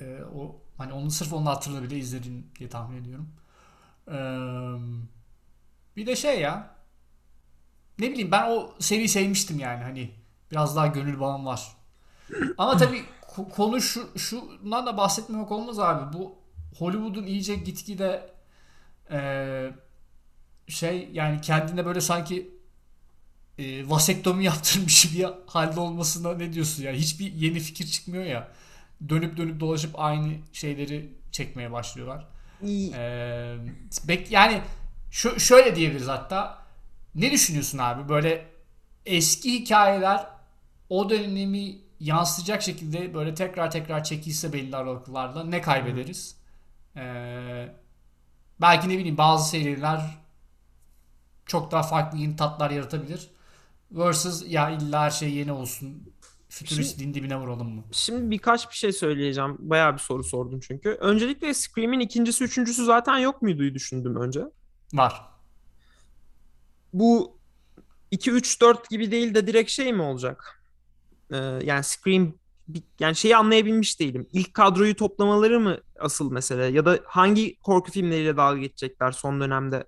Ee, 0.00 0.18
o 0.34 0.60
hani 0.78 0.92
onu 0.92 1.10
sırf 1.10 1.32
onun 1.32 1.46
hatırla 1.46 1.82
bile 1.82 1.98
izledim 1.98 2.46
diye 2.58 2.68
tahmin 2.68 3.02
ediyorum. 3.02 3.28
Ee, 4.08 4.12
bir 5.96 6.06
de 6.06 6.16
şey 6.16 6.40
ya 6.40 6.74
ne 7.98 8.10
bileyim 8.10 8.30
ben 8.30 8.50
o 8.50 8.74
seriyi 8.78 9.08
sevmiştim 9.08 9.58
yani 9.58 9.82
hani 9.82 10.10
biraz 10.50 10.76
daha 10.76 10.86
gönül 10.86 11.20
bağım 11.20 11.46
var. 11.46 11.76
Ama 12.58 12.76
tabii 12.76 13.04
konu 13.56 13.80
şu 13.80 14.18
şundan 14.18 14.86
da 14.86 14.96
bahsetmemek 14.96 15.52
olmaz 15.52 15.78
abi. 15.78 16.18
Bu 16.18 16.38
Hollywood'un 16.78 17.26
iyice 17.26 17.54
gitgide 17.54 18.34
e, 19.10 19.72
şey 20.68 21.08
yani 21.12 21.40
kendine 21.40 21.86
böyle 21.86 22.00
sanki 22.00 22.50
e, 23.58 23.90
vasektomi 23.90 24.44
yaptırmış 24.50 25.14
bir 25.14 25.26
halde 25.46 25.80
olmasına 25.80 26.34
ne 26.34 26.52
diyorsun 26.52 26.82
ya? 26.82 26.92
Hiçbir 26.92 27.32
yeni 27.32 27.60
fikir 27.60 27.86
çıkmıyor 27.86 28.24
ya. 28.24 28.48
Dönüp 29.08 29.36
dönüp 29.36 29.60
dolaşıp 29.60 30.00
aynı 30.00 30.34
şeyleri 30.52 31.12
çekmeye 31.32 31.72
başlıyorlar. 31.72 32.28
ee, 32.94 33.56
bek 34.08 34.30
yani 34.30 34.60
şu, 35.10 35.40
şöyle 35.40 35.76
diyebiliriz 35.76 36.08
hatta. 36.08 36.62
Ne 37.14 37.30
düşünüyorsun 37.30 37.78
abi? 37.78 38.08
Böyle 38.08 38.46
eski 39.06 39.52
hikayeler 39.52 40.26
o 40.88 41.10
dönemi 41.10 41.78
yansıtacak 42.00 42.62
şekilde 42.62 43.14
böyle 43.14 43.34
tekrar 43.34 43.70
tekrar 43.70 44.04
çekilse 44.04 44.52
belli 44.52 44.76
aralıklarla 44.76 45.44
ne 45.44 45.60
kaybederiz? 45.60 46.36
Ee, 46.96 47.68
belki 48.60 48.88
ne 48.88 48.98
bileyim 48.98 49.18
bazı 49.18 49.50
seriler 49.50 50.21
çok 51.52 51.70
daha 51.70 51.82
farklı 51.82 52.18
yeni 52.18 52.36
tatlar 52.36 52.70
yaratabilir. 52.70 53.30
Versus 53.90 54.44
ya 54.48 54.70
illa 54.70 55.02
her 55.02 55.10
şey 55.10 55.34
yeni 55.34 55.52
olsun. 55.52 56.12
Futurist 56.48 56.98
din 56.98 57.14
dibine 57.14 57.36
vuralım 57.36 57.74
mı? 57.74 57.82
Şimdi 57.92 58.30
birkaç 58.30 58.70
bir 58.70 58.74
şey 58.74 58.92
söyleyeceğim. 58.92 59.56
Bayağı 59.58 59.92
bir 59.92 59.98
soru 59.98 60.24
sordum 60.24 60.60
çünkü. 60.60 60.88
Öncelikle 60.90 61.54
Scream'in 61.54 62.00
ikincisi, 62.00 62.44
üçüncüsü 62.44 62.84
zaten 62.84 63.18
yok 63.18 63.42
muydu 63.42 63.74
düşündüm 63.74 64.16
önce. 64.16 64.40
Var. 64.92 65.22
Bu 66.92 67.38
2, 68.10 68.30
3, 68.30 68.60
4 68.60 68.90
gibi 68.90 69.10
değil 69.10 69.34
de 69.34 69.46
direkt 69.46 69.70
şey 69.70 69.92
mi 69.92 70.02
olacak? 70.02 70.62
Ee, 71.32 71.36
yani 71.64 71.84
Scream 71.84 72.34
yani 73.00 73.16
şeyi 73.16 73.36
anlayabilmiş 73.36 74.00
değilim. 74.00 74.26
İlk 74.32 74.54
kadroyu 74.54 74.96
toplamaları 74.96 75.60
mı 75.60 75.78
asıl 76.00 76.32
mesele? 76.32 76.64
Ya 76.64 76.84
da 76.84 76.98
hangi 77.04 77.56
korku 77.60 77.90
filmleriyle 77.90 78.36
dalga 78.36 78.60
geçecekler 78.60 79.12
son 79.12 79.40
dönemde? 79.40 79.84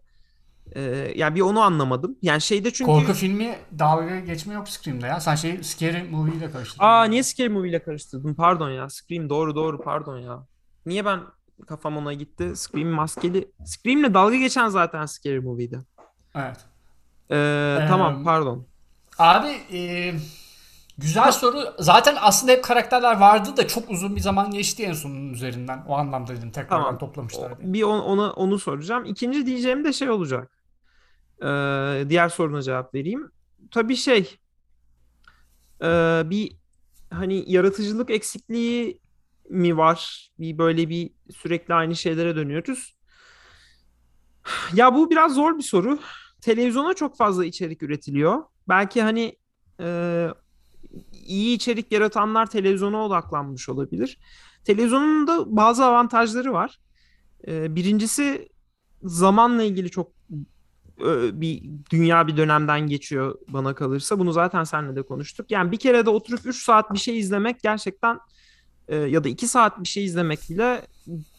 Ee, 0.73 1.13
yani 1.17 1.35
bir 1.35 1.41
onu 1.41 1.61
anlamadım. 1.61 2.17
Yani 2.23 2.41
şeyde 2.41 2.73
çünkü... 2.73 2.93
Korku 2.93 3.13
filmi 3.13 3.59
dalga 3.79 4.21
geçme 4.21 4.55
yok 4.55 4.69
Scream'de 4.69 5.07
ya. 5.07 5.21
Sen 5.21 5.35
şey 5.35 5.63
Scary 5.63 6.03
Movie 6.03 6.35
ile 6.35 6.51
karıştırdın. 6.51 6.85
Aa 6.85 7.05
niye 7.05 7.23
Scary 7.23 7.49
Movie 7.49 7.71
ile 7.71 7.83
karıştırdım? 7.83 8.35
Pardon 8.35 8.71
ya. 8.71 8.89
Scream 8.89 9.29
doğru 9.29 9.55
doğru 9.55 9.83
pardon 9.83 10.19
ya. 10.19 10.47
Niye 10.87 11.05
ben 11.05 11.21
kafam 11.67 11.97
ona 11.97 12.13
gitti? 12.13 12.57
Scream 12.57 12.89
maskeli. 12.89 13.53
Scream'le 13.65 14.15
dalga 14.15 14.37
geçen 14.37 14.69
zaten 14.69 15.07
Scary 15.07 15.39
Movie'di. 15.39 15.79
Evet. 16.35 16.57
Ee, 17.31 17.37
ee, 17.81 17.87
tamam 17.89 18.25
pardon. 18.25 18.67
Abi 19.19 19.49
e, 19.73 20.15
güzel 20.99 21.33
soru. 21.33 21.75
Zaten 21.79 22.17
aslında 22.21 22.53
hep 22.53 22.65
karakterler 22.65 23.21
vardı 23.21 23.57
da 23.57 23.69
çok 23.69 23.91
uzun 23.91 24.17
bir 24.17 24.21
zaman 24.21 24.51
geçti 24.51 24.83
en 24.83 24.93
sonun 24.93 25.33
üzerinden. 25.33 25.85
O 25.89 25.95
anlamda 25.95 26.37
dedim 26.37 26.51
tekrar 26.51 26.69
tamam. 26.69 26.99
toplamışlar 26.99 27.61
diye. 27.61 27.73
Bir 27.73 27.83
on, 27.83 28.01
ona, 28.01 28.33
onu 28.33 28.59
soracağım. 28.59 29.05
İkinci 29.05 29.47
diyeceğim 29.47 29.85
de 29.85 29.93
şey 29.93 30.11
olacak. 30.11 30.51
Ee, 31.43 32.05
diğer 32.09 32.29
soruna 32.29 32.63
cevap 32.63 32.95
vereyim. 32.95 33.31
Tabii 33.71 33.97
şey 33.97 34.39
e, 35.83 36.23
bir 36.25 36.57
hani 37.11 37.53
yaratıcılık 37.53 38.11
eksikliği 38.11 39.01
mi 39.51 39.77
var? 39.77 40.31
Bir 40.39 40.59
böyle 40.59 40.89
bir 40.89 41.11
sürekli 41.37 41.75
aynı 41.75 41.97
şeylere 41.97 42.37
dönüyoruz. 42.37 42.95
Ya 44.75 44.95
bu 44.95 45.11
biraz 45.11 45.35
zor 45.35 45.59
bir 45.59 45.63
soru. 45.63 45.99
Televizyona 46.41 46.95
çok 46.95 47.17
fazla 47.17 47.45
içerik 47.45 47.83
üretiliyor. 47.83 48.43
Belki 48.69 49.03
hani 49.03 49.37
e, 49.81 50.29
iyi 51.27 51.57
içerik 51.57 51.93
yaratanlar 51.93 52.47
televizyona 52.47 53.07
odaklanmış 53.07 53.69
olabilir. 53.69 54.19
Televizyonun 54.65 55.27
da 55.27 55.57
bazı 55.57 55.85
avantajları 55.85 56.53
var. 56.53 56.79
E, 57.47 57.75
birincisi 57.77 58.49
zamanla 59.03 59.63
ilgili 59.63 59.91
çok 59.91 60.13
bir 61.33 61.63
dünya 61.91 62.27
bir 62.27 62.37
dönemden 62.37 62.81
geçiyor 62.81 63.39
bana 63.49 63.75
kalırsa. 63.75 64.19
Bunu 64.19 64.33
zaten 64.33 64.65
seninle 64.65 64.97
de 64.97 65.03
konuştuk. 65.03 65.51
Yani 65.51 65.73
bir 65.73 65.77
kere 65.77 66.07
de 66.07 66.11
oturup 66.11 66.47
3 66.47 66.65
saat 66.65 66.93
bir 66.93 66.99
şey 66.99 67.19
izlemek 67.19 67.63
gerçekten 67.63 68.19
e, 68.89 68.97
ya 68.97 69.25
da 69.25 69.29
2 69.29 69.49
saat 69.49 69.81
bir 69.81 69.89
şey 69.89 70.05
izlemek 70.05 70.41
bile 70.51 70.87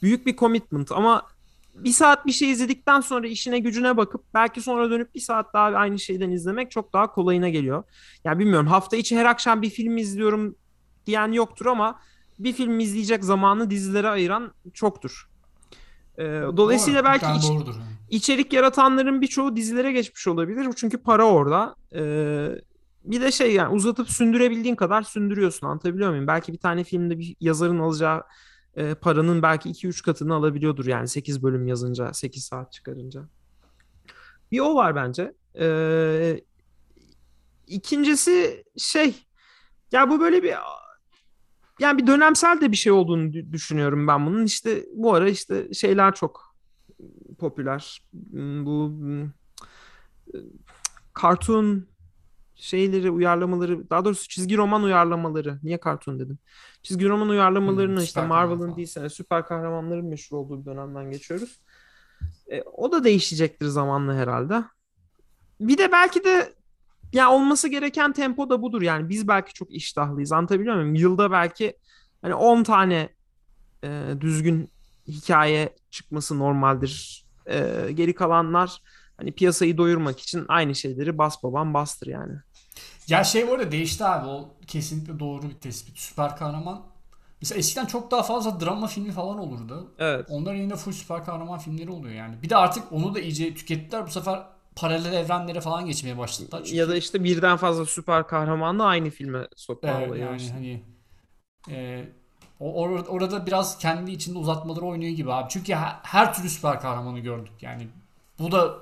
büyük 0.02 0.26
bir 0.26 0.36
commitment. 0.36 0.92
Ama 0.92 1.26
bir 1.76 1.92
saat 1.92 2.26
bir 2.26 2.32
şey 2.32 2.52
izledikten 2.52 3.00
sonra 3.00 3.28
işine 3.28 3.60
gücüne 3.60 3.98
bakıp 3.98 4.24
belki 4.34 4.62
sonra 4.62 4.90
dönüp 4.90 5.16
bir 5.16 5.20
saat 5.20 5.54
daha 5.54 5.66
aynı 5.66 6.00
şeyden 6.00 6.32
izlemek 6.32 6.72
çok 6.72 6.94
daha 6.94 7.12
kolayına 7.12 7.50
geliyor. 7.50 7.84
Yani 8.24 8.40
bilmiyorum 8.40 8.68
hafta 8.68 8.98
içi 8.98 9.18
her 9.18 9.26
akşam 9.26 9.62
bir 9.62 9.70
film 9.70 9.98
izliyorum 9.98 10.56
diyen 11.06 11.32
yoktur 11.32 11.66
ama 11.66 12.00
bir 12.40 12.54
film 12.54 12.80
izleyecek 12.80 13.24
zamanı 13.24 13.70
dizilere 13.70 14.10
ayıran 14.10 14.54
çoktur. 14.74 15.30
Ee, 16.18 16.24
dolayısıyla 16.58 17.00
Doğru, 17.00 17.10
belki 17.10 17.26
iç, 17.38 17.46
içerik 18.10 18.54
yaratanların 18.54 19.22
birçoğu 19.22 19.56
dizilere 19.56 19.92
geçmiş 19.92 20.28
olabilir. 20.28 20.68
Çünkü 20.76 20.98
para 20.98 21.26
orada. 21.26 21.76
Ee, 21.96 22.50
bir 23.04 23.22
de 23.22 23.32
şey 23.32 23.54
yani 23.54 23.76
uzatıp 23.76 24.10
sündürebildiğin 24.10 24.76
kadar 24.76 25.02
sündürüyorsun. 25.02 25.68
Anlatabiliyor 25.68 26.10
muyum? 26.10 26.28
Belki 26.28 26.54
bir 26.54 26.58
tane 26.58 26.84
filmde 26.84 27.20
bir 27.20 27.36
yazarın 27.40 27.80
alacağı 27.80 28.24
e, 28.76 28.96
paranın 28.96 29.42
belki 29.42 29.70
2-3 29.70 30.04
katını 30.04 30.34
alabiliyordur. 30.34 30.86
Yani 30.86 31.08
8 31.08 31.44
bölüm 31.44 31.68
yazınca, 31.68 32.14
8 32.14 32.44
saat 32.44 32.72
çıkarınca. 32.72 33.28
Bir 34.52 34.60
o 34.60 34.76
var 34.76 34.96
bence. 34.96 35.34
Ee, 35.60 36.42
ikincisi 37.68 38.64
şey 38.78 39.16
ya 39.92 40.10
bu 40.10 40.20
böyle 40.20 40.44
bir 40.44 40.54
yani 41.80 42.02
bir 42.02 42.08
dönemsel 42.08 42.62
de 42.62 42.72
bir 42.72 42.78
şey 42.78 42.92
olduğunu 42.92 43.34
düşünüyorum 43.34 44.08
ben 44.08 44.26
bunun. 44.26 44.46
İşte 44.46 44.86
bu 44.94 45.14
ara 45.14 45.30
işte 45.30 45.74
şeyler 45.74 46.16
çok 46.16 46.56
popüler. 47.40 48.02
Hmm, 48.32 48.66
bu 48.66 48.90
hmm, 48.90 49.30
cartoon 51.22 51.88
şeyleri 52.56 53.12
uyarlamaları 53.12 53.90
daha 53.90 54.06
doğrusu 54.06 54.28
çizgi 54.28 54.58
roman 54.58 54.84
uyarlamaları. 54.84 55.60
Niye 55.64 55.80
cartoon 55.86 56.20
dedim 56.20 56.40
çizgi 56.86 57.10
roman 57.10 57.30
uyarlamalarını 57.30 57.98
hmm, 57.98 58.04
işte 58.04 58.26
Marvel'ın 58.26 58.76
değilse 58.76 59.10
süper 59.10 59.46
kahramanların 59.46 60.06
meşhur 60.06 60.38
olduğu 60.38 60.62
bir 60.62 60.66
dönemden 60.66 61.12
geçiyoruz. 61.12 61.60
E, 62.52 62.62
o 62.62 62.92
da 62.92 63.04
değişecektir 63.04 63.66
zamanla 63.66 64.14
herhalde. 64.14 64.64
Bir 65.60 65.78
de 65.78 65.92
belki 65.92 66.24
de 66.24 66.54
ya 67.14 67.32
olması 67.32 67.68
gereken 67.68 68.14
tempo 68.14 68.50
da 68.50 68.62
budur. 68.62 68.82
Yani 68.82 69.10
biz 69.10 69.28
belki 69.28 69.54
çok 69.54 69.72
iştahlıyız. 69.72 70.32
Anlatabiliyor 70.32 70.76
muyum? 70.76 70.96
Yılda 70.96 71.32
belki 71.32 71.78
hani 72.22 72.34
10 72.34 72.64
tane 72.64 73.10
e, 73.84 74.14
düzgün 74.22 74.70
hikaye 75.08 75.76
çıkması 75.92 76.40
normaldir. 76.40 77.26
E, 77.46 77.88
geri 77.94 78.16
kalanlar 78.16 78.82
hani 79.18 79.32
piyasayı 79.32 79.78
doyurmak 79.78 80.20
için 80.20 80.46
aynı 80.48 80.76
şeyleri 80.76 81.18
bas 81.18 81.44
babam 81.44 81.74
bastır 81.74 82.08
yani. 82.08 82.34
Ya 83.08 83.24
şey 83.24 83.48
bu 83.48 83.54
arada 83.54 83.72
değişti 83.72 84.06
abi 84.06 84.28
o 84.28 84.56
kesinlikle 84.68 85.20
doğru 85.20 85.42
bir 85.50 85.54
tespit. 85.54 86.00
Süper 86.00 86.38
kahraman 86.38 86.96
Mesela 87.42 87.60
eskiden 87.60 87.86
çok 87.86 88.12
daha 88.12 88.24
fazla 88.24 88.60
drama 88.60 88.88
filmi 88.88 89.12
falan 89.12 89.40
olurdu. 89.40 89.94
Evet. 90.00 90.26
Onların 90.30 90.60
yine 90.60 90.76
full 90.76 90.92
süper 90.92 91.26
kahraman 91.26 91.60
filmleri 91.60 91.92
oluyor 91.92 92.16
yani. 92.16 92.42
Bir 92.42 92.50
de 92.50 92.56
artık 92.56 92.92
onu 92.92 93.16
da 93.16 93.20
iyice 93.20 93.56
tükettiler. 93.56 94.08
Bu 94.08 94.12
sefer 94.12 94.44
paralel 94.76 95.14
evrenlere 95.14 95.62
falan 95.62 95.86
geçmeye 95.86 96.18
başladılar. 96.18 96.62
Çünkü... 96.64 96.78
Ya 96.78 96.90
da 96.90 96.96
işte 96.96 97.24
birden 97.24 97.58
fazla 97.58 97.86
süper 97.86 98.28
kahramanla 98.28 98.86
aynı 98.86 99.10
filme 99.10 99.48
sokma 99.56 99.90
evet, 99.90 100.08
olayı. 100.08 100.24
Yani 100.24 100.50
hani 100.52 100.84
e, 101.70 102.06
or- 102.62 103.08
orada 103.08 103.46
biraz 103.46 103.78
kendi 103.78 104.12
içinde 104.12 104.38
uzatmaları 104.38 104.86
oynuyor 104.86 105.12
gibi 105.12 105.34
abi. 105.34 105.50
Çünkü 105.50 105.74
her, 105.74 106.00
her 106.04 106.34
türlü 106.34 106.50
süper 106.50 106.80
kahramanı 106.80 107.20
gördük. 107.20 107.54
Yani 107.62 107.88
bu 108.40 108.52
da 108.52 108.78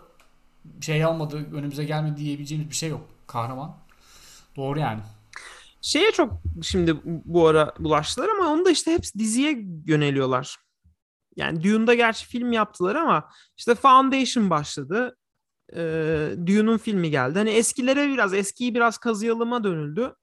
şey 0.81 1.03
almadı, 1.03 1.47
önümüze 1.53 1.83
gelmedi 1.83 2.17
diyebileceğimiz 2.17 2.69
bir 2.69 2.75
şey 2.75 2.89
yok. 2.89 3.01
Kahraman. 3.27 3.77
Doğru 4.55 4.79
yani. 4.79 5.01
Şeye 5.81 6.11
çok 6.11 6.33
şimdi 6.61 6.95
bu 7.05 7.47
ara 7.47 7.73
bulaştılar 7.79 8.29
ama 8.29 8.49
onu 8.49 8.65
da 8.65 8.71
işte 8.71 8.93
hepsi 8.93 9.19
diziye 9.19 9.65
yöneliyorlar. 9.85 10.57
Yani 11.35 11.63
Dune'da 11.63 11.93
gerçi 11.93 12.25
film 12.25 12.51
yaptılar 12.51 12.95
ama 12.95 13.29
işte 13.57 13.75
Foundation 13.75 14.49
başladı. 14.49 15.17
Ee, 15.75 16.29
Dune'un 16.47 16.77
filmi 16.77 17.11
geldi. 17.11 17.39
Hani 17.39 17.49
eskilere 17.49 18.07
biraz, 18.07 18.33
eskiyi 18.33 18.75
biraz 18.75 18.97
kazıyalıma 18.97 19.63
dönüldü. 19.63 20.15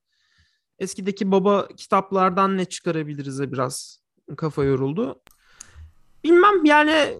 Eskideki 0.78 1.30
baba 1.30 1.68
kitaplardan 1.68 2.59
ne 2.59 2.64
çıkarabiliriz'e 2.64 3.53
biraz 3.53 4.01
kafa 4.36 4.64
yoruldu. 4.64 5.22
Bilmem 6.24 6.64
yani 6.64 7.16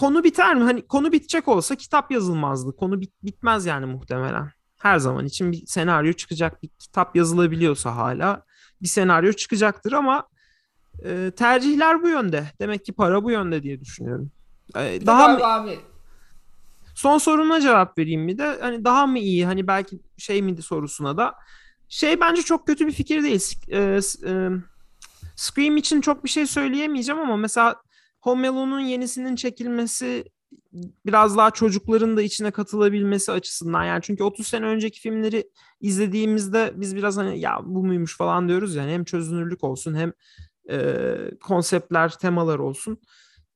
konu 0.00 0.24
biter 0.24 0.54
mi? 0.54 0.62
Hani 0.62 0.86
konu 0.86 1.12
bitecek 1.12 1.48
olsa 1.48 1.74
kitap 1.74 2.10
yazılmazdı. 2.10 2.76
Konu 2.76 3.00
bit 3.00 3.12
bitmez 3.22 3.66
yani 3.66 3.86
muhtemelen. 3.86 4.50
Her 4.78 4.98
zaman 4.98 5.26
için 5.26 5.52
bir 5.52 5.66
senaryo 5.66 6.12
çıkacak. 6.12 6.62
Bir 6.62 6.68
kitap 6.68 7.16
yazılabiliyorsa 7.16 7.96
hala 7.96 8.44
bir 8.82 8.88
senaryo 8.88 9.32
çıkacaktır 9.32 9.92
ama 9.92 10.28
e, 11.04 11.32
tercihler 11.36 12.02
bu 12.02 12.08
yönde. 12.08 12.44
Demek 12.60 12.84
ki 12.84 12.92
para 12.92 13.24
bu 13.24 13.30
yönde 13.30 13.62
diye 13.62 13.80
düşünüyorum. 13.80 14.30
E, 14.76 15.06
daha 15.06 15.28
mı... 15.28 15.44
abi 15.44 15.78
Son 16.94 17.18
soruna 17.18 17.60
cevap 17.60 17.98
vereyim 17.98 18.22
mi 18.22 18.38
de 18.38 18.58
hani 18.60 18.84
daha 18.84 19.06
mı 19.06 19.18
iyi 19.18 19.46
hani 19.46 19.66
belki 19.66 20.00
şey 20.18 20.42
miydi 20.42 20.62
sorusuna 20.62 21.16
da 21.16 21.34
şey 21.88 22.20
bence 22.20 22.42
çok 22.42 22.66
kötü 22.66 22.86
bir 22.86 22.92
fikir 22.92 23.22
değil. 23.22 23.42
E, 23.68 24.00
e, 24.26 24.50
Scream 25.36 25.76
için 25.76 26.00
çok 26.00 26.24
bir 26.24 26.28
şey 26.28 26.46
söyleyemeyeceğim 26.46 27.20
ama 27.20 27.36
mesela 27.36 27.76
Home 28.20 28.48
Alone'un 28.48 28.80
yenisinin 28.80 29.36
çekilmesi 29.36 30.24
biraz 31.06 31.36
daha 31.36 31.50
çocukların 31.50 32.16
da 32.16 32.22
içine 32.22 32.50
katılabilmesi 32.50 33.32
açısından 33.32 33.84
yani 33.84 34.00
çünkü 34.02 34.24
30 34.24 34.46
sene 34.46 34.66
önceki 34.66 35.00
filmleri 35.00 35.50
izlediğimizde 35.80 36.72
biz 36.76 36.96
biraz 36.96 37.16
hani 37.16 37.40
ya 37.40 37.60
bu 37.64 37.84
muymuş 37.84 38.16
falan 38.16 38.48
diyoruz 38.48 38.74
yani 38.74 38.92
hem 38.92 39.04
çözünürlük 39.04 39.64
olsun 39.64 39.94
hem 39.94 40.12
e, 40.70 41.16
konseptler 41.40 42.18
temalar 42.18 42.58
olsun. 42.58 42.98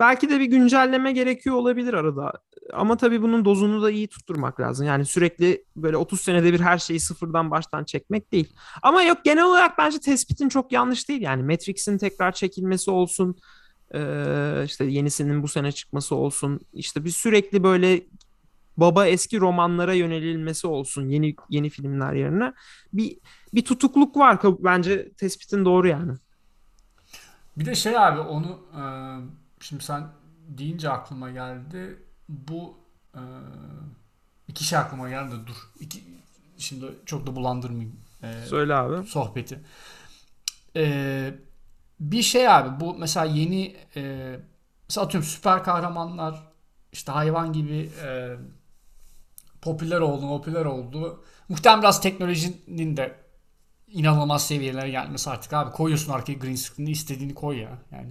Belki 0.01 0.31
de 0.31 0.41
bir 0.41 0.45
güncelleme 0.45 1.13
gerekiyor 1.13 1.57
olabilir 1.57 1.95
arada. 1.95 2.33
Ama 2.73 2.97
tabii 2.97 3.23
bunun 3.23 3.45
dozunu 3.45 3.83
da 3.83 3.91
iyi 3.91 4.09
tutturmak 4.09 4.61
lazım. 4.61 4.87
Yani 4.87 5.05
sürekli 5.05 5.65
böyle 5.77 5.97
30 5.97 6.21
senede 6.21 6.53
bir 6.53 6.61
her 6.61 6.79
şeyi 6.79 7.01
sıfırdan 7.01 7.51
baştan 7.51 7.85
çekmek 7.85 8.33
değil. 8.33 8.53
Ama 8.83 9.03
yok 9.03 9.19
genel 9.25 9.45
olarak 9.45 9.79
bence 9.79 10.01
tespitin 10.01 10.49
çok 10.49 10.73
yanlış 10.73 11.09
değil. 11.09 11.23
Yani 11.23 11.43
Matrix'in 11.43 11.99
tekrar 11.99 12.33
çekilmesi 12.33 12.91
olsun 12.91 13.37
ee, 13.95 14.63
işte 14.65 14.85
yenisinin 14.85 15.43
bu 15.43 15.49
sene 15.49 15.73
çıkması 15.73 16.15
olsun. 16.17 16.61
İşte 16.73 17.05
bir 17.05 17.11
sürekli 17.11 17.63
böyle 17.63 18.03
baba 18.77 19.07
eski 19.07 19.41
romanlara 19.41 19.95
yönelilmesi 19.95 20.67
olsun 20.67 21.09
yeni 21.09 21.37
yeni 21.51 21.71
filmler 21.71 22.13
yerine 22.13 22.53
bir 22.93 23.19
bir 23.55 23.65
tutukluk 23.65 24.17
var 24.17 24.39
bence 24.59 25.13
tespitin 25.13 25.65
doğru 25.65 25.89
yani. 25.89 26.13
Bir 27.57 27.67
de 27.67 27.75
şey 27.75 27.99
abi 27.99 28.21
onu 28.21 28.61
e, 28.77 28.83
şimdi 29.61 29.85
sen 29.85 30.09
deyince 30.49 30.91
aklıma 30.91 31.31
geldi. 31.31 31.99
Bu 32.29 32.77
e, 33.15 33.23
iki 34.49 34.65
şey 34.65 34.79
aklıma 34.79 35.09
geldi. 35.09 35.35
Dur. 35.47 35.57
İki, 35.81 36.05
şimdi 36.59 36.87
çok 37.07 37.27
da 37.27 37.37
bulandırmayayım. 37.37 37.97
E, 38.23 38.47
Söyle 38.47 38.75
abi. 38.75 39.07
Sohbeti. 39.07 39.61
E, 40.77 41.35
bir 42.01 42.23
şey 42.23 42.49
abi 42.49 42.81
bu 42.81 42.95
mesela 42.99 43.27
yeni 43.27 43.77
e, 43.97 44.37
mesela 44.89 45.07
atıyorum 45.07 45.29
süper 45.29 45.65
kahramanlar 45.65 46.43
işte 46.93 47.13
hayvan 47.13 47.53
gibi 47.53 47.91
e, 48.05 48.37
popüler 49.63 50.01
oldu 50.01 50.29
popüler 50.29 50.65
oldu. 50.65 51.25
Muhtemelen 51.49 51.83
biraz 51.83 52.01
teknolojinin 52.01 52.97
de 52.97 53.25
inanılmaz 53.89 54.47
seviyelere 54.47 54.91
gelmesi 54.91 55.31
artık 55.31 55.53
abi. 55.53 55.71
Koyuyorsun 55.71 56.13
arkaya 56.13 56.35
green 56.35 56.55
screen'i 56.55 56.91
istediğini 56.91 57.35
koy 57.35 57.59
ya. 57.59 57.79
Yani 57.93 58.11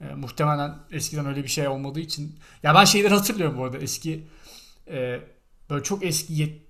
e, 0.10 0.14
muhtemelen 0.14 0.74
eskiden 0.90 1.26
öyle 1.26 1.42
bir 1.42 1.48
şey 1.48 1.68
olmadığı 1.68 2.00
için. 2.00 2.38
Ya 2.62 2.74
ben 2.74 2.84
şeyleri 2.84 3.14
hatırlıyorum 3.14 3.58
bu 3.58 3.64
arada 3.64 3.78
eski 3.78 4.28
e, 4.90 5.20
böyle 5.70 5.82
çok 5.82 6.04
eski 6.04 6.62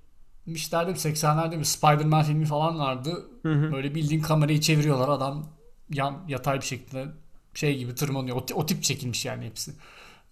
70'lerde 0.47 0.91
mi 0.91 0.97
80'lerde 0.97 1.57
mi 1.57 1.65
Spider-Man 1.65 2.23
filmi 2.23 2.47
falan 2.47 2.79
vardı. 2.79 3.31
Böyle 3.73 3.95
bildiğin 3.95 4.21
kamerayı 4.21 4.61
çeviriyorlar 4.61 5.09
adam 5.09 5.58
yan 5.91 6.25
yatay 6.29 6.61
bir 6.61 6.67
şekilde 6.67 7.07
şey 7.55 7.79
gibi 7.79 7.95
tırmanıyor. 7.95 8.37
O, 8.37 8.45
o 8.55 8.67
tip 8.67 8.83
çekilmiş 8.83 9.25
yani 9.25 9.47
hepsi. 9.47 9.73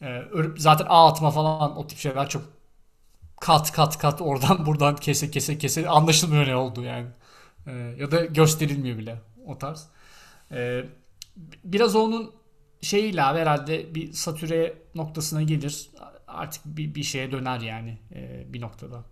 Ee, 0.02 0.22
zaten 0.56 0.86
ağ 0.88 1.06
atma 1.08 1.30
falan 1.30 1.78
o 1.78 1.86
tip 1.86 1.98
şeyler 1.98 2.28
çok 2.28 2.44
kat 3.40 3.72
kat 3.72 3.98
kat 3.98 4.20
oradan 4.20 4.66
buradan 4.66 4.96
kese 4.96 5.30
kese 5.30 5.58
kese 5.58 5.88
anlaşılmıyor 5.88 6.46
ne 6.46 6.56
oldu 6.56 6.82
yani. 6.82 7.06
Ee, 7.66 7.72
ya 7.98 8.10
da 8.10 8.24
gösterilmiyor 8.24 8.98
bile 8.98 9.20
o 9.46 9.58
tarz. 9.58 9.88
Ee, 10.52 10.84
biraz 11.64 11.96
onun 11.96 12.32
şeyiyle 12.80 13.22
herhalde 13.22 13.94
bir 13.94 14.12
satüre 14.12 14.74
noktasına 14.94 15.42
gelir. 15.42 15.90
Artık 16.28 16.62
bir, 16.66 16.94
bir 16.94 17.02
şeye 17.02 17.32
döner 17.32 17.60
yani 17.60 17.98
e, 18.14 18.44
bir 18.52 18.60
noktada. 18.60 19.04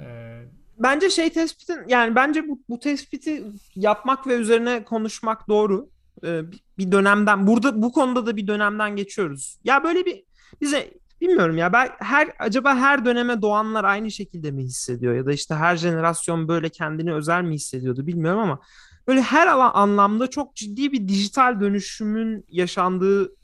Ee, 0.00 0.42
bence 0.78 1.10
şey 1.10 1.30
tespitin 1.30 1.78
yani 1.88 2.14
bence 2.14 2.48
bu, 2.48 2.60
bu 2.68 2.78
tespiti 2.78 3.44
yapmak 3.74 4.26
ve 4.26 4.34
üzerine 4.34 4.84
konuşmak 4.84 5.48
doğru. 5.48 5.88
Ee, 6.24 6.40
bir 6.78 6.92
dönemden 6.92 7.46
burada 7.46 7.82
bu 7.82 7.92
konuda 7.92 8.26
da 8.26 8.36
bir 8.36 8.46
dönemden 8.46 8.96
geçiyoruz. 8.96 9.58
Ya 9.64 9.84
böyle 9.84 10.06
bir 10.06 10.24
bize 10.60 10.90
bilmiyorum 11.20 11.58
ya 11.58 11.72
ben 11.72 11.88
her 11.98 12.32
acaba 12.38 12.76
her 12.76 13.04
döneme 13.04 13.42
doğanlar 13.42 13.84
aynı 13.84 14.10
şekilde 14.10 14.50
mi 14.50 14.62
hissediyor 14.62 15.14
ya 15.14 15.26
da 15.26 15.32
işte 15.32 15.54
her 15.54 15.76
jenerasyon 15.76 16.48
böyle 16.48 16.68
kendini 16.68 17.14
özel 17.14 17.42
mi 17.42 17.54
hissediyordu 17.54 18.06
bilmiyorum 18.06 18.40
ama 18.40 18.60
böyle 19.08 19.22
her 19.22 19.46
alan 19.46 19.70
anlamda 19.74 20.30
çok 20.30 20.56
ciddi 20.56 20.92
bir 20.92 21.08
dijital 21.08 21.60
dönüşümün 21.60 22.44
yaşandığı 22.48 23.36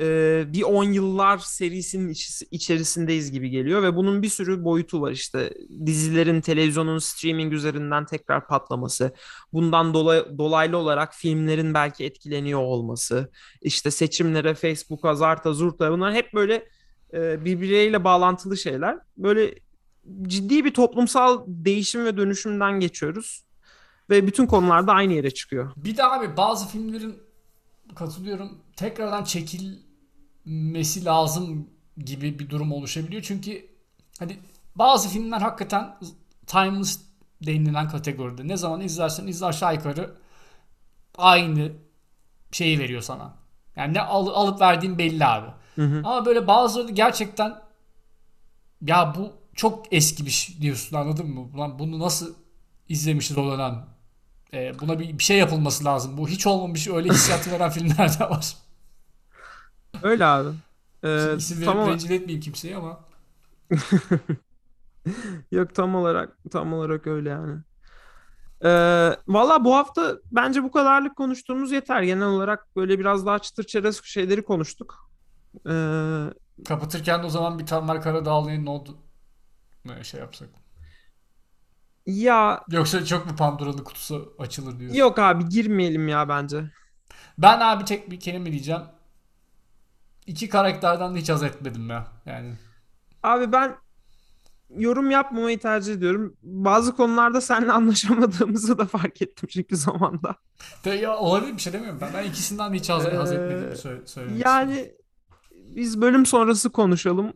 e, 0.00 0.44
bir 0.52 0.62
10 0.62 0.84
yıllar 0.84 1.38
serisinin 1.38 2.08
iç, 2.08 2.42
içerisindeyiz 2.50 3.32
gibi 3.32 3.50
geliyor 3.50 3.82
ve 3.82 3.96
bunun 3.96 4.22
bir 4.22 4.28
sürü 4.28 4.64
boyutu 4.64 5.00
var 5.00 5.10
işte 5.10 5.54
dizilerin 5.86 6.40
televizyonun 6.40 6.98
streaming 6.98 7.52
üzerinden 7.52 8.06
tekrar 8.06 8.46
patlaması 8.46 9.14
bundan 9.52 9.94
dolayı, 9.94 10.38
dolaylı 10.38 10.76
olarak 10.76 11.14
filmlerin 11.14 11.74
belki 11.74 12.04
etkileniyor 12.04 12.60
olması 12.60 13.30
işte 13.62 13.90
seçimlere 13.90 14.54
Facebook'a 14.54 15.14
zarta 15.14 15.52
zurta 15.52 15.92
bunlar 15.92 16.14
hep 16.14 16.34
böyle 16.34 16.68
e, 17.12 17.44
birbirleriyle 17.44 18.04
bağlantılı 18.04 18.56
şeyler 18.56 18.98
böyle 19.16 19.54
ciddi 20.22 20.64
bir 20.64 20.74
toplumsal 20.74 21.44
değişim 21.46 22.04
ve 22.04 22.16
dönüşümden 22.16 22.80
geçiyoruz 22.80 23.44
ve 24.10 24.26
bütün 24.26 24.46
konularda 24.46 24.92
aynı 24.92 25.12
yere 25.12 25.30
çıkıyor. 25.30 25.72
Bir 25.76 25.96
de 25.96 26.04
abi 26.04 26.36
bazı 26.36 26.68
filmlerin 26.68 27.18
katılıyorum. 27.94 28.58
Tekrardan 28.76 29.24
çekilmesi 29.24 31.04
lazım 31.04 31.70
gibi 31.98 32.38
bir 32.38 32.50
durum 32.50 32.72
oluşabiliyor. 32.72 33.22
Çünkü 33.22 33.66
hani 34.18 34.38
bazı 34.76 35.08
filmler 35.08 35.40
hakikaten 35.40 35.96
timeless 36.46 37.00
denilen 37.46 37.88
kategoride. 37.88 38.48
Ne 38.48 38.56
zaman 38.56 38.80
izlersen 38.80 39.26
izle 39.26 39.46
aşağı 39.46 39.74
yukarı 39.74 40.14
aynı 41.18 41.72
şeyi 42.52 42.78
veriyor 42.78 43.02
sana. 43.02 43.34
Yani 43.76 43.94
ne 43.94 44.00
al, 44.00 44.26
alıp 44.26 44.60
verdiğin 44.60 44.98
belli 44.98 45.26
abi. 45.26 45.50
Hı 45.74 45.82
hı. 45.82 46.02
Ama 46.04 46.26
böyle 46.26 46.46
bazıları 46.46 46.92
gerçekten 46.92 47.62
ya 48.86 49.14
bu 49.18 49.32
çok 49.54 49.92
eski 49.92 50.26
bir 50.26 50.30
şey 50.30 50.60
diyorsun 50.60 50.96
anladın 50.96 51.30
mı? 51.30 51.58
Lan 51.58 51.78
bunu 51.78 51.98
nasıl 51.98 52.34
izlemişiz 52.88 53.38
o 53.38 53.52
dönem? 53.52 53.91
Ee, 54.54 54.72
buna 54.80 54.98
bir, 54.98 55.18
bir 55.18 55.22
şey 55.22 55.38
yapılması 55.38 55.84
lazım. 55.84 56.16
Bu 56.16 56.28
hiç 56.28 56.46
olmamış 56.46 56.88
öyle 56.88 57.08
hissiyatı 57.08 57.50
veren 57.52 57.70
filmler 57.76 58.18
de 58.20 58.24
var. 58.30 58.56
Öyle 60.02 60.24
abi. 60.24 60.48
Ee, 61.04 61.36
İsim 61.36 61.64
tamam. 61.64 61.88
rencil 61.88 62.10
etmeyeyim 62.10 62.40
kimseyi 62.40 62.76
ama. 62.76 63.00
Yok 65.52 65.74
tam 65.74 65.94
olarak 65.94 66.36
tam 66.50 66.72
olarak 66.72 67.06
öyle 67.06 67.28
yani. 67.30 67.60
Ee, 68.64 68.68
Valla 69.28 69.64
bu 69.64 69.74
hafta 69.76 70.16
bence 70.32 70.62
bu 70.62 70.70
kadarlık 70.70 71.16
konuştuğumuz 71.16 71.72
yeter. 71.72 72.02
Genel 72.02 72.26
olarak 72.26 72.76
böyle 72.76 72.98
biraz 72.98 73.26
daha 73.26 73.38
çıtır 73.38 73.64
çerez 73.64 74.02
şeyleri 74.04 74.44
konuştuk. 74.44 75.10
Ee, 75.68 76.26
Kapatırken 76.68 77.22
de 77.22 77.26
o 77.26 77.30
zaman 77.30 77.58
bir 77.58 77.66
Tamer 77.66 78.02
Karadağlı'nın 78.02 78.66
oldu 78.66 78.96
ne 79.84 80.04
şey 80.04 80.20
yapsak. 80.20 80.48
Ya 82.06 82.60
Yoksa 82.70 83.04
çok 83.04 83.26
mu 83.26 83.36
Pandora'lı 83.36 83.84
kutusu 83.84 84.34
açılır 84.38 84.78
diyorsun? 84.78 84.98
Yok 84.98 85.18
abi 85.18 85.48
girmeyelim 85.48 86.08
ya 86.08 86.28
bence. 86.28 86.64
Ben 87.38 87.60
abi 87.60 87.84
tek 87.84 88.10
bir 88.10 88.20
kelime 88.20 88.52
diyeceğim. 88.52 88.82
İki 90.26 90.48
karakterden 90.48 91.14
de 91.14 91.18
hiç 91.18 91.28
haz 91.30 91.42
etmedim 91.42 91.90
ya. 91.90 92.06
Yani. 92.26 92.54
Abi 93.22 93.52
ben 93.52 93.76
yorum 94.70 95.10
yapmamayı 95.10 95.58
tercih 95.60 95.92
ediyorum. 95.94 96.36
Bazı 96.42 96.96
konularda 96.96 97.40
seninle 97.40 97.72
anlaşamadığımızı 97.72 98.78
da 98.78 98.86
fark 98.86 99.22
ettim 99.22 99.48
çünkü 99.52 99.76
zamanda. 99.76 100.36
De 100.84 100.90
ya 100.90 101.16
olabilir 101.16 101.52
bir 101.52 101.58
şey 101.58 101.72
demiyorum 101.72 101.98
ben. 102.00 102.10
Ben 102.14 102.24
ikisinden 102.24 102.72
de 102.72 102.76
hiç 102.76 102.90
haz, 102.90 103.06
ee, 103.06 103.16
haz 103.16 103.32
etmedim 103.32 103.76
söylemek 104.06 104.46
Yani 104.46 104.72
istiyorum. 104.72 104.96
biz 105.76 106.00
bölüm 106.00 106.26
sonrası 106.26 106.70
konuşalım. 106.70 107.32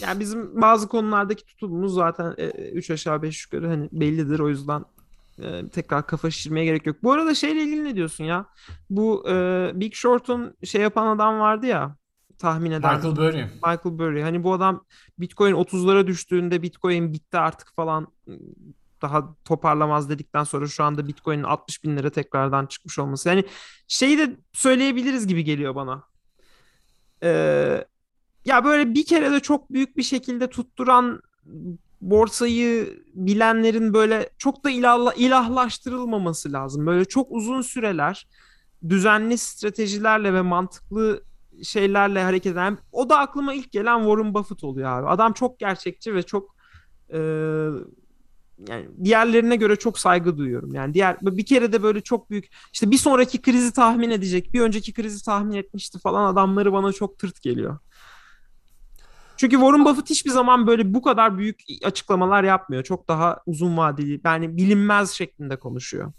Yani 0.00 0.20
bizim 0.20 0.62
bazı 0.62 0.88
konulardaki 0.88 1.46
tutumumuz 1.46 1.94
zaten 1.94 2.34
3 2.72 2.90
e, 2.90 2.94
aşağı 2.94 3.22
5 3.22 3.44
yukarı 3.44 3.68
hani 3.68 3.88
bellidir. 3.92 4.38
O 4.38 4.48
yüzden 4.48 4.84
e, 5.42 5.68
tekrar 5.68 6.06
kafa 6.06 6.30
şişirmeye 6.30 6.64
gerek 6.64 6.86
yok. 6.86 6.96
Bu 7.02 7.12
arada 7.12 7.34
şeyle 7.34 7.62
ilgili 7.62 7.84
ne 7.84 7.96
diyorsun 7.96 8.24
ya? 8.24 8.46
Bu 8.90 9.28
e, 9.28 9.70
Big 9.74 9.94
Short'un 9.94 10.56
şey 10.64 10.82
yapan 10.82 11.06
adam 11.06 11.40
vardı 11.40 11.66
ya 11.66 11.96
tahmin 12.38 12.70
eden. 12.70 12.96
Michael 12.96 13.16
Burry. 13.16 13.44
Michael 13.44 13.98
Burry. 13.98 14.22
Hani 14.22 14.44
bu 14.44 14.52
adam 14.52 14.84
Bitcoin 15.18 15.54
30'lara 15.54 16.06
düştüğünde 16.06 16.62
Bitcoin 16.62 17.12
bitti 17.12 17.38
artık 17.38 17.72
falan 17.76 18.08
daha 19.02 19.34
toparlamaz 19.44 20.10
dedikten 20.10 20.44
sonra 20.44 20.66
şu 20.66 20.84
anda 20.84 21.08
Bitcoin'in 21.08 21.42
60 21.42 21.84
bin 21.84 21.96
lira 21.96 22.10
tekrardan 22.10 22.66
çıkmış 22.66 22.98
olması. 22.98 23.28
Yani 23.28 23.44
şeyi 23.88 24.18
de 24.18 24.36
söyleyebiliriz 24.52 25.26
gibi 25.26 25.44
geliyor 25.44 25.74
bana. 25.74 26.02
Ee, 27.22 27.84
ya 28.46 28.64
böyle 28.64 28.94
bir 28.94 29.06
kere 29.06 29.32
de 29.32 29.40
çok 29.40 29.72
büyük 29.72 29.96
bir 29.96 30.02
şekilde 30.02 30.50
tutturan 30.50 31.20
borsayı 32.00 33.02
bilenlerin 33.14 33.94
böyle 33.94 34.30
çok 34.38 34.64
da 34.64 34.70
ilahla, 34.70 35.12
ilahlaştırılmaması 35.12 36.52
lazım. 36.52 36.86
Böyle 36.86 37.04
çok 37.04 37.26
uzun 37.30 37.62
süreler 37.62 38.26
düzenli 38.88 39.38
stratejilerle 39.38 40.34
ve 40.34 40.42
mantıklı 40.42 41.22
şeylerle 41.62 42.22
hareket 42.22 42.52
eden 42.52 42.78
o 42.92 43.08
da 43.08 43.18
aklıma 43.18 43.54
ilk 43.54 43.72
gelen 43.72 43.98
Warren 43.98 44.34
Buffett 44.34 44.64
oluyor 44.64 44.90
abi. 44.90 45.08
Adam 45.08 45.32
çok 45.32 45.58
gerçekçi 45.58 46.14
ve 46.14 46.22
çok 46.22 46.56
e, 47.12 47.18
yani 48.68 48.88
diğerlerine 49.04 49.56
göre 49.56 49.76
çok 49.76 49.98
saygı 49.98 50.38
duyuyorum. 50.38 50.74
Yani 50.74 50.94
diğer 50.94 51.16
bir 51.22 51.46
kere 51.46 51.72
de 51.72 51.82
böyle 51.82 52.00
çok 52.00 52.30
büyük 52.30 52.48
işte 52.72 52.90
bir 52.90 52.98
sonraki 52.98 53.42
krizi 53.42 53.72
tahmin 53.72 54.10
edecek, 54.10 54.52
bir 54.54 54.60
önceki 54.60 54.92
krizi 54.92 55.24
tahmin 55.24 55.54
etmişti 55.54 55.98
falan 55.98 56.32
adamları 56.32 56.72
bana 56.72 56.92
çok 56.92 57.18
tırt 57.18 57.42
geliyor. 57.42 57.78
Çünkü 59.36 59.56
Warren 59.56 59.84
Buffett 59.84 60.10
hiçbir 60.10 60.30
zaman 60.30 60.66
böyle 60.66 60.94
bu 60.94 61.02
kadar 61.02 61.38
büyük 61.38 61.60
açıklamalar 61.84 62.44
yapmıyor. 62.44 62.82
Çok 62.82 63.08
daha 63.08 63.38
uzun 63.46 63.76
vadeli 63.76 64.20
yani 64.24 64.56
bilinmez 64.56 65.10
şeklinde 65.10 65.56
konuşuyor. 65.56 66.12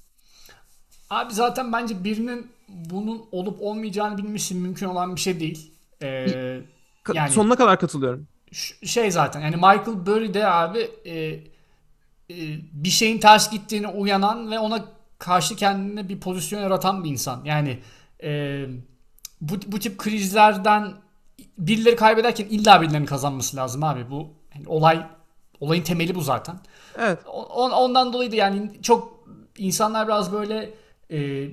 Abi 1.10 1.34
zaten 1.34 1.74
bence 1.74 2.04
birinin 2.04 2.48
bunun 2.68 3.26
olup 3.32 3.62
olmayacağını 3.62 4.18
bilmesi 4.18 4.56
mümkün 4.56 4.86
olan 4.86 5.16
bir 5.16 5.22
şey 5.22 5.40
değil. 5.40 5.72
Ee, 6.02 6.62
yani 7.14 7.32
sonuna 7.32 7.56
kadar 7.56 7.80
katılıyorum. 7.80 8.28
Şey 8.84 9.12
zaten 9.12 9.42
yani 9.42 9.56
Michael 9.56 10.06
Burry 10.06 10.34
de 10.34 10.48
abi 10.48 10.80
e, 11.06 11.16
e, 12.30 12.36
bir 12.74 12.90
şeyin 12.90 13.20
ters 13.20 13.52
gittiğini 13.52 13.88
uyanan 13.88 14.52
ve 14.52 14.60
ona 14.60 14.86
karşı 15.20 15.56
kendine 15.56 16.10
bir 16.10 16.20
pozisyon 16.20 16.62
yaratan 16.62 17.04
bir 17.04 17.10
insan. 17.10 17.46
Yani 17.46 17.80
e, 18.24 18.66
bu, 19.42 19.54
bu 19.68 19.80
tip 19.80 19.98
krizlerden 19.98 20.94
birileri 21.58 21.96
kaybederken 21.96 22.46
illa 22.46 22.82
birilerinin 22.82 23.06
kazanması 23.06 23.58
lazım 23.58 23.84
abi. 23.84 24.12
Bu 24.12 24.30
yani 24.56 24.68
olay 24.68 25.06
olayın 25.60 25.84
temeli 25.84 26.16
bu 26.16 26.22
zaten. 26.22 26.60
Evet. 26.98 27.20
On, 27.28 27.72
ondan 27.72 28.14
dolayı 28.14 28.32
da 28.32 28.36
yani 28.36 28.72
çok 28.82 29.28
insanlar 29.58 30.08
biraz 30.08 30.32
böyle 30.32 30.74
e, 31.12 31.50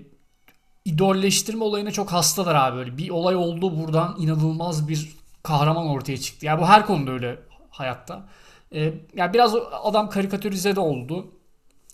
idolleştirme 0.85 1.65
olayına 1.65 1.91
çok 1.91 2.13
hastalar 2.13 2.55
abi 2.55 2.77
böyle. 2.77 2.99
Bir 2.99 3.11
olay 3.11 3.37
oldu 3.37 3.81
buradan 3.83 4.17
inanılmaz 4.19 4.89
bir 4.89 5.17
kahraman 5.43 5.87
ortaya 5.87 6.17
çıktı. 6.17 6.47
Yani 6.47 6.61
bu 6.61 6.67
her 6.67 6.87
konuda 6.87 7.11
öyle 7.11 7.39
hayatta. 7.71 8.29
Ee, 8.75 8.95
yani 9.15 9.35
biraz 9.35 9.55
adam 9.83 10.11
karikatürize 10.11 10.77
de 10.77 10.81
oldu. 10.81 11.33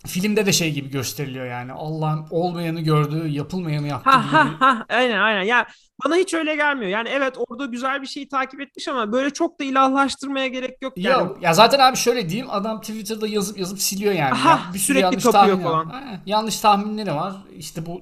Filmde 0.07 0.45
de 0.45 0.51
şey 0.53 0.73
gibi 0.73 0.89
gösteriliyor 0.89 1.45
yani. 1.45 1.71
Allah'ın 1.71 2.25
olmayanı 2.29 2.81
gördü, 2.81 3.27
yapılmayanı 3.27 3.87
yaptı 3.87 4.09
ha, 4.09 4.21
gibi. 4.21 4.55
Ha, 4.55 4.55
ha, 4.59 4.85
aynen 4.89 5.19
aynen. 5.19 5.43
Ya 5.43 5.67
bana 6.05 6.15
hiç 6.15 6.33
öyle 6.33 6.55
gelmiyor. 6.55 6.91
Yani 6.91 7.09
evet 7.09 7.35
orada 7.37 7.65
güzel 7.65 8.01
bir 8.01 8.07
şeyi 8.07 8.27
takip 8.27 8.61
etmiş 8.61 8.87
ama 8.87 9.11
böyle 9.11 9.29
çok 9.29 9.59
da 9.59 9.63
ilahlaştırmaya 9.63 10.47
gerek 10.47 10.81
yok. 10.81 10.93
Yani. 10.97 11.23
Ya, 11.23 11.35
ya 11.41 11.53
zaten 11.53 11.79
abi 11.79 11.97
şöyle 11.97 12.29
diyeyim. 12.29 12.49
Adam 12.49 12.81
Twitter'da 12.81 13.27
yazıp 13.27 13.57
yazıp 13.57 13.79
siliyor 13.79 14.13
yani. 14.13 14.33
Ha, 14.33 14.49
ya, 14.49 14.73
bir 14.73 14.79
sürekli 14.79 15.03
yanlış 15.03 15.23
tahmin 15.23 15.63
falan. 15.63 15.85
Ha, 15.85 16.03
yanlış 16.25 16.59
tahminleri 16.59 17.15
var. 17.15 17.35
İşte 17.57 17.85
bu 17.85 18.01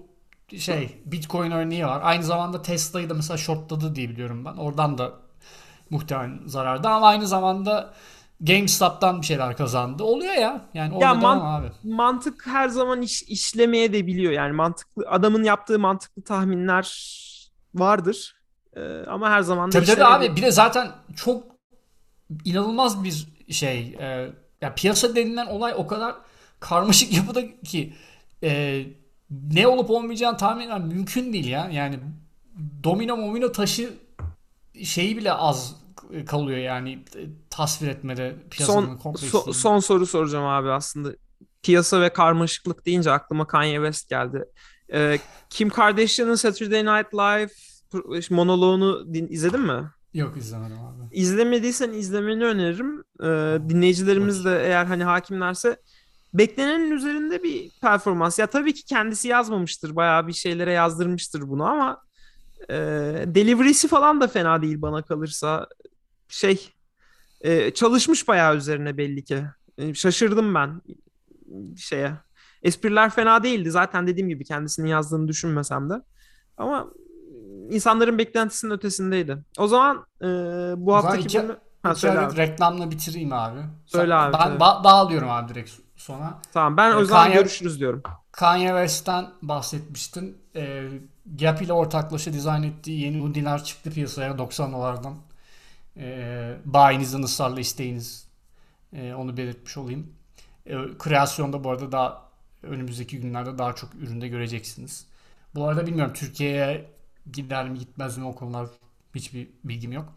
şey 0.57 1.01
Bitcoin 1.05 1.51
örneği 1.51 1.85
var. 1.85 1.99
Aynı 2.03 2.23
zamanda 2.23 2.61
Tesla'yı 2.61 3.09
da 3.09 3.13
mesela 3.13 3.37
shortladı 3.37 3.95
diye 3.95 4.09
biliyorum 4.09 4.45
ben. 4.45 4.53
Oradan 4.53 4.97
da 4.97 5.11
muhtemelen 5.89 6.39
zararda 6.45 6.89
ama 6.89 7.07
aynı 7.07 7.27
zamanda 7.27 7.93
GameStop'tan 8.41 9.21
bir 9.21 9.25
şeyler 9.25 9.57
kazandı. 9.57 10.03
Oluyor 10.03 10.33
ya. 10.33 10.61
Yani 10.73 11.01
ya 11.01 11.13
man- 11.13 11.39
abi. 11.39 11.71
mantık 11.83 12.47
her 12.47 12.69
zaman 12.69 13.01
iş, 13.01 13.23
işlemeye 13.23 13.93
de 13.93 14.07
biliyor. 14.07 14.31
Yani 14.31 14.53
mantıklı 14.53 15.05
adamın 15.09 15.43
yaptığı 15.43 15.79
mantıklı 15.79 16.21
tahminler 16.21 17.19
vardır. 17.75 18.35
Ee, 18.75 19.03
ama 19.07 19.29
her 19.29 19.41
zaman 19.41 19.71
da 19.71 19.71
Tabii 19.71 19.85
tabii 19.85 20.05
abi 20.05 20.35
bir 20.35 20.41
de 20.41 20.51
zaten 20.51 20.91
çok 21.15 21.43
inanılmaz 22.45 23.03
bir 23.03 23.27
şey. 23.53 23.95
E, 23.99 24.29
ya 24.61 24.75
piyasa 24.75 25.15
denilen 25.15 25.45
olay 25.45 25.73
o 25.77 25.87
kadar 25.87 26.15
karmaşık 26.59 27.13
yapıda 27.17 27.61
ki 27.63 27.93
e, 28.43 28.83
ne 29.31 29.67
olup 29.67 29.89
olmayacağını 29.89 30.37
tahmin 30.37 30.63
etmem 30.63 30.87
mümkün 30.87 31.33
değil 31.33 31.47
ya. 31.47 31.69
Yani 31.69 31.99
domino 32.83 33.17
momino 33.17 33.51
taşı 33.51 33.93
şeyi 34.83 35.17
bile 35.17 35.33
az 35.33 35.75
kalıyor 36.25 36.57
yani 36.57 37.05
tasvir 37.49 37.87
etmede 37.87 38.35
piyasanın 38.51 38.97
son, 38.97 39.13
so, 39.13 39.53
son 39.53 39.79
soru 39.79 40.05
soracağım 40.05 40.45
abi 40.45 40.69
aslında. 40.69 41.15
Piyasa 41.63 42.01
ve 42.01 42.13
karmaşıklık 42.13 42.85
deyince 42.85 43.11
aklıma 43.11 43.47
Kanye 43.47 43.75
West 43.75 44.09
geldi. 44.09 44.45
Ee, 44.93 45.17
Kim 45.49 45.69
Kardashian'ın 45.69 46.35
Saturday 46.35 46.85
Night 46.85 47.13
Live 47.13 47.49
monoloğunu 48.29 49.13
din, 49.13 49.27
izledin 49.27 49.61
mi? 49.61 49.89
Yok 50.13 50.37
izlemedim 50.37 50.77
abi. 50.79 51.17
İzlemediysen 51.17 51.91
izlemeni 51.91 52.45
öneririm. 52.45 53.03
Ee, 53.23 53.69
dinleyicilerimiz 53.69 54.45
de 54.45 54.63
eğer 54.65 54.85
hani 54.85 55.03
hakimlerse 55.03 55.77
beklenenin 56.33 56.91
üzerinde 56.91 57.43
bir 57.43 57.71
performans. 57.81 58.39
Ya 58.39 58.47
tabii 58.47 58.73
ki 58.73 58.85
kendisi 58.85 59.27
yazmamıştır. 59.27 59.95
Bayağı 59.95 60.27
bir 60.27 60.33
şeylere 60.33 60.71
yazdırmıştır 60.71 61.41
bunu 61.41 61.63
ama 61.63 62.01
e, 62.69 62.75
delivery'si 63.27 63.87
falan 63.87 64.21
da 64.21 64.27
fena 64.27 64.61
değil 64.61 64.81
bana 64.81 65.01
kalırsa. 65.01 65.67
Şey 66.29 66.69
e, 67.41 67.71
çalışmış 67.71 68.27
bayağı 68.27 68.55
üzerine 68.55 68.97
belli 68.97 69.23
ki. 69.23 69.45
E, 69.77 69.93
şaşırdım 69.93 70.55
ben 70.55 70.81
şeye. 71.77 72.13
Espriler 72.63 73.09
fena 73.09 73.43
değildi. 73.43 73.71
Zaten 73.71 74.07
dediğim 74.07 74.29
gibi 74.29 74.43
kendisinin 74.43 74.87
yazdığını 74.87 75.27
düşünmesem 75.27 75.89
de. 75.89 75.93
Ama 76.57 76.87
insanların 77.69 78.17
beklentisinin 78.17 78.71
ötesindeydi. 78.71 79.37
O 79.57 79.67
zaman 79.67 80.05
e, 80.21 80.25
bu 80.77 80.95
haftaki 80.95 81.23
iki, 81.23 81.37
bölümü... 81.37 81.57
Ha, 81.83 81.95
söyle 81.95 82.19
abi. 82.19 82.37
reklamla 82.37 82.91
bitireyim 82.91 83.33
abi. 83.33 83.59
Söyle 83.85 84.15
abi. 84.15 84.33
Ben 84.33 84.57
ba- 84.57 84.83
dağılıyorum 84.83 85.29
abi 85.29 85.53
direkt 85.53 85.71
sona. 85.95 86.41
Tamam 86.53 86.77
ben 86.77 86.95
o 86.95 87.05
zaman 87.05 87.33
görüşürüz 87.33 87.79
diyorum. 87.79 88.03
Kanye 88.31 88.67
West'ten 88.67 89.27
bahsetmiştin. 89.41 90.37
E, 90.55 90.89
Gap 91.39 91.61
ile 91.61 91.73
ortaklaşa 91.73 92.33
dizayn 92.33 92.63
ettiği 92.63 93.01
yeni 93.01 93.19
hoodiler 93.19 93.63
çıktı 93.63 93.91
piyasaya 93.91 94.37
90 94.37 94.73
dolardan. 94.73 95.15
E, 95.99 96.57
bayinizin 96.65 97.23
ısrarla 97.23 97.59
isteğiniz. 97.59 98.27
E, 98.93 99.13
onu 99.13 99.37
belirtmiş 99.37 99.77
olayım. 99.77 100.13
E, 100.65 100.75
kreasyonda 100.99 101.63
bu 101.63 101.69
arada 101.69 101.91
daha 101.91 102.29
önümüzdeki 102.63 103.19
günlerde 103.19 103.57
daha 103.57 103.75
çok 103.75 103.95
üründe 103.95 104.27
göreceksiniz. 104.27 105.05
Bu 105.55 105.67
arada 105.67 105.87
bilmiyorum 105.87 106.13
Türkiye'ye 106.13 106.91
gider 107.31 107.69
mi 107.69 107.79
gitmez 107.79 108.17
mi 108.17 108.25
o 108.25 108.35
konular 108.35 108.67
hiçbir 109.15 109.47
bilgim 109.63 109.91
yok. 109.91 110.13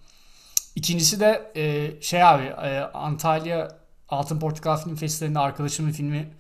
İkincisi 0.77 1.21
de 1.21 1.53
e, 1.57 1.93
şey 2.03 2.25
abi 2.25 2.43
e, 2.43 2.81
Antalya 2.81 3.79
Altın 4.09 4.41
Portakal 4.41 4.77
Film 4.77 4.97
Festivali'nde 4.97 5.39
arkadaşımın 5.39 5.93
filmi 5.93 6.35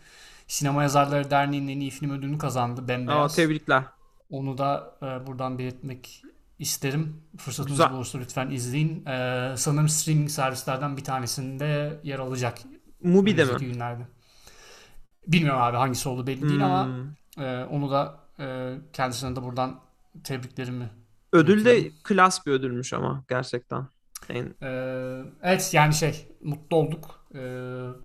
Sinema 0.48 0.82
Yazarları 0.82 1.30
Derneği'nin 1.30 1.68
en 1.68 1.80
iyi 1.80 1.90
film 1.90 2.10
ödülünü 2.10 2.38
kazandı. 2.38 2.84
Aa, 2.84 2.88
Bembeyaz. 2.88 3.34
tebrikler. 3.36 3.84
Onu 4.30 4.58
da 4.58 4.94
e, 5.02 5.26
buradan 5.26 5.58
belirtmek 5.58 6.22
isterim. 6.62 7.22
Fırsatınız 7.38 7.78
Güzel. 7.78 7.92
olursa 7.92 8.18
lütfen 8.18 8.50
izleyin. 8.50 9.06
E, 9.06 9.54
sanırım 9.56 9.88
streaming 9.88 10.30
servislerden 10.30 10.96
bir 10.96 11.04
tanesinde 11.04 12.00
yer 12.04 12.18
alacak. 12.18 12.58
Mubi'de 13.02 13.44
mi? 13.44 13.50
günlerde. 13.60 14.02
Bilmiyorum 15.26 15.60
abi 15.62 15.76
hangisi 15.76 16.08
oldu 16.08 16.26
belli 16.26 16.48
değil 16.48 16.64
ama 16.64 16.86
Hmm. 16.86 17.44
e, 17.44 17.64
onu 17.64 17.90
da 17.90 18.20
e, 18.40 18.74
kendisine 18.92 19.36
de 19.36 19.42
buradan 19.42 19.80
tebriklerimi 20.24 20.90
Ödül 21.32 21.64
de 21.64 21.90
klas 22.04 22.46
bir 22.46 22.52
ödülmüş 22.52 22.92
ama 22.92 23.24
gerçekten. 23.28 23.86
En- 24.28 24.54
Ee, 24.62 25.22
evet 25.42 25.70
yani 25.74 25.94
şey 25.94 26.28
mutlu 26.42 26.76
olduk. 26.76 27.24
Ee, 27.34 27.38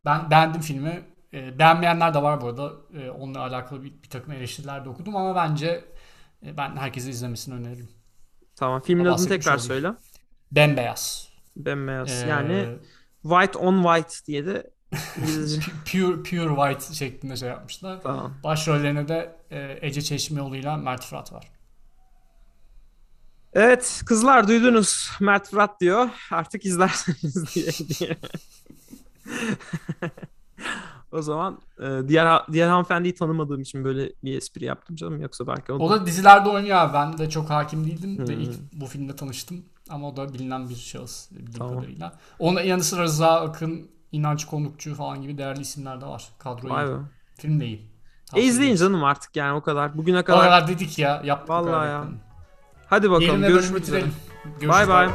ben 0.05 0.31
beğendim 0.31 0.61
filmi. 0.61 1.01
Ee, 1.33 1.59
beğenmeyenler 1.59 2.13
de 2.13 2.21
var 2.21 2.41
bu 2.41 2.47
arada. 2.47 2.71
Ee, 2.93 3.09
onunla 3.09 3.39
alakalı 3.39 3.83
bir, 3.83 4.03
bir 4.03 4.09
takım 4.09 4.33
eleştiriler 4.33 4.85
de 4.85 4.89
okudum 4.89 5.15
ama 5.15 5.35
bence 5.35 5.85
e, 6.45 6.57
ben 6.57 6.75
herkese 6.77 7.09
izlemesini 7.09 7.55
öneririm. 7.55 7.89
Tamam. 8.57 8.81
Filmin 8.81 9.05
adını 9.05 9.27
tekrar 9.27 9.51
olayım. 9.51 9.67
söyle. 9.67 9.91
Bembeyaz. 10.51 11.29
Bembeyaz. 11.55 12.23
Ee, 12.23 12.27
Yani 12.27 12.77
white 13.21 13.57
on 13.57 13.83
white 13.83 14.25
diye 14.27 14.45
de 14.45 14.69
pure 15.91 16.23
pure 16.23 16.55
white 16.55 16.93
şeklinde 16.93 17.35
şey 17.35 17.49
yapmışlar. 17.49 18.01
tamam. 18.01 18.33
Başrollerine 18.43 19.07
de 19.07 19.35
e, 19.51 19.79
Ece 19.81 20.01
Çeşmioğlu 20.01 20.55
ile 20.55 20.75
Mert 20.75 21.05
Fırat 21.05 21.33
var. 21.33 21.51
Evet 23.53 24.01
kızlar 24.05 24.47
duydunuz. 24.47 25.09
Mert 25.19 25.49
Fırat 25.49 25.81
diyor. 25.81 26.09
Artık 26.31 26.65
izlerseniz 26.65 27.45
diye. 27.55 27.71
diye. 27.99 28.17
o 31.11 31.21
zaman 31.21 31.59
e, 31.79 32.07
diğer 32.07 32.41
diğer 32.51 32.67
hanımefendiyi 32.67 33.15
tanımadığım 33.15 33.61
için 33.61 33.83
böyle 33.83 34.11
bir 34.23 34.37
espri 34.37 34.65
yaptım 34.65 34.95
canım. 34.95 35.21
Yoksa 35.21 35.47
belki 35.47 35.71
o 35.73 35.75
O 35.75 35.89
da... 35.89 36.05
dizilerde 36.05 36.49
oynuyor 36.49 36.77
abi. 36.77 36.93
Ben 36.93 37.17
de 37.17 37.29
çok 37.29 37.49
hakim 37.49 37.85
değildim. 37.85 38.19
Ve 38.29 38.33
Hmm. 38.35 38.41
ilk 38.41 38.53
bu 38.73 38.85
filmde 38.85 39.15
tanıştım. 39.15 39.65
Ama 39.89 40.07
o 40.09 40.17
da 40.17 40.33
bilinen 40.33 40.69
bir 40.69 40.75
şahıs 40.75 41.31
bildiğim 41.31 41.51
Tamam. 41.53 41.75
kadarıyla. 41.75 42.13
Onun 42.39 42.61
yanı 42.61 42.83
sıra 42.83 43.03
Rıza 43.03 43.41
Akın, 43.41 43.87
İnanç 44.11 44.45
Konukçu 44.45 44.95
falan 44.95 45.21
gibi 45.21 45.37
değerli 45.37 45.61
isimler 45.61 46.01
de 46.01 46.05
var. 46.05 46.27
Kadro 46.39 46.69
Vay 46.69 46.87
be. 46.87 46.91
Film 47.37 47.59
de 47.59 47.65
iyi. 47.65 47.81
E 48.35 48.41
izleyin 48.41 48.75
canım 48.75 49.03
artık 49.03 49.35
yani 49.35 49.53
o 49.57 49.61
kadar. 49.61 49.97
Bugüne 49.97 50.19
O 50.19 50.23
kadar. 50.23 50.41
kadar 50.43 50.67
dedik 50.67 50.99
ya. 50.99 51.21
Yaptık. 51.25 51.49
Vallahi 51.49 51.65
kadar 51.71 51.85
ya. 51.87 52.05
Hadi 52.87 53.11
bakalım 53.11 53.29
ve 53.29 53.33
bölümü 53.41 53.47
görüşmek 53.47 53.83
üzere. 53.83 54.03
Bay 54.67 54.87
bay. 54.87 55.09